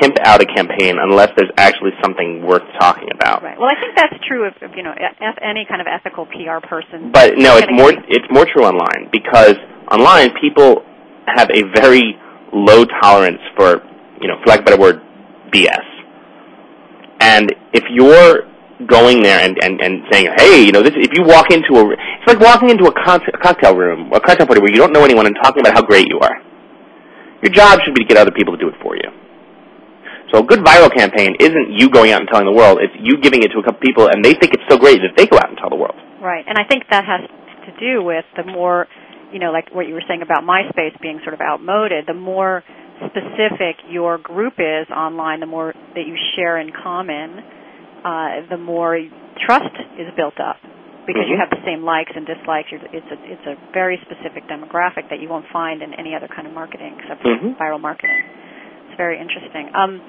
pimp 0.00 0.16
out 0.24 0.42
a 0.42 0.46
campaign 0.46 0.96
unless 1.00 1.30
there's 1.36 1.50
actually 1.56 1.92
something 2.02 2.44
worth 2.44 2.64
talking 2.78 3.08
about. 3.14 3.42
Right. 3.42 3.58
Well, 3.58 3.70
I 3.70 3.80
think 3.80 3.96
that's 3.96 4.16
true 4.26 4.46
of, 4.46 4.54
of 4.62 4.76
you 4.76 4.82
know 4.82 4.94
any 5.42 5.66
kind 5.68 5.80
of 5.80 5.86
ethical 5.86 6.26
PR 6.26 6.64
person. 6.66 7.12
But 7.12 7.38
no, 7.38 7.56
it's 7.56 7.70
more 7.70 7.92
it's 7.92 8.28
more 8.30 8.46
true 8.46 8.64
online 8.64 9.10
because 9.12 9.56
online 9.90 10.30
people 10.40 10.82
have 11.26 11.50
a 11.50 11.62
very 11.74 12.16
low 12.52 12.84
tolerance 12.84 13.40
for 13.56 13.82
you 14.20 14.28
know, 14.28 14.36
for 14.42 14.50
lack 14.50 14.60
of 14.60 14.62
a 14.62 14.70
better 14.70 14.80
word, 14.80 15.00
BS. 15.52 15.84
And 17.20 17.52
if 17.72 17.84
you're 17.90 18.48
going 18.84 19.22
there 19.22 19.40
and, 19.40 19.56
and, 19.62 19.80
and 19.80 20.04
saying, 20.12 20.28
hey, 20.36 20.60
you 20.60 20.72
know, 20.72 20.82
this, 20.82 20.92
if 20.96 21.16
you 21.16 21.24
walk 21.24 21.48
into 21.50 21.80
a, 21.80 21.84
it's 21.96 22.28
like 22.28 22.40
walking 22.40 22.68
into 22.68 22.84
a, 22.84 22.92
con- 22.92 23.24
a 23.32 23.38
cocktail 23.38 23.74
room, 23.74 24.12
a 24.12 24.20
cocktail 24.20 24.46
party 24.46 24.60
where 24.60 24.70
you 24.70 24.76
don't 24.76 24.92
know 24.92 25.04
anyone 25.04 25.24
and 25.24 25.36
talking 25.42 25.60
about 25.60 25.72
how 25.72 25.82
great 25.82 26.08
you 26.08 26.20
are. 26.20 26.36
Your 27.42 27.52
job 27.52 27.80
should 27.84 27.94
be 27.94 28.04
to 28.04 28.08
get 28.08 28.18
other 28.18 28.32
people 28.32 28.56
to 28.56 28.60
do 28.60 28.68
it 28.68 28.76
for 28.82 28.96
you. 28.96 29.08
So 30.32 30.40
a 30.40 30.44
good 30.44 30.60
viral 30.60 30.92
campaign 30.92 31.36
isn't 31.40 31.72
you 31.72 31.88
going 31.88 32.12
out 32.12 32.20
and 32.20 32.28
telling 32.28 32.46
the 32.46 32.52
world, 32.52 32.78
it's 32.82 32.92
you 33.00 33.16
giving 33.20 33.42
it 33.42 33.48
to 33.52 33.58
a 33.58 33.64
couple 33.64 33.80
people 33.80 34.08
and 34.10 34.24
they 34.24 34.34
think 34.34 34.52
it's 34.52 34.66
so 34.68 34.76
great 34.76 35.00
that 35.00 35.16
they 35.16 35.26
go 35.26 35.38
out 35.38 35.48
and 35.48 35.56
tell 35.56 35.70
the 35.70 35.76
world. 35.76 35.96
Right. 36.20 36.44
And 36.46 36.58
I 36.58 36.64
think 36.68 36.84
that 36.90 37.04
has 37.06 37.24
to 37.64 37.72
do 37.80 38.02
with 38.02 38.24
the 38.36 38.44
more, 38.44 38.88
you 39.32 39.38
know, 39.38 39.52
like 39.52 39.72
what 39.72 39.86
you 39.86 39.94
were 39.94 40.04
saying 40.08 40.22
about 40.22 40.42
MySpace 40.42 41.00
being 41.00 41.20
sort 41.22 41.34
of 41.34 41.40
outmoded, 41.40 42.06
the 42.06 42.14
more 42.14 42.64
specific 43.06 43.76
your 43.88 44.18
group 44.18 44.54
is 44.58 44.90
online, 44.90 45.40
the 45.40 45.46
more 45.46 45.72
that 45.94 46.06
you 46.06 46.16
share 46.34 46.58
in 46.58 46.72
common, 46.72 47.40
uh, 48.06 48.46
the 48.48 48.56
more 48.56 48.94
trust 49.44 49.74
is 49.98 50.06
built 50.14 50.38
up 50.38 50.56
because 51.10 51.26
you 51.26 51.34
Mhm. 51.36 51.42
have 51.42 51.50
the 51.50 51.62
same 51.66 51.82
likes 51.82 52.12
and 52.14 52.24
dislikes. 52.26 52.70
You're, 52.70 52.80
it's 52.94 53.10
a 53.10 53.18
it's 53.26 53.46
a 53.46 53.54
very 53.74 53.98
specific 54.06 54.46
demographic 54.46 55.08
that 55.10 55.18
you 55.18 55.28
won't 55.28 55.46
find 55.52 55.82
in 55.82 55.90
any 55.94 56.14
other 56.14 56.28
kind 56.28 56.46
of 56.46 56.54
marketing 56.54 56.94
except 56.98 57.22
for 57.22 57.34
Mhm. 57.34 57.56
viral 57.58 57.80
marketing. 57.80 58.22
It's 58.88 58.96
very 58.96 59.18
interesting. 59.18 59.70
Um, 59.74 60.00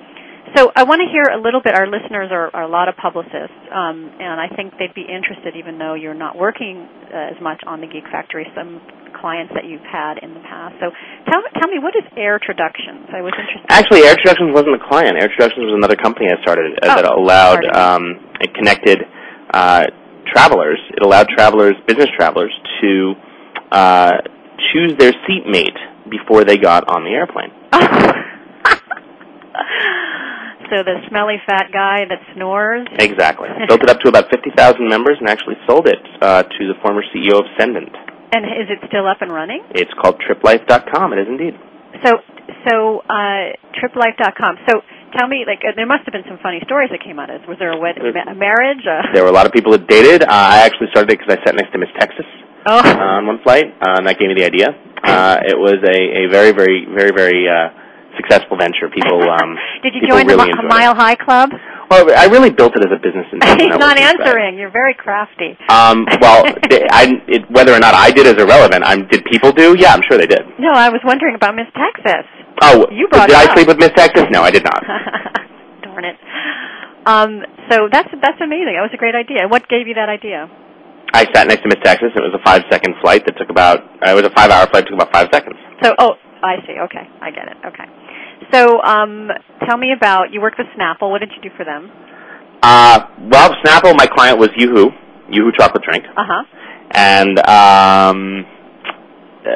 so 0.55 0.71
I 0.75 0.83
want 0.83 1.01
to 1.01 1.07
hear 1.09 1.23
a 1.23 1.37
little 1.37 1.59
bit. 1.59 1.75
Our 1.75 1.87
listeners 1.87 2.31
are, 2.31 2.49
are 2.53 2.63
a 2.63 2.71
lot 2.71 2.87
of 2.87 2.95
publicists, 2.95 3.57
um, 3.69 4.09
and 4.19 4.39
I 4.39 4.47
think 4.47 4.77
they'd 4.77 4.93
be 4.93 5.01
interested, 5.03 5.55
even 5.57 5.77
though 5.77 5.93
you're 5.93 6.13
not 6.13 6.37
working 6.37 6.87
uh, 7.11 7.33
as 7.35 7.39
much 7.41 7.59
on 7.67 7.81
the 7.81 7.87
Geek 7.87 8.07
Factory. 8.07 8.47
Some 8.55 8.79
clients 9.19 9.53
that 9.53 9.65
you've 9.65 9.85
had 9.85 10.19
in 10.21 10.33
the 10.33 10.41
past. 10.41 10.75
So 10.79 10.91
tell 11.29 11.41
tell 11.59 11.69
me 11.69 11.79
what 11.79 11.93
is 11.95 12.05
AirTroductions? 12.17 13.09
I 13.13 13.21
was 13.21 13.33
interested. 13.33 13.65
Actually, 13.69 14.01
AirTroductions 14.05 14.53
wasn't 14.53 14.75
a 14.75 14.83
client. 14.87 15.17
AirTroductions 15.17 15.65
was 15.65 15.75
another 15.77 15.95
company 15.95 16.27
I 16.31 16.41
started 16.41 16.77
uh, 16.81 16.87
Oh, 16.87 16.95
that 16.95 17.05
allowed, 17.05 17.63
um, 17.75 18.03
it 18.41 18.53
connected 18.53 18.99
uh, 19.53 19.85
travelers. 20.33 20.79
It 20.91 21.03
allowed 21.03 21.27
travelers, 21.29 21.75
business 21.87 22.09
travelers, 22.15 22.53
to 22.81 23.13
uh, 23.71 24.11
choose 24.73 24.93
their 24.97 25.13
seatmate 25.27 25.77
before 26.09 26.43
they 26.43 26.57
got 26.57 26.87
on 26.89 27.03
the 27.03 27.11
airplane. 27.11 27.51
so 30.69 30.83
the 30.83 30.99
smelly 31.09 31.37
fat 31.45 31.67
guy 31.71 32.05
that 32.07 32.19
snores. 32.35 32.87
Exactly. 32.99 33.49
Built 33.67 33.83
it 33.83 33.89
up 33.89 33.99
to 34.01 34.09
about 34.09 34.29
50,000 34.29 34.87
members 34.87 35.17
and 35.19 35.29
actually 35.29 35.55
sold 35.67 35.87
it 35.87 35.99
uh, 36.21 36.43
to 36.43 36.67
the 36.67 36.75
former 36.81 37.03
CEO 37.13 37.39
of 37.39 37.45
Cendant. 37.59 37.91
And 38.31 38.43
is 38.43 38.67
it 38.67 38.79
still 38.87 39.07
up 39.07 39.21
and 39.21 39.31
running? 39.31 39.63
It's 39.71 39.91
called 40.01 40.19
triplife.com. 40.19 41.13
It 41.13 41.19
is 41.19 41.27
indeed. 41.27 41.53
So 42.03 42.19
so 42.67 42.99
uh, 43.07 43.55
triplife.com. 43.79 44.67
So 44.67 44.81
tell 45.17 45.27
me, 45.27 45.45
like, 45.47 45.63
uh, 45.63 45.71
there 45.75 45.87
must 45.87 46.03
have 46.05 46.11
been 46.13 46.27
some 46.27 46.39
funny 46.43 46.59
stories 46.65 46.89
that 46.91 46.99
came 47.03 47.19
out 47.19 47.29
of 47.29 47.39
this. 47.39 47.47
Was 47.47 47.57
there 47.59 47.71
a, 47.71 47.79
wed- 47.79 47.97
a 47.97 48.35
marriage? 48.35 48.83
Uh, 48.83 49.07
There 49.13 49.23
were 49.23 49.31
a 49.31 49.35
lot 49.35 49.45
of 49.45 49.53
people 49.53 49.71
that 49.71 49.87
dated. 49.87 50.23
Uh, 50.23 50.27
I 50.31 50.65
actually 50.65 50.87
started 50.91 51.11
it 51.11 51.19
because 51.19 51.31
I 51.31 51.39
sat 51.45 51.55
next 51.55 51.71
to 51.71 51.79
Miss 51.79 51.91
Texas 51.99 52.27
oh. 52.67 52.83
on 52.83 53.27
one 53.27 53.39
flight, 53.43 53.71
uh, 53.79 53.97
and 53.97 54.07
that 54.07 54.19
gave 54.19 54.29
me 54.29 54.35
the 54.35 54.45
idea. 54.45 54.75
Uh, 55.03 55.37
it 55.47 55.57
was 55.57 55.79
a, 55.79 55.97
a 55.97 56.23
very, 56.27 56.51
very, 56.51 56.85
very, 56.89 57.11
very 57.15 57.47
uh, 57.47 57.71
successful 58.17 58.57
venture. 58.57 58.89
People, 58.91 59.23
um, 59.39 59.55
Did 59.83 59.95
you 59.95 60.07
join 60.07 60.27
really 60.27 60.51
the 60.51 60.63
Mi- 60.63 60.67
Mile 60.67 60.95
High 60.95 61.15
Club? 61.15 61.51
Well, 61.89 62.03
I 62.11 62.25
really 62.27 62.49
built 62.51 62.75
it 62.75 62.83
as 62.83 62.91
a 62.91 62.99
business. 62.99 63.25
in 63.31 63.39
He's 63.59 63.79
not 63.79 63.97
answering. 63.97 64.57
You're 64.57 64.71
very 64.71 64.93
crafty. 64.93 65.55
Um, 65.69 66.05
well, 66.19 66.43
I, 66.91 67.15
it, 67.27 67.49
whether 67.49 67.71
or 67.73 67.79
not 67.79 67.93
I 67.95 68.11
did 68.11 68.27
is 68.27 68.35
irrelevant. 68.35 68.83
I'm, 68.83 69.07
did 69.07 69.23
people 69.25 69.51
do? 69.51 69.75
Yeah, 69.79 69.93
I'm 69.93 70.01
sure 70.07 70.17
they 70.17 70.27
did. 70.27 70.43
No, 70.59 70.71
I 70.73 70.89
was 70.89 70.99
wondering 71.05 71.35
about 71.35 71.55
Miss 71.55 71.67
Texas. 71.71 72.27
Oh, 72.61 72.85
You 72.91 73.07
brought 73.07 73.27
did 73.29 73.37
I 73.37 73.45
up. 73.45 73.55
sleep 73.55 73.67
with 73.67 73.79
Miss 73.79 73.91
Texas? 73.95 74.25
No, 74.31 74.41
I 74.41 74.51
did 74.51 74.63
not. 74.63 74.81
Darn 75.83 76.03
it. 76.05 76.17
Um, 77.05 77.45
so 77.71 77.87
that's 77.91 78.09
that's 78.21 78.41
amazing. 78.43 78.75
That 78.75 78.83
was 78.83 78.91
a 78.93 78.97
great 78.99 79.15
idea. 79.15 79.47
What 79.47 79.69
gave 79.69 79.87
you 79.87 79.93
that 79.95 80.09
idea? 80.09 80.49
I 81.13 81.23
sat 81.33 81.47
next 81.47 81.63
to 81.63 81.69
Miss 81.69 81.79
Texas. 81.83 82.11
It 82.11 82.19
was 82.19 82.35
a 82.35 82.43
five-second 82.43 82.95
flight 82.99 83.23
that 83.25 83.37
took 83.39 83.49
about. 83.49 83.79
Uh, 84.03 84.11
it 84.11 84.15
was 84.19 84.25
a 84.27 84.33
five-hour 84.35 84.67
flight. 84.67 84.83
It 84.83 84.91
took 84.91 84.99
about 84.99 85.13
five 85.13 85.29
seconds. 85.31 85.55
So, 85.81 85.95
oh, 85.99 86.19
I 86.43 86.57
see. 86.67 86.75
Okay, 86.83 87.07
I 87.21 87.31
get 87.31 87.47
it. 87.47 87.55
Okay. 87.63 87.87
So, 88.51 88.81
um, 88.81 89.29
tell 89.67 89.77
me 89.77 89.91
about 89.95 90.31
you 90.31 90.41
worked 90.41 90.57
with 90.57 90.67
Snapple. 90.77 91.09
What 91.11 91.19
did 91.19 91.31
you 91.35 91.41
do 91.49 91.55
for 91.57 91.65
them? 91.65 91.91
Uh, 92.63 92.99
well, 93.29 93.51
Snapple, 93.63 93.95
my 93.97 94.07
client 94.07 94.39
was 94.39 94.49
Yoo-Hoo, 94.57 94.89
Yoo-Hoo 95.31 95.51
chocolate 95.57 95.83
drink, 95.83 96.05
Uh 96.15 96.23
huh. 96.25 96.43
and 96.91 97.37
um, 97.47 98.45
uh, 99.45 99.51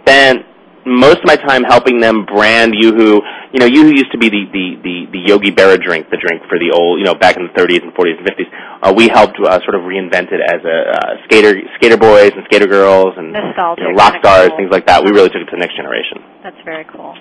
spent 0.00 0.46
most 0.86 1.18
of 1.18 1.24
my 1.26 1.34
time 1.36 1.64
helping 1.64 1.98
them 2.00 2.24
brand 2.24 2.72
Yoo-Hoo. 2.78 3.20
You 3.52 3.58
know, 3.60 3.66
Yoo-Hoo 3.66 3.90
used 3.90 4.12
to 4.12 4.18
be 4.18 4.28
the, 4.30 4.46
the, 4.52 4.66
the, 4.82 4.96
the 5.12 5.18
Yogi 5.26 5.50
Berra 5.50 5.76
drink, 5.82 6.08
the 6.10 6.16
drink 6.16 6.42
for 6.48 6.58
the 6.58 6.70
old, 6.72 6.98
you 6.98 7.04
know, 7.04 7.14
back 7.14 7.36
in 7.36 7.42
the 7.50 7.52
30s 7.58 7.82
and 7.82 7.92
40s 7.92 8.18
and 8.18 8.26
50s. 8.26 8.48
Uh, 8.82 8.94
we 8.96 9.08
helped 9.08 9.36
uh, 9.42 9.58
sort 9.66 9.74
of 9.74 9.82
reinvent 9.82 10.30
it 10.30 10.38
as 10.40 10.62
a 10.62 10.78
uh, 10.94 11.10
skater, 11.26 11.58
skater 11.76 11.96
boys 11.96 12.30
and 12.36 12.44
skater 12.46 12.66
girls 12.66 13.14
and 13.18 13.34
you 13.34 13.84
know, 13.84 13.92
rock 13.98 14.14
stars, 14.22 14.48
cool. 14.50 14.56
things 14.58 14.70
like 14.70 14.86
that. 14.86 15.02
We 15.02 15.10
really 15.10 15.28
took 15.28 15.42
it 15.42 15.50
to 15.50 15.56
the 15.58 15.62
next 15.62 15.74
generation. 15.76 16.22
That's 16.42 16.60
very 16.64 16.84
cool. 16.84 17.14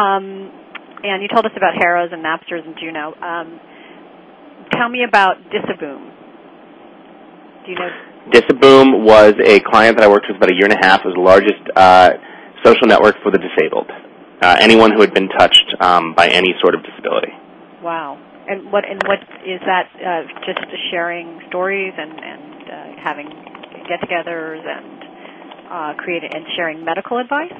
Um, 0.00 0.24
and 1.04 1.22
you 1.22 1.28
told 1.28 1.44
us 1.44 1.52
about 1.56 1.74
HAROs 1.76 2.12
and 2.12 2.24
Napsters 2.24 2.64
and 2.64 2.76
Juno. 2.80 3.12
Um, 3.20 3.60
tell 4.72 4.88
me 4.88 5.04
about 5.06 5.36
Disaboom. 5.52 6.12
Do 7.64 7.72
you 7.72 7.78
know? 7.78 7.90
Disaboom 8.32 9.04
was 9.04 9.34
a 9.44 9.60
client 9.60 9.96
that 9.96 10.04
I 10.04 10.08
worked 10.08 10.26
with 10.28 10.36
about 10.36 10.50
a 10.50 10.54
year 10.54 10.64
and 10.64 10.72
a 10.72 10.80
half. 10.80 11.00
It 11.04 11.08
was 11.08 11.16
the 11.16 11.24
largest 11.24 11.62
uh, 11.76 12.10
social 12.64 12.86
network 12.86 13.16
for 13.22 13.30
the 13.30 13.38
disabled. 13.38 13.90
Uh, 14.40 14.56
anyone 14.60 14.92
who 14.92 15.00
had 15.00 15.12
been 15.12 15.28
touched 15.28 15.74
um, 15.80 16.14
by 16.14 16.28
any 16.28 16.54
sort 16.60 16.74
of 16.74 16.80
disability. 16.82 17.32
Wow. 17.82 18.16
And 18.48 18.72
what 18.72 18.84
and 18.88 19.00
what 19.04 19.20
is 19.44 19.60
that? 19.64 19.88
Uh, 19.94 20.22
just 20.44 20.60
sharing 20.90 21.40
stories 21.48 21.92
and 21.96 22.12
and 22.12 22.62
uh, 22.64 23.02
having 23.04 23.28
get-togethers 23.88 24.64
and 24.64 25.04
uh, 25.70 26.02
creating 26.02 26.30
and 26.32 26.44
sharing 26.56 26.84
medical 26.84 27.18
advice. 27.18 27.52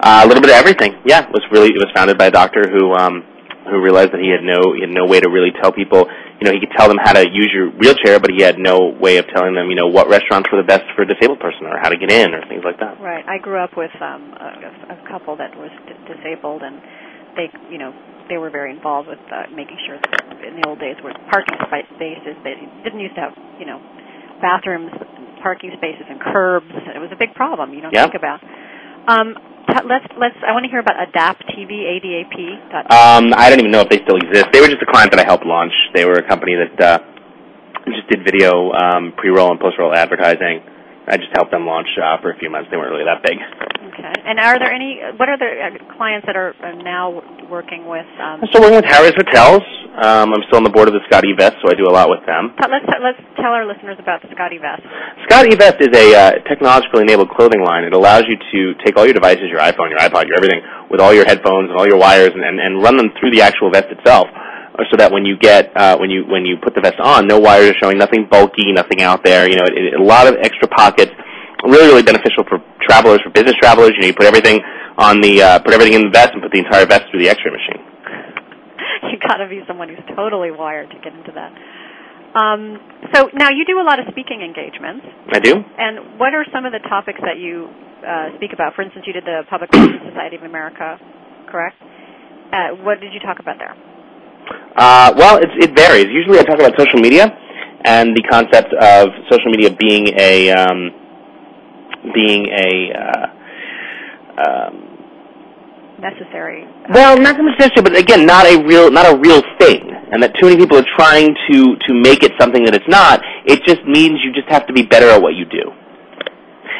Uh, 0.00 0.22
a 0.24 0.26
little 0.26 0.40
bit 0.40 0.50
of 0.50 0.56
everything. 0.56 0.96
Yeah, 1.04 1.24
it 1.28 1.32
was 1.32 1.44
really 1.52 1.68
it 1.68 1.80
was 1.80 1.92
founded 1.94 2.16
by 2.16 2.26
a 2.26 2.30
doctor 2.30 2.64
who 2.68 2.92
um, 2.94 3.20
who 3.68 3.82
realized 3.84 4.12
that 4.12 4.20
he 4.20 4.32
had 4.32 4.40
no 4.42 4.72
he 4.72 4.80
had 4.80 4.90
no 4.90 5.04
way 5.04 5.20
to 5.20 5.28
really 5.28 5.52
tell 5.60 5.72
people. 5.72 6.08
You 6.40 6.48
know, 6.48 6.52
he 6.56 6.60
could 6.60 6.72
tell 6.72 6.88
them 6.88 6.96
how 6.96 7.12
to 7.12 7.28
use 7.28 7.52
your 7.52 7.68
wheelchair, 7.68 8.16
but 8.18 8.32
he 8.32 8.40
had 8.40 8.56
no 8.56 8.88
way 8.96 9.18
of 9.20 9.28
telling 9.28 9.52
them, 9.52 9.68
you 9.68 9.76
know, 9.76 9.92
what 9.92 10.08
restaurants 10.08 10.48
were 10.48 10.56
the 10.56 10.64
best 10.66 10.88
for 10.96 11.04
a 11.04 11.08
disabled 11.08 11.36
person 11.38 11.68
or 11.68 11.76
how 11.76 11.92
to 11.92 12.00
get 12.00 12.08
in 12.08 12.32
or 12.32 12.40
things 12.48 12.64
like 12.64 12.80
that. 12.80 12.96
Right. 12.96 13.20
I 13.28 13.36
grew 13.36 13.60
up 13.60 13.76
with 13.76 13.92
um, 14.00 14.32
a, 14.40 14.96
a 14.96 14.98
couple 15.04 15.36
that 15.36 15.52
was 15.52 15.68
d- 15.84 15.92
disabled, 16.08 16.64
and 16.64 16.80
they, 17.36 17.52
you 17.68 17.76
know, 17.76 17.92
they 18.32 18.40
were 18.40 18.48
very 18.48 18.72
involved 18.72 19.12
with 19.12 19.20
uh, 19.28 19.52
making 19.52 19.76
sure 19.84 20.00
that 20.00 20.24
in 20.48 20.56
the 20.56 20.64
old 20.64 20.80
days 20.80 20.96
were 21.04 21.12
parking 21.28 21.60
spa- 21.60 21.84
spaces. 22.00 22.40
They 22.40 22.56
didn't 22.88 23.04
used 23.04 23.20
to 23.20 23.28
have, 23.28 23.36
you 23.60 23.68
know, 23.68 23.76
bathrooms 24.40 24.96
parking 25.44 25.76
spaces 25.76 26.08
and 26.08 26.20
curbs. 26.20 26.72
It 26.72 27.00
was 27.04 27.12
a 27.12 27.20
big 27.20 27.34
problem. 27.36 27.74
You 27.76 27.84
don't 27.84 27.92
Yeah. 27.92 28.08
think 28.08 28.16
about. 28.16 28.40
Um, 29.08 29.36
t- 29.68 29.86
let's 29.88 30.06
let's. 30.18 30.36
I 30.46 30.52
want 30.52 30.64
to 30.64 30.70
hear 30.70 30.80
about 30.80 30.96
Adap.tv. 30.96 31.70
ADAP. 31.70 32.92
Um, 32.92 33.34
I 33.36 33.50
don't 33.50 33.60
even 33.60 33.70
know 33.70 33.80
if 33.80 33.88
they 33.88 34.00
still 34.02 34.16
exist. 34.16 34.48
They 34.52 34.60
were 34.60 34.68
just 34.68 34.82
a 34.82 34.90
client 34.90 35.10
that 35.12 35.20
I 35.20 35.24
helped 35.24 35.46
launch. 35.46 35.72
They 35.94 36.04
were 36.04 36.14
a 36.14 36.26
company 36.26 36.54
that 36.56 36.76
uh, 36.80 36.98
just 37.86 38.08
did 38.08 38.24
video 38.24 38.72
um, 38.72 39.12
pre-roll 39.16 39.50
and 39.50 39.60
post-roll 39.60 39.94
advertising. 39.94 40.62
I 41.08 41.16
just 41.16 41.32
helped 41.34 41.50
them 41.50 41.66
launch 41.66 41.88
uh, 41.98 42.20
for 42.22 42.30
a 42.30 42.38
few 42.38 42.50
months. 42.50 42.70
They 42.70 42.76
weren't 42.76 42.92
really 42.92 43.08
that 43.08 43.22
big. 43.22 43.38
okay. 43.38 44.14
And 44.24 44.38
are 44.38 44.58
there 44.58 44.72
any? 44.72 45.00
What 45.16 45.28
are 45.28 45.38
the 45.38 45.50
uh, 45.50 45.96
clients 45.96 46.26
that 46.26 46.36
are 46.36 46.54
uh, 46.62 46.76
now 46.82 47.22
working 47.50 47.84
with? 47.84 48.06
Um, 48.22 48.40
I'm 48.40 48.48
still 48.48 48.62
working 48.62 48.78
with 48.78 48.86
Harry's 48.86 49.18
Hotels. 49.18 49.66
Um, 49.90 50.30
I'm 50.32 50.46
still 50.46 50.62
on 50.62 50.64
the 50.64 50.70
board 50.70 50.86
of 50.86 50.94
the 50.94 51.02
ScotteVest, 51.10 51.58
so 51.60 51.66
I 51.66 51.74
do 51.74 51.84
a 51.84 51.92
lot 51.92 52.06
with 52.06 52.22
them. 52.22 52.54
let's 52.56 52.86
let's 53.02 53.18
tell 53.42 53.50
our 53.50 53.66
listeners 53.66 53.98
about 53.98 54.22
ScotteVest. 54.22 54.86
Scott 55.26 55.50
Vest 55.58 55.82
is 55.82 55.90
a 55.90 56.06
uh, 56.14 56.30
technologically 56.46 57.02
enabled 57.02 57.34
clothing 57.34 57.60
line. 57.60 57.82
It 57.82 57.92
allows 57.92 58.22
you 58.30 58.38
to 58.38 58.60
take 58.86 58.96
all 58.96 59.04
your 59.04 59.18
devices, 59.18 59.50
your 59.50 59.58
iPhone, 59.58 59.90
your 59.90 59.98
iPod, 59.98 60.30
your 60.30 60.38
everything, 60.38 60.62
with 60.88 61.02
all 61.02 61.12
your 61.12 61.26
headphones 61.26 61.68
and 61.68 61.76
all 61.76 61.90
your 61.90 61.98
wires, 61.98 62.30
and, 62.30 62.46
and, 62.46 62.62
and 62.62 62.80
run 62.80 62.96
them 62.96 63.10
through 63.18 63.34
the 63.34 63.42
actual 63.42 63.68
vest 63.68 63.90
itself, 63.90 64.30
uh, 64.30 64.86
so 64.88 64.96
that 64.96 65.10
when 65.10 65.26
you 65.26 65.36
get 65.36 65.74
uh, 65.74 65.98
when 65.98 66.08
you 66.08 66.22
when 66.30 66.46
you 66.46 66.54
put 66.62 66.78
the 66.78 66.80
vest 66.80 67.02
on, 67.02 67.26
no 67.26 67.42
wires 67.42 67.74
are 67.74 67.78
showing, 67.82 67.98
nothing 67.98 68.30
bulky, 68.30 68.70
nothing 68.70 69.02
out 69.02 69.26
there. 69.26 69.50
You 69.50 69.58
know, 69.58 69.66
it, 69.66 69.74
it, 69.90 70.00
a 70.00 70.02
lot 70.02 70.30
of 70.30 70.38
extra 70.38 70.68
pockets. 70.70 71.10
Really, 71.66 71.92
really 71.92 72.06
beneficial 72.06 72.46
for 72.48 72.62
travelers, 72.88 73.20
for 73.20 73.28
business 73.34 73.58
travelers. 73.60 73.92
You 73.92 74.00
know, 74.00 74.06
you 74.06 74.14
put 74.14 74.24
everything 74.24 74.62
on 75.00 75.24
the 75.24 75.40
uh, 75.40 75.58
put 75.64 75.72
everything 75.72 75.96
in 75.96 76.12
the 76.12 76.12
vest 76.12 76.36
and 76.36 76.44
put 76.44 76.52
the 76.52 76.60
entire 76.60 76.84
vest 76.84 77.08
through 77.08 77.24
the 77.24 77.30
X-ray 77.32 77.48
machine. 77.48 77.80
you 79.10 79.16
got 79.16 79.40
to 79.40 79.48
be 79.48 79.64
someone 79.66 79.88
who's 79.88 80.04
totally 80.14 80.52
wired 80.52 80.92
to 80.92 80.98
get 81.00 81.16
into 81.16 81.32
that. 81.32 81.50
Um, 82.36 82.78
so 83.10 83.32
now 83.34 83.50
you 83.50 83.64
do 83.64 83.80
a 83.80 83.86
lot 83.86 83.98
of 83.98 84.06
speaking 84.12 84.44
engagements. 84.44 85.02
I 85.32 85.40
do. 85.40 85.56
And 85.56 86.20
what 86.20 86.36
are 86.36 86.44
some 86.52 86.68
of 86.68 86.70
the 86.70 86.78
topics 86.86 87.18
that 87.26 87.40
you 87.40 87.72
uh, 88.06 88.36
speak 88.36 88.52
about? 88.52 88.76
For 88.76 88.82
instance, 88.82 89.02
you 89.08 89.16
did 89.16 89.24
the 89.24 89.42
Public 89.50 89.72
Relations 89.72 90.04
Society 90.12 90.36
of 90.36 90.44
America, 90.44 91.00
correct? 91.50 91.80
Uh, 92.52 92.78
what 92.84 93.00
did 93.00 93.10
you 93.12 93.18
talk 93.18 93.40
about 93.40 93.58
there? 93.58 93.74
Uh, 94.76 95.10
well, 95.16 95.40
it 95.42 95.74
varies. 95.74 96.06
Usually, 96.12 96.38
I 96.38 96.42
talk 96.42 96.58
about 96.60 96.78
social 96.78 97.00
media 97.00 97.26
and 97.84 98.14
the 98.14 98.22
concept 98.30 98.72
of 98.74 99.08
social 99.30 99.50
media 99.50 99.70
being 99.74 100.08
a 100.18 100.50
um, 100.50 100.90
being 102.14 102.46
a 102.46 102.92
uh, 102.94 103.26
um, 104.40 104.89
Necessary. 106.00 106.64
well, 106.88 107.20
not 107.20 107.36
necessarily, 107.36 107.82
but 107.82 107.96
again, 107.96 108.24
not 108.24 108.46
a 108.46 108.56
real 108.64 108.90
not 108.90 109.04
a 109.04 109.16
real 109.20 109.42
thing, 109.60 109.84
and 109.84 110.22
that 110.22 110.32
too 110.40 110.48
many 110.48 110.56
people 110.56 110.78
are 110.78 110.90
trying 110.96 111.36
to 111.52 111.76
to 111.76 111.92
make 111.92 112.24
it 112.24 112.32
something 112.40 112.64
that 112.64 112.74
it's 112.74 112.88
not. 112.88 113.20
It 113.44 113.60
just 113.68 113.84
means 113.84 114.16
you 114.24 114.32
just 114.32 114.48
have 114.48 114.66
to 114.68 114.72
be 114.72 114.80
better 114.80 115.12
at 115.12 115.20
what 115.20 115.36
you 115.36 115.44
do, 115.44 115.68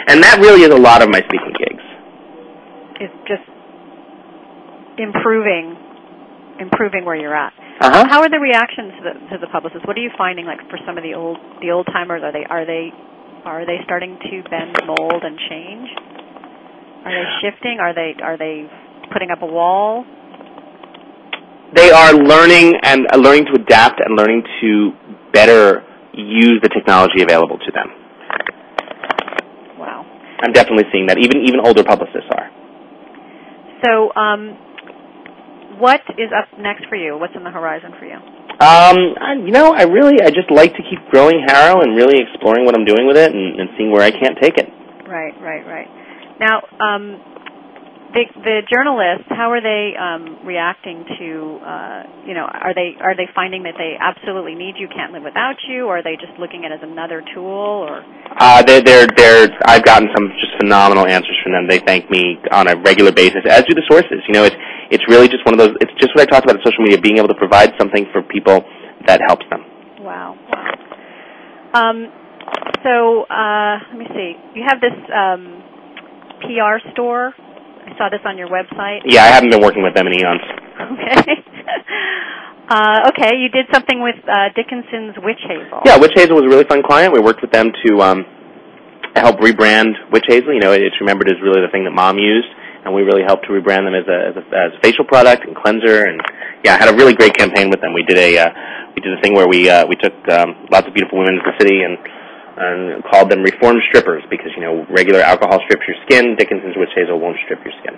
and 0.09 0.25
that 0.25 0.41
really 0.41 0.63
is 0.63 0.73
a 0.73 0.81
lot 0.81 1.03
of 1.03 1.11
my 1.13 1.21
speaking 1.29 1.53
gigs. 1.53 1.85
It's 2.97 3.21
just 3.29 3.45
improving, 4.97 5.77
improving 6.61 7.05
where 7.05 7.17
you're 7.17 7.37
at. 7.37 7.53
Uh-huh. 7.81 8.05
How 8.09 8.21
are 8.21 8.29
the 8.29 8.41
reactions 8.41 8.93
to 9.01 9.03
the, 9.05 9.15
to 9.33 9.35
the 9.41 9.49
publicists? 9.53 9.87
What 9.89 9.97
are 9.97 10.05
you 10.05 10.13
finding, 10.17 10.45
like 10.45 10.61
for 10.69 10.81
some 10.85 10.97
of 10.97 11.05
the 11.05 11.13
old 11.13 11.37
the 11.61 11.73
old 11.73 11.89
timers? 11.93 12.25
Are 12.25 12.33
they 12.33 12.45
are 12.49 12.65
they 12.65 12.89
are 13.45 13.65
they 13.65 13.85
starting 13.85 14.17
to 14.17 14.49
bend 14.49 14.81
mold 14.85 15.21
and 15.25 15.37
change? 15.49 15.89
Are 17.05 17.13
they 17.13 17.29
shifting? 17.41 17.81
Are 17.81 17.93
they 17.93 18.13
are 18.21 18.37
they 18.37 18.69
putting 19.11 19.31
up 19.31 19.43
a 19.43 19.47
wall? 19.47 20.05
they 21.75 21.91
are 21.91 22.15
learning 22.15 22.75
and 22.83 23.07
uh, 23.13 23.17
learning 23.17 23.47
to 23.47 23.55
adapt 23.55 24.01
and 24.01 24.17
learning 24.17 24.43
to 24.61 24.91
better 25.33 25.85
use 26.13 26.59
the 26.63 26.69
technology 26.69 27.23
available 27.23 27.59
to 27.59 27.71
them. 27.71 27.89
Wow. 29.79 30.05
I'm 30.43 30.53
definitely 30.53 30.85
seeing 30.93 31.07
that. 31.07 31.19
Even 31.19 31.43
even 31.47 31.61
older 31.65 31.85
publicists 31.85 32.29
are. 32.35 32.51
So, 33.85 34.13
um, 34.19 34.59
what 35.79 36.03
is 36.19 36.29
up 36.37 36.59
next 36.59 36.87
for 36.89 36.97
you? 36.97 37.17
What's 37.17 37.35
on 37.37 37.45
the 37.45 37.51
horizon 37.51 37.93
for 37.99 38.05
you? 38.05 38.19
Um, 38.61 39.17
I, 39.17 39.41
you 39.41 39.53
know, 39.53 39.73
I 39.73 39.85
really 39.85 40.21
I 40.21 40.29
just 40.29 40.51
like 40.51 40.75
to 40.75 40.83
keep 40.83 40.99
growing 41.11 41.41
HARO 41.47 41.81
and 41.81 41.97
really 41.97 42.21
exploring 42.21 42.67
what 42.67 42.75
I'm 42.75 42.85
doing 42.85 43.07
with 43.07 43.17
it 43.17 43.33
and, 43.33 43.61
and 43.61 43.71
seeing 43.79 43.91
where 43.91 44.03
I 44.03 44.11
can't 44.11 44.37
take 44.43 44.59
it. 44.59 44.69
Right, 45.09 45.33
right, 45.41 45.65
right. 45.65 45.89
Now, 46.39 46.61
um, 46.79 47.40
the 48.13 48.25
the 48.43 48.59
journalists, 48.67 49.31
how 49.31 49.51
are 49.55 49.63
they 49.63 49.95
um, 49.95 50.47
reacting 50.47 51.05
to? 51.07 51.29
Uh, 51.63 52.03
you 52.27 52.35
know, 52.35 52.47
are 52.47 52.75
they 52.75 52.99
are 53.01 53.15
they 53.15 53.29
finding 53.35 53.63
that 53.65 53.75
they 53.79 53.95
absolutely 53.99 54.55
need 54.55 54.75
you, 54.79 54.89
can't 54.89 55.13
live 55.13 55.23
without 55.23 55.57
you, 55.69 55.87
or 55.87 55.99
are 55.99 56.03
they 56.03 56.17
just 56.17 56.35
looking 56.39 56.65
at 56.65 56.73
it 56.73 56.83
as 56.83 56.83
another 56.83 57.23
tool? 57.35 57.87
Or 57.87 58.03
Uh, 58.39 58.63
they're, 58.63 58.81
they're, 58.83 59.07
they're, 59.17 59.49
I've 59.67 59.85
gotten 59.85 60.09
some 60.15 60.29
just 60.39 60.55
phenomenal 60.59 61.07
answers 61.07 61.37
from 61.43 61.53
them. 61.53 61.67
They 61.69 61.79
thank 61.79 62.11
me 62.11 62.39
on 62.51 62.69
a 62.69 62.77
regular 62.77 63.13
basis, 63.13 63.43
as 63.49 63.63
do 63.65 63.75
the 63.75 63.87
sources. 63.91 64.23
You 64.27 64.35
know, 64.35 64.45
it's, 64.45 64.57
it's 64.91 65.05
really 65.09 65.29
just 65.29 65.45
one 65.45 65.55
of 65.55 65.59
those, 65.59 65.77
it's 65.81 65.93
just 65.99 66.15
what 66.15 66.23
I 66.23 66.27
talked 66.27 66.45
about 66.45 66.59
in 66.59 66.63
social 66.65 66.83
media, 66.83 67.01
being 67.01 67.19
able 67.19 67.29
to 67.29 67.39
provide 67.39 67.73
something 67.79 68.07
for 68.13 68.23
people 68.23 68.65
that 69.07 69.21
helps 69.27 69.47
them. 69.51 69.63
wow, 70.03 70.37
wow. 70.51 70.71
Um, 71.73 72.11
so 72.83 73.23
uh, 73.31 73.79
let 73.91 73.99
me 73.99 74.07
see. 74.11 74.35
You 74.55 74.65
have 74.67 74.81
this 74.81 74.97
um, 75.15 75.63
PR 76.43 76.83
store. 76.93 77.35
I 77.91 77.99
saw 77.99 78.09
this 78.09 78.21
on 78.25 78.39
your 78.39 78.49
website. 78.49 79.03
Yeah, 79.05 79.25
I 79.25 79.35
haven't 79.35 79.51
been 79.51 79.63
working 79.63 79.83
with 79.83 79.95
them 79.95 80.07
in 80.07 80.15
eons. 80.15 80.41
Okay. 80.79 81.43
uh, 82.71 83.11
okay, 83.11 83.35
you 83.37 83.49
did 83.51 83.67
something 83.73 84.03
with 84.03 84.17
uh, 84.31 84.55
Dickinson's 84.55 85.19
Witch 85.19 85.43
Hazel. 85.43 85.83
Yeah, 85.85 85.99
Witch 85.99 86.13
Hazel 86.15 86.37
was 86.37 86.45
a 86.45 86.49
really 86.49 86.65
fun 86.65 86.83
client. 86.87 87.13
We 87.13 87.21
worked 87.21 87.43
with 87.43 87.51
them 87.51 87.73
to 87.87 88.01
um, 88.01 88.25
help 89.17 89.39
rebrand 89.41 89.99
Witch 90.13 90.25
Hazel. 90.29 90.55
You 90.55 90.61
know, 90.61 90.73
it's 90.73 90.95
remembered 91.01 91.29
as 91.29 91.43
really 91.43 91.61
the 91.67 91.73
thing 91.73 91.85
that 91.85 91.91
Mom 91.91 92.19
used, 92.19 92.49
and 92.85 92.95
we 92.95 93.03
really 93.03 93.27
helped 93.27 93.47
to 93.47 93.51
rebrand 93.51 93.91
them 93.91 93.99
as 93.99 94.07
a, 94.07 94.19
as 94.31 94.35
a, 94.39 94.45
as 94.55 94.71
a 94.79 94.81
facial 94.83 95.05
product 95.05 95.45
and 95.45 95.57
cleanser. 95.57 96.07
And 96.07 96.21
yeah, 96.63 96.75
I 96.75 96.79
had 96.79 96.95
a 96.95 96.97
really 96.97 97.15
great 97.15 97.35
campaign 97.35 97.71
with 97.71 97.81
them. 97.81 97.93
We 97.93 98.05
did 98.07 98.19
a 98.19 98.39
uh, 98.39 98.51
we 98.95 99.03
did 99.03 99.19
a 99.19 99.21
thing 99.21 99.35
where 99.35 99.49
we 99.49 99.69
uh, 99.69 99.87
we 99.87 99.97
took 99.97 100.15
um, 100.31 100.71
lots 100.71 100.87
of 100.87 100.95
beautiful 100.95 101.19
women 101.19 101.43
to 101.43 101.43
the 101.43 101.57
city 101.59 101.83
and 101.83 101.99
and 102.61 103.03
called 103.09 103.31
them 103.33 103.41
reformed 103.43 103.81
strippers 103.89 104.23
because 104.29 104.53
you 104.55 104.61
know 104.63 104.85
regular 104.93 105.21
alcohol 105.25 105.59
strips 105.65 105.83
your 105.89 105.97
skin. 106.05 106.37
Dickinson's 106.37 106.77
Witch 106.77 106.93
Hazel 106.95 107.19
won't 107.19 107.37
strip 107.49 107.65
your 107.65 107.73
skin. 107.81 107.97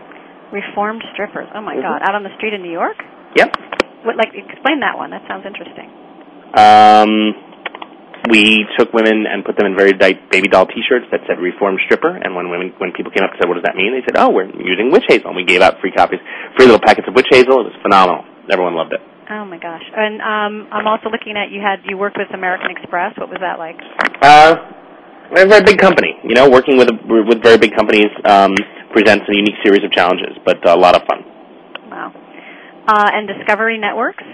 Reformed 0.54 1.02
strippers. 1.12 1.48
Oh 1.54 1.60
my 1.60 1.74
Mhm. 1.74 1.82
God! 1.82 1.98
Out 2.06 2.14
on 2.14 2.22
the 2.22 2.32
street 2.36 2.54
in 2.54 2.62
New 2.62 2.70
York. 2.72 2.96
Yep. 3.36 3.56
What? 4.04 4.16
Like, 4.16 4.34
explain 4.34 4.80
that 4.80 4.96
one. 4.96 5.10
That 5.10 5.22
sounds 5.26 5.46
interesting. 5.46 5.88
Um, 6.54 7.34
we 8.30 8.66
took 8.78 8.92
women 8.92 9.26
and 9.26 9.44
put 9.44 9.56
them 9.56 9.66
in 9.66 9.74
very 9.76 9.94
tight 9.94 10.30
baby 10.30 10.48
doll 10.48 10.66
T-shirts 10.66 11.06
that 11.10 11.20
said 11.26 11.38
"Reformed 11.40 11.80
Stripper." 11.86 12.14
And 12.22 12.36
when 12.36 12.50
women, 12.50 12.72
when 12.78 12.92
people 12.92 13.10
came 13.10 13.24
up 13.24 13.30
and 13.32 13.38
said, 13.40 13.48
"What 13.48 13.54
does 13.56 13.64
that 13.64 13.74
mean?" 13.74 13.92
They 13.92 14.02
said, 14.06 14.14
"Oh, 14.18 14.30
we're 14.30 14.46
using 14.62 14.90
witch 14.92 15.04
hazel." 15.08 15.28
And 15.28 15.36
we 15.36 15.44
gave 15.44 15.62
out 15.62 15.80
free 15.80 15.90
copies, 15.90 16.20
free 16.56 16.66
little 16.66 16.80
packets 16.80 17.08
of 17.08 17.14
witch 17.14 17.26
hazel. 17.30 17.60
It 17.60 17.72
was 17.72 17.78
phenomenal. 17.82 18.24
Everyone 18.50 18.74
loved 18.74 18.92
it. 18.92 19.00
Oh 19.30 19.44
my 19.44 19.58
gosh! 19.58 19.82
And 19.94 20.20
um, 20.20 20.68
I'm 20.72 20.86
also 20.86 21.08
looking 21.08 21.36
at 21.36 21.50
you 21.50 21.60
had 21.62 21.80
you 21.86 21.96
worked 21.96 22.18
with 22.18 22.28
American 22.34 22.70
Express. 22.70 23.14
What 23.16 23.28
was 23.28 23.38
that 23.40 23.58
like? 23.58 23.78
Uh, 24.20 24.56
a 25.30 25.46
very 25.46 25.62
big 25.62 25.78
company. 25.78 26.14
You 26.24 26.34
know, 26.34 26.50
working 26.50 26.76
with 26.76 26.90
with 27.06 27.42
very 27.42 27.56
big 27.56 27.74
companies 27.74 28.10
um, 28.24 28.54
presents 28.92 29.24
a 29.28 29.34
unique 29.34 29.56
series 29.64 29.84
of 29.84 29.92
challenges, 29.92 30.36
but 30.44 30.58
a 30.68 30.76
lot 30.76 30.94
of 30.94 31.02
fun. 31.06 31.24
Wow. 31.88 32.12
Uh, 32.86 33.10
and 33.14 33.28
Discovery 33.28 33.78
Networks. 33.78 34.24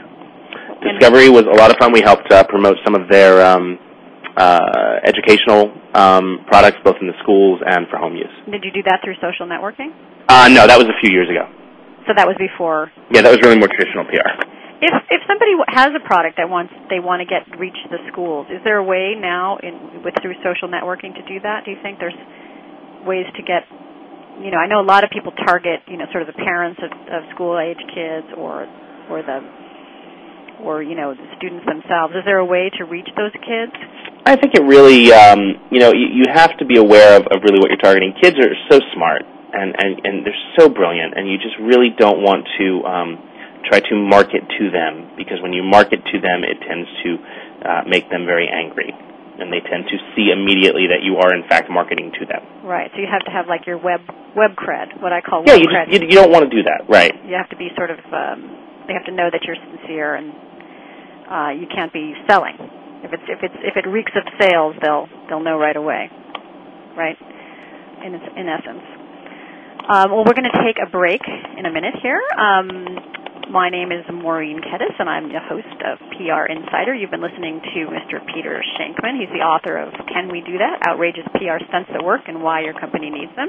Discovery 0.81 1.29
was 1.29 1.45
a 1.45 1.57
lot 1.57 1.71
of 1.71 1.77
fun. 1.77 1.93
We 1.93 2.01
helped 2.01 2.31
uh, 2.33 2.45
promote 2.49 2.77
some 2.85 2.95
of 2.95 3.09
their 3.11 3.45
um, 3.45 3.79
uh, 4.37 5.05
educational 5.05 5.75
um, 5.95 6.47
products, 6.47 6.79
both 6.85 6.97
in 7.01 7.09
the 7.09 7.19
schools 7.23 7.61
and 7.67 7.87
for 7.91 7.99
home 7.99 8.15
use. 8.15 8.33
Did 8.51 8.65
you 8.65 8.71
do 8.71 8.83
that 8.87 9.01
through 9.05 9.15
social 9.21 9.47
networking? 9.47 9.93
Uh, 10.29 10.49
no, 10.49 10.67
that 10.67 10.79
was 10.79 10.87
a 10.87 10.97
few 11.03 11.11
years 11.11 11.29
ago. 11.29 11.45
So 12.07 12.15
that 12.17 12.27
was 12.27 12.37
before. 12.39 12.91
Yeah, 13.11 13.23
that 13.23 13.31
was 13.31 13.41
really 13.43 13.59
more 13.59 13.69
traditional 13.69 14.05
PR. 14.07 14.58
If 14.79 14.95
if 15.11 15.21
somebody 15.27 15.59
has 15.69 15.91
a 15.91 16.03
product 16.07 16.39
that 16.39 16.49
wants 16.49 16.73
they 16.89 17.01
want 17.03 17.21
to 17.21 17.27
get 17.27 17.43
reach 17.59 17.79
the 17.91 17.99
schools, 18.13 18.47
is 18.47 18.63
there 18.63 18.79
a 18.79 18.85
way 18.85 19.19
now 19.19 19.59
in 19.59 20.03
with 20.05 20.15
through 20.23 20.39
social 20.47 20.71
networking 20.71 21.15
to 21.19 21.23
do 21.27 21.43
that? 21.43 21.65
Do 21.65 21.75
you 21.75 21.79
think 21.83 21.99
there's 21.99 22.17
ways 23.03 23.27
to 23.35 23.43
get 23.43 23.67
you 24.39 24.51
know, 24.51 24.59
I 24.59 24.67
know 24.71 24.81
a 24.81 24.87
lot 24.87 25.03
of 25.03 25.11
people 25.11 25.33
target, 25.33 25.83
you 25.87 25.97
know, 25.97 26.07
sort 26.13 26.23
of 26.23 26.31
the 26.31 26.39
parents 26.39 26.79
of, 26.79 26.91
of 26.95 27.27
school 27.35 27.59
age 27.59 27.83
kids 27.91 28.31
or 28.39 28.71
or 29.11 29.23
the 29.23 29.43
or, 30.63 30.83
you 30.83 30.95
know, 30.95 31.15
the 31.15 31.29
students 31.39 31.65
themselves. 31.67 32.15
Is 32.19 32.27
there 32.27 32.39
a 32.39 32.45
way 32.45 32.71
to 32.79 32.85
reach 32.85 33.07
those 33.15 33.31
kids? 33.47 33.75
I 34.27 34.35
think 34.35 34.59
it 34.59 34.63
really, 34.67 35.13
um, 35.15 35.55
you 35.71 35.79
know, 35.79 35.95
you, 35.95 36.11
you 36.11 36.25
have 36.35 36.51
to 36.59 36.67
be 36.67 36.79
aware 36.79 37.15
of, 37.15 37.31
of 37.31 37.47
really 37.47 37.63
what 37.63 37.71
you're 37.71 37.79
targeting. 37.79 38.13
Kids 38.21 38.35
are 38.43 38.51
so 38.67 38.81
smart 38.93 39.23
and, 39.53 39.75
and, 39.79 40.03
and 40.05 40.27
they're 40.27 40.45
so 40.59 40.69
brilliant, 40.69 41.15
and 41.17 41.31
you 41.31 41.39
just 41.39 41.57
really 41.63 41.95
don't 41.97 42.21
want 42.21 42.45
to 42.59 42.85
um, 42.85 43.23
try 43.65 43.81
to 43.81 43.95
market 43.97 44.43
to 44.59 44.71
them 44.71 45.11
because 45.17 45.41
when 45.43 45.53
you 45.53 45.63
market 45.63 46.05
to 46.13 46.17
them, 46.21 46.45
it 46.45 46.59
tends 46.63 46.89
to 47.03 47.11
uh, 47.65 47.83
make 47.87 48.09
them 48.11 48.27
very 48.27 48.49
angry, 48.49 48.93
and 48.93 49.51
they 49.53 49.61
tend 49.61 49.87
to 49.91 49.97
see 50.15 50.31
immediately 50.31 50.87
that 50.95 51.03
you 51.03 51.17
are 51.19 51.35
in 51.35 51.43
fact 51.49 51.71
marketing 51.71 52.13
to 52.21 52.27
them. 52.27 52.43
Right. 52.65 52.91
So 52.95 53.01
you 53.01 53.09
have 53.11 53.25
to 53.27 53.31
have 53.31 53.47
like 53.49 53.67
your 53.67 53.79
web 53.79 54.01
web 54.37 54.55
cred, 54.55 55.01
what 55.03 55.13
I 55.13 55.21
call 55.21 55.43
Yeah, 55.47 55.55
web 55.59 55.63
you, 55.63 55.69
cred. 55.69 55.87
just, 55.91 56.03
you, 56.03 56.09
you 56.09 56.17
don't 56.21 56.31
want 56.31 56.49
to 56.49 56.53
do 56.55 56.63
that, 56.65 56.87
right? 56.89 57.13
you 57.27 57.35
have 57.35 57.49
to 57.51 57.57
be 57.57 57.69
sort 57.77 57.91
of 57.91 57.99
um, 58.13 58.41
they 58.87 58.95
have 58.95 59.05
to 59.07 59.13
know 59.15 59.29
that 59.31 59.43
you're 59.45 59.57
sincere 59.57 60.15
and 60.15 60.33
uh, 61.29 61.51
you 61.57 61.67
can't 61.69 61.93
be 61.93 62.15
selling. 62.29 62.57
If 63.05 63.13
it's 63.13 63.23
if 63.29 63.39
it's 63.43 63.59
if 63.63 63.75
it 63.77 63.89
reeks 63.89 64.13
of 64.17 64.25
sales, 64.41 64.75
they'll 64.83 65.09
they'll 65.29 65.43
know 65.43 65.59
right 65.59 65.77
away, 65.77 66.11
right? 66.97 67.17
In 68.05 68.15
in 68.15 68.47
essence. 68.49 68.85
Um, 69.89 70.11
well, 70.13 70.25
we're 70.27 70.37
going 70.37 70.51
to 70.53 70.61
take 70.65 70.77
a 70.85 70.91
break 70.91 71.23
in 71.57 71.65
a 71.65 71.73
minute 71.73 71.95
here. 72.03 72.21
Um, 72.37 72.69
my 73.51 73.69
name 73.71 73.93
is 73.93 74.05
Maureen 74.13 74.61
Kedes, 74.61 74.93
and 74.99 75.09
I'm 75.09 75.33
the 75.33 75.41
host 75.41 75.81
of 75.81 75.99
PR 76.13 76.45
Insider. 76.53 76.95
You've 76.95 77.11
been 77.11 77.23
listening 77.23 77.61
to 77.61 77.87
Mr. 77.89 78.21
Peter 78.35 78.63
Shankman. 78.77 79.19
He's 79.19 79.33
the 79.33 79.41
author 79.41 79.79
of 79.79 79.95
Can 80.13 80.31
We 80.31 80.43
Do 80.43 80.59
That? 80.59 80.87
Outrageous 80.87 81.25
PR 81.33 81.57
Stunts 81.69 81.89
at 81.95 82.05
Work 82.05 82.29
and 82.29 82.43
Why 82.43 82.61
Your 82.63 82.75
Company 82.75 83.09
Needs 83.11 83.35
Them. 83.37 83.49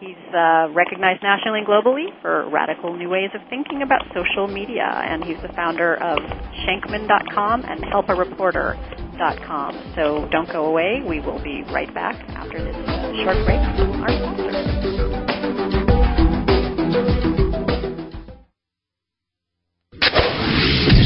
He's 0.00 0.18
uh, 0.34 0.68
recognized 0.72 1.22
nationally 1.22 1.60
and 1.60 1.68
globally 1.68 2.08
for 2.22 2.48
radical 2.48 2.96
new 2.96 3.08
ways 3.08 3.30
of 3.34 3.42
thinking 3.48 3.82
about 3.82 4.02
social 4.14 4.48
media, 4.48 4.86
and 4.86 5.22
he's 5.22 5.40
the 5.42 5.52
founder 5.54 5.94
of 6.02 6.18
Shankman.com 6.66 7.64
and 7.64 7.84
HelpAReporter.com. 7.84 9.92
So 9.94 10.26
don't 10.32 10.50
go 10.50 10.66
away. 10.66 11.02
We 11.06 11.20
will 11.20 11.40
be 11.42 11.62
right 11.70 11.94
back 11.94 12.16
after 12.30 12.64
this 12.64 12.74
short 13.22 13.36
break 13.46 13.60
from 13.76 14.02
our 14.02 14.08
sponsor. 14.08 15.19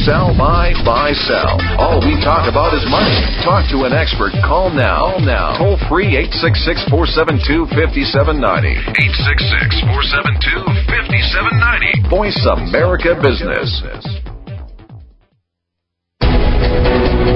Sell, 0.04 0.36
buy, 0.36 0.76
buy, 0.84 1.12
sell. 1.16 1.56
All 1.80 1.96
we 1.96 2.20
talk 2.20 2.44
about 2.44 2.76
is 2.76 2.84
money. 2.92 3.16
Talk 3.40 3.64
to 3.72 3.88
an 3.88 3.96
expert. 3.96 4.32
Call 4.44 4.68
now. 4.68 5.16
Now. 5.24 5.56
Toll 5.56 5.80
free 5.88 6.12
866 6.12 6.92
472 6.92 7.72
5790. 7.72 8.84
866 9.00 9.80
472 9.80 10.60
5790. 10.92 12.12
Voice 12.12 12.36
America 12.44 13.16
Business. 13.16 13.80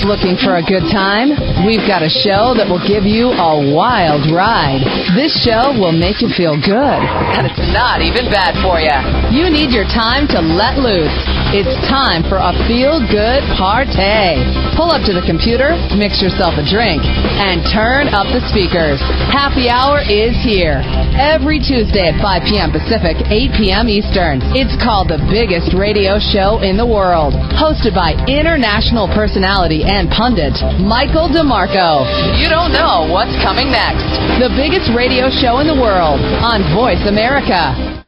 Looking 0.00 0.40
for 0.40 0.56
a 0.56 0.64
good 0.64 0.88
time? 0.88 1.28
We've 1.68 1.84
got 1.84 2.00
a 2.00 2.08
show 2.08 2.56
that 2.56 2.64
will 2.64 2.80
give 2.80 3.04
you 3.04 3.36
a 3.36 3.52
wild 3.70 4.32
ride. 4.32 4.80
This 5.12 5.30
show 5.44 5.76
will 5.76 5.92
make 5.92 6.24
you 6.24 6.32
feel 6.32 6.56
good, 6.56 7.00
and 7.36 7.44
it's 7.44 7.60
not 7.70 8.00
even 8.00 8.32
bad 8.32 8.56
for 8.64 8.80
you. 8.80 8.96
You 9.28 9.52
need 9.52 9.70
your 9.70 9.84
time 9.84 10.26
to 10.32 10.40
let 10.40 10.80
loose. 10.80 11.12
It's 11.50 11.74
time 11.90 12.22
for 12.30 12.38
a 12.38 12.54
feel 12.70 13.02
good 13.10 13.42
party. 13.58 14.38
Pull 14.78 14.94
up 14.94 15.02
to 15.02 15.10
the 15.10 15.26
computer, 15.26 15.74
mix 15.98 16.22
yourself 16.22 16.54
a 16.54 16.62
drink, 16.62 17.02
and 17.02 17.66
turn 17.66 18.06
up 18.14 18.30
the 18.30 18.38
speakers. 18.46 19.02
Happy 19.34 19.66
hour 19.66 19.98
is 19.98 20.38
here. 20.46 20.78
Every 21.18 21.58
Tuesday 21.58 22.06
at 22.06 22.22
5 22.22 22.46
p.m. 22.46 22.70
Pacific, 22.70 23.18
8 23.26 23.50
p.m. 23.58 23.90
Eastern. 23.90 24.38
It's 24.54 24.78
called 24.78 25.10
the 25.10 25.18
biggest 25.26 25.74
radio 25.74 26.22
show 26.22 26.62
in 26.62 26.78
the 26.78 26.86
world. 26.86 27.34
Hosted 27.58 27.98
by 27.98 28.14
international 28.30 29.10
personality 29.10 29.82
and 29.82 30.06
pundit, 30.06 30.54
Michael 30.78 31.26
DeMarco. 31.34 32.06
You 32.38 32.46
don't 32.46 32.70
know 32.70 33.10
what's 33.10 33.34
coming 33.42 33.74
next. 33.74 34.06
The 34.38 34.54
biggest 34.54 34.94
radio 34.94 35.26
show 35.34 35.58
in 35.58 35.66
the 35.66 35.74
world 35.74 36.22
on 36.46 36.62
Voice 36.70 37.02
America. 37.10 38.06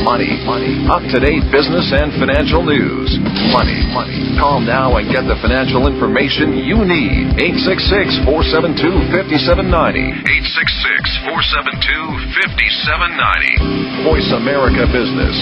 Money, 0.06 0.38
money, 0.46 0.86
up 0.86 1.02
to 1.10 1.18
date 1.18 1.42
business 1.50 1.90
and 1.90 2.14
financial 2.22 2.62
news. 2.62 3.10
Money, 3.50 3.82
money. 3.90 4.38
Call 4.38 4.62
now 4.62 5.02
and 5.02 5.10
get 5.10 5.26
the 5.26 5.34
financial 5.42 5.90
information 5.90 6.62
you 6.62 6.78
need. 6.86 7.34
866 7.42 8.22
472 8.22 8.86
5790. 9.10 9.66
866 9.66 11.26
472 11.26 12.22
5790. 12.38 14.06
Voice 14.06 14.30
America 14.30 14.86
Business. 14.94 15.42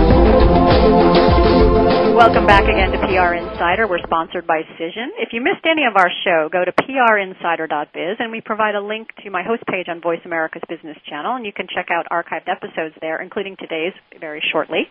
Welcome 2.21 2.45
back 2.45 2.63
again 2.65 2.91
to 2.91 2.99
PR 2.99 3.33
Insider. 3.33 3.87
We're 3.87 4.03
sponsored 4.05 4.45
by 4.45 4.61
Cision. 4.77 5.09
If 5.17 5.33
you 5.33 5.41
missed 5.41 5.65
any 5.65 5.85
of 5.85 5.97
our 5.97 6.09
show, 6.23 6.49
go 6.51 6.63
to 6.63 6.71
prinsider.biz 6.71 8.17
and 8.19 8.31
we 8.31 8.41
provide 8.41 8.75
a 8.75 8.81
link 8.81 9.09
to 9.23 9.31
my 9.31 9.41
host 9.43 9.63
page 9.65 9.87
on 9.87 10.01
Voice 10.01 10.19
America's 10.23 10.61
Business 10.69 10.97
Channel 11.09 11.35
and 11.35 11.45
you 11.45 11.51
can 11.51 11.67
check 11.73 11.87
out 11.89 12.05
archived 12.11 12.47
episodes 12.47 12.95
there, 13.01 13.21
including 13.21 13.55
today's 13.57 13.93
very 14.19 14.41
shortly. 14.51 14.87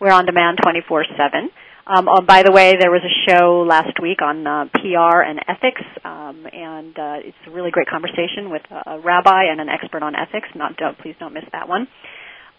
We're 0.00 0.10
on 0.10 0.26
demand 0.26 0.58
24-7. 0.66 1.50
Um, 1.86 2.08
oh, 2.08 2.22
by 2.22 2.42
the 2.42 2.50
way, 2.50 2.74
there 2.80 2.90
was 2.90 3.02
a 3.04 3.30
show 3.30 3.64
last 3.68 4.00
week 4.00 4.22
on 4.22 4.46
uh, 4.46 4.64
PR 4.72 5.20
and 5.20 5.38
ethics, 5.46 5.82
um, 6.02 6.46
and 6.50 6.98
uh, 6.98 7.16
it's 7.20 7.36
a 7.46 7.50
really 7.50 7.70
great 7.70 7.88
conversation 7.88 8.50
with 8.50 8.62
a 8.70 8.98
rabbi 8.98 9.44
and 9.50 9.60
an 9.60 9.68
expert 9.68 10.02
on 10.02 10.14
ethics. 10.16 10.48
Not, 10.54 10.76
don't, 10.76 10.98
please 10.98 11.14
don't 11.20 11.34
miss 11.34 11.44
that 11.52 11.68
one. 11.68 11.86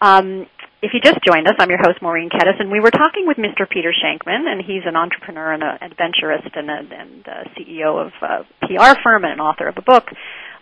Um, 0.00 0.46
if 0.82 0.92
you 0.92 1.00
just 1.00 1.18
joined 1.24 1.48
us, 1.48 1.54
I'm 1.58 1.70
your 1.70 1.80
host, 1.80 2.02
Maureen 2.02 2.28
Kedes, 2.28 2.60
and 2.60 2.70
we 2.70 2.80
were 2.80 2.90
talking 2.90 3.26
with 3.26 3.38
Mr. 3.38 3.68
Peter 3.68 3.92
Shankman, 3.92 4.44
and 4.46 4.60
he's 4.60 4.84
an 4.84 4.94
entrepreneur 4.94 5.52
and 5.52 5.62
an 5.62 5.78
adventurist 5.80 6.52
and 6.54 6.70
a 6.70 6.78
and 6.94 7.26
a 7.26 7.48
CEO 7.56 7.96
of 7.96 8.12
a 8.20 8.44
PR 8.66 9.00
firm 9.02 9.24
and 9.24 9.32
an 9.32 9.40
author 9.40 9.68
of 9.68 9.76
a 9.78 9.82
book. 9.82 10.04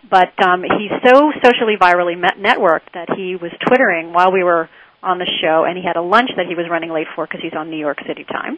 But 0.09 0.31
um, 0.41 0.63
he's 0.63 0.91
so 1.03 1.31
socially 1.43 1.75
virally 1.79 2.17
met- 2.17 2.37
networked 2.39 2.93
that 2.93 3.09
he 3.17 3.35
was 3.35 3.51
twittering 3.67 4.13
while 4.13 4.31
we 4.31 4.43
were 4.43 4.69
on 5.03 5.19
the 5.19 5.29
show, 5.41 5.65
and 5.67 5.77
he 5.77 5.83
had 5.83 5.97
a 5.97 6.01
lunch 6.01 6.29
that 6.37 6.45
he 6.47 6.55
was 6.55 6.65
running 6.69 6.91
late 6.91 7.07
for 7.15 7.27
because 7.27 7.41
he's 7.41 7.57
on 7.57 7.69
New 7.69 7.79
York 7.79 7.97
City 8.07 8.23
time. 8.23 8.57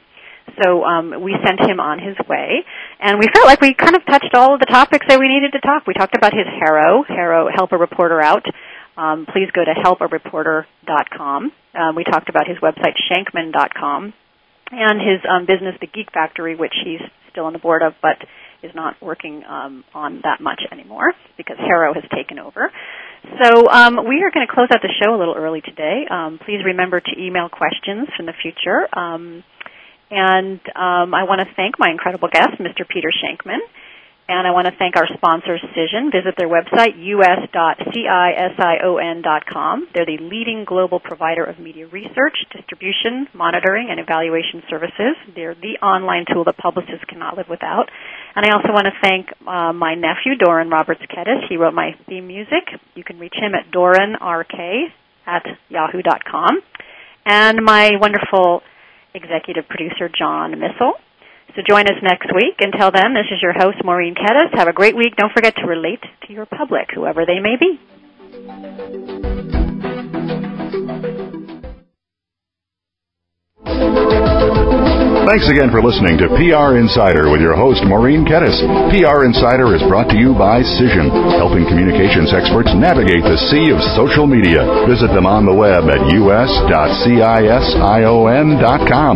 So 0.64 0.84
um, 0.84 1.22
we 1.22 1.36
sent 1.44 1.60
him 1.60 1.80
on 1.80 2.00
his 2.00 2.16
way, 2.28 2.64
and 3.00 3.20
we 3.20 3.28
felt 3.34 3.46
like 3.46 3.60
we 3.62 3.74
kind 3.74 3.96
of 3.96 4.06
touched 4.06 4.34
all 4.34 4.54
of 4.54 4.60
the 4.60 4.66
topics 4.66 5.06
that 5.10 5.20
we 5.20 5.28
needed 5.28 5.52
to 5.54 5.60
talk. 5.60 5.86
We 5.88 5.94
talked 5.94 6.16
about 6.16 6.34
his 6.34 6.48
HARO, 6.48 7.04
HARO 7.08 7.50
Help 7.54 7.72
a 7.74 7.78
Reporter 7.78 8.22
Out. 8.22 8.46
Um, 8.98 9.26
please 9.32 9.50
go 9.54 9.64
to 9.64 9.74
helpareporter.com. 9.74 11.52
Um, 11.76 11.96
we 11.96 12.04
talked 12.04 12.30
about 12.30 12.48
his 12.48 12.58
website, 12.58 12.98
shankman.com, 13.12 14.14
and 14.72 15.00
his 15.00 15.22
um, 15.30 15.46
business, 15.46 15.76
The 15.80 15.88
Geek 15.88 16.12
Factory, 16.12 16.56
which 16.56 16.74
he's 16.84 17.02
still 17.32 17.46
on 17.46 17.54
the 17.54 17.60
board 17.60 17.84
of, 17.84 17.94
but 18.02 18.18
is 18.64 18.72
not 18.74 18.96
working 19.02 19.44
um, 19.48 19.84
on 19.94 20.22
that 20.24 20.42
much 20.42 20.62
anymore 20.72 21.14
because 21.38 21.58
HARO 21.60 21.94
has 21.94 22.04
taken 22.16 22.40
over. 22.40 22.72
So 23.44 23.70
um, 23.70 23.98
we 24.08 24.24
are 24.24 24.32
going 24.32 24.48
to 24.48 24.52
close 24.52 24.70
out 24.74 24.82
the 24.82 24.94
show 25.04 25.14
a 25.14 25.20
little 25.20 25.36
early 25.38 25.62
today. 25.62 26.06
Um, 26.10 26.40
please 26.44 26.62
remember 26.66 27.00
to 27.00 27.12
email 27.20 27.50
questions 27.50 28.08
in 28.18 28.26
the 28.26 28.34
future. 28.42 28.88
Um, 28.98 29.44
and 30.10 30.60
um, 30.74 31.14
I 31.14 31.28
want 31.28 31.42
to 31.42 31.54
thank 31.56 31.76
my 31.78 31.92
incredible 31.92 32.30
guest, 32.32 32.58
Mr. 32.60 32.88
Peter 32.88 33.12
Shankman. 33.12 33.60
And 34.30 34.46
I 34.46 34.52
want 34.52 34.68
to 34.68 34.74
thank 34.78 34.98
our 34.98 35.08
sponsor, 35.16 35.58
Cision. 35.72 36.12
Visit 36.12 36.36
their 36.38 36.50
website, 36.50 37.00
us.cision.com. 37.00 37.48
They're 39.96 40.06
the 40.06 40.18
leading 40.20 40.66
global 40.68 41.00
provider 41.00 41.46
of 41.46 41.60
media 41.60 41.88
research, 41.88 42.36
distribution, 42.52 43.30
monitoring, 43.34 43.88
and 43.90 44.02
evaluation 44.02 44.64
services. 44.70 45.16
They're 45.34 45.56
the 45.56 45.80
online 45.82 46.26
tool 46.32 46.44
that 46.44 46.58
publicists 46.58 47.06
cannot 47.08 47.38
live 47.38 47.48
without. 47.50 47.88
And 48.36 48.46
I 48.46 48.52
also 48.52 48.74
want 48.74 48.88
to 48.88 48.94
thank 49.02 49.30
uh, 49.48 49.72
my 49.72 49.96
nephew, 49.96 50.36
Doran 50.36 50.70
Roberts 50.70 51.02
Kedes. 51.08 51.48
He 51.48 51.56
wrote 51.56 51.74
my 51.74 51.96
theme 52.10 52.28
music. 52.28 52.68
You 52.96 53.06
can 53.06 53.20
reach 53.20 53.36
him 53.36 53.56
at 53.56 53.72
doranrk 53.72 54.92
at 55.26 55.46
yahoo.com. 55.70 56.60
And 57.26 57.64
my 57.64 57.92
wonderful 58.00 58.62
executive 59.14 59.70
producer, 59.70 60.10
John 60.10 60.52
Missel. 60.60 60.96
So 61.56 61.62
join 61.68 61.88
us 61.88 61.98
next 62.04 62.34
week. 62.36 62.56
Until 62.60 62.92
then, 62.92 63.14
this 63.14 63.26
is 63.32 63.42
your 63.42 63.54
host, 63.54 63.78
Maureen 63.84 64.16
Kedes. 64.16 64.54
Have 64.54 64.68
a 64.68 64.74
great 64.74 64.96
week. 64.96 65.16
Don't 65.16 65.34
forget 65.34 65.56
to 65.58 65.66
relate 65.66 66.04
to 66.28 66.34
your 66.34 66.46
public, 66.46 66.90
whoever 66.94 67.26
they 67.26 67.40
may 67.40 67.56
be. 67.60 67.80
Thanks 75.28 75.52
again 75.52 75.68
for 75.76 75.84
listening 75.84 76.16
to 76.24 76.32
PR 76.40 76.80
Insider 76.80 77.28
with 77.28 77.44
your 77.44 77.52
host, 77.52 77.84
Maureen 77.84 78.24
Kedes. 78.24 78.64
PR 78.96 79.28
Insider 79.28 79.76
is 79.76 79.84
brought 79.84 80.08
to 80.08 80.16
you 80.16 80.32
by 80.32 80.64
Cision, 80.64 81.12
helping 81.36 81.68
communications 81.68 82.32
experts 82.32 82.72
navigate 82.72 83.28
the 83.28 83.36
sea 83.52 83.68
of 83.76 83.84
social 84.00 84.24
media. 84.24 84.64
Visit 84.88 85.12
them 85.12 85.28
on 85.28 85.44
the 85.44 85.52
web 85.52 85.92
at 85.92 86.00
us.cision.com. 86.00 86.64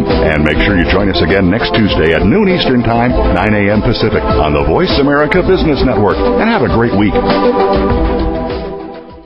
And 0.04 0.44
make 0.44 0.60
sure 0.68 0.76
you 0.76 0.84
join 0.92 1.08
us 1.08 1.24
again 1.24 1.48
next 1.48 1.72
Tuesday 1.80 2.12
at 2.12 2.28
noon 2.28 2.52
Eastern 2.52 2.84
Time, 2.84 3.16
9 3.16 3.72
a.m. 3.72 3.80
Pacific 3.80 4.20
on 4.20 4.52
the 4.52 4.68
Voice 4.68 4.92
America 5.00 5.40
Business 5.40 5.80
Network. 5.88 6.20
And 6.20 6.52
have 6.52 6.68
a 6.68 6.76
great 6.76 6.92
week. 6.92 7.16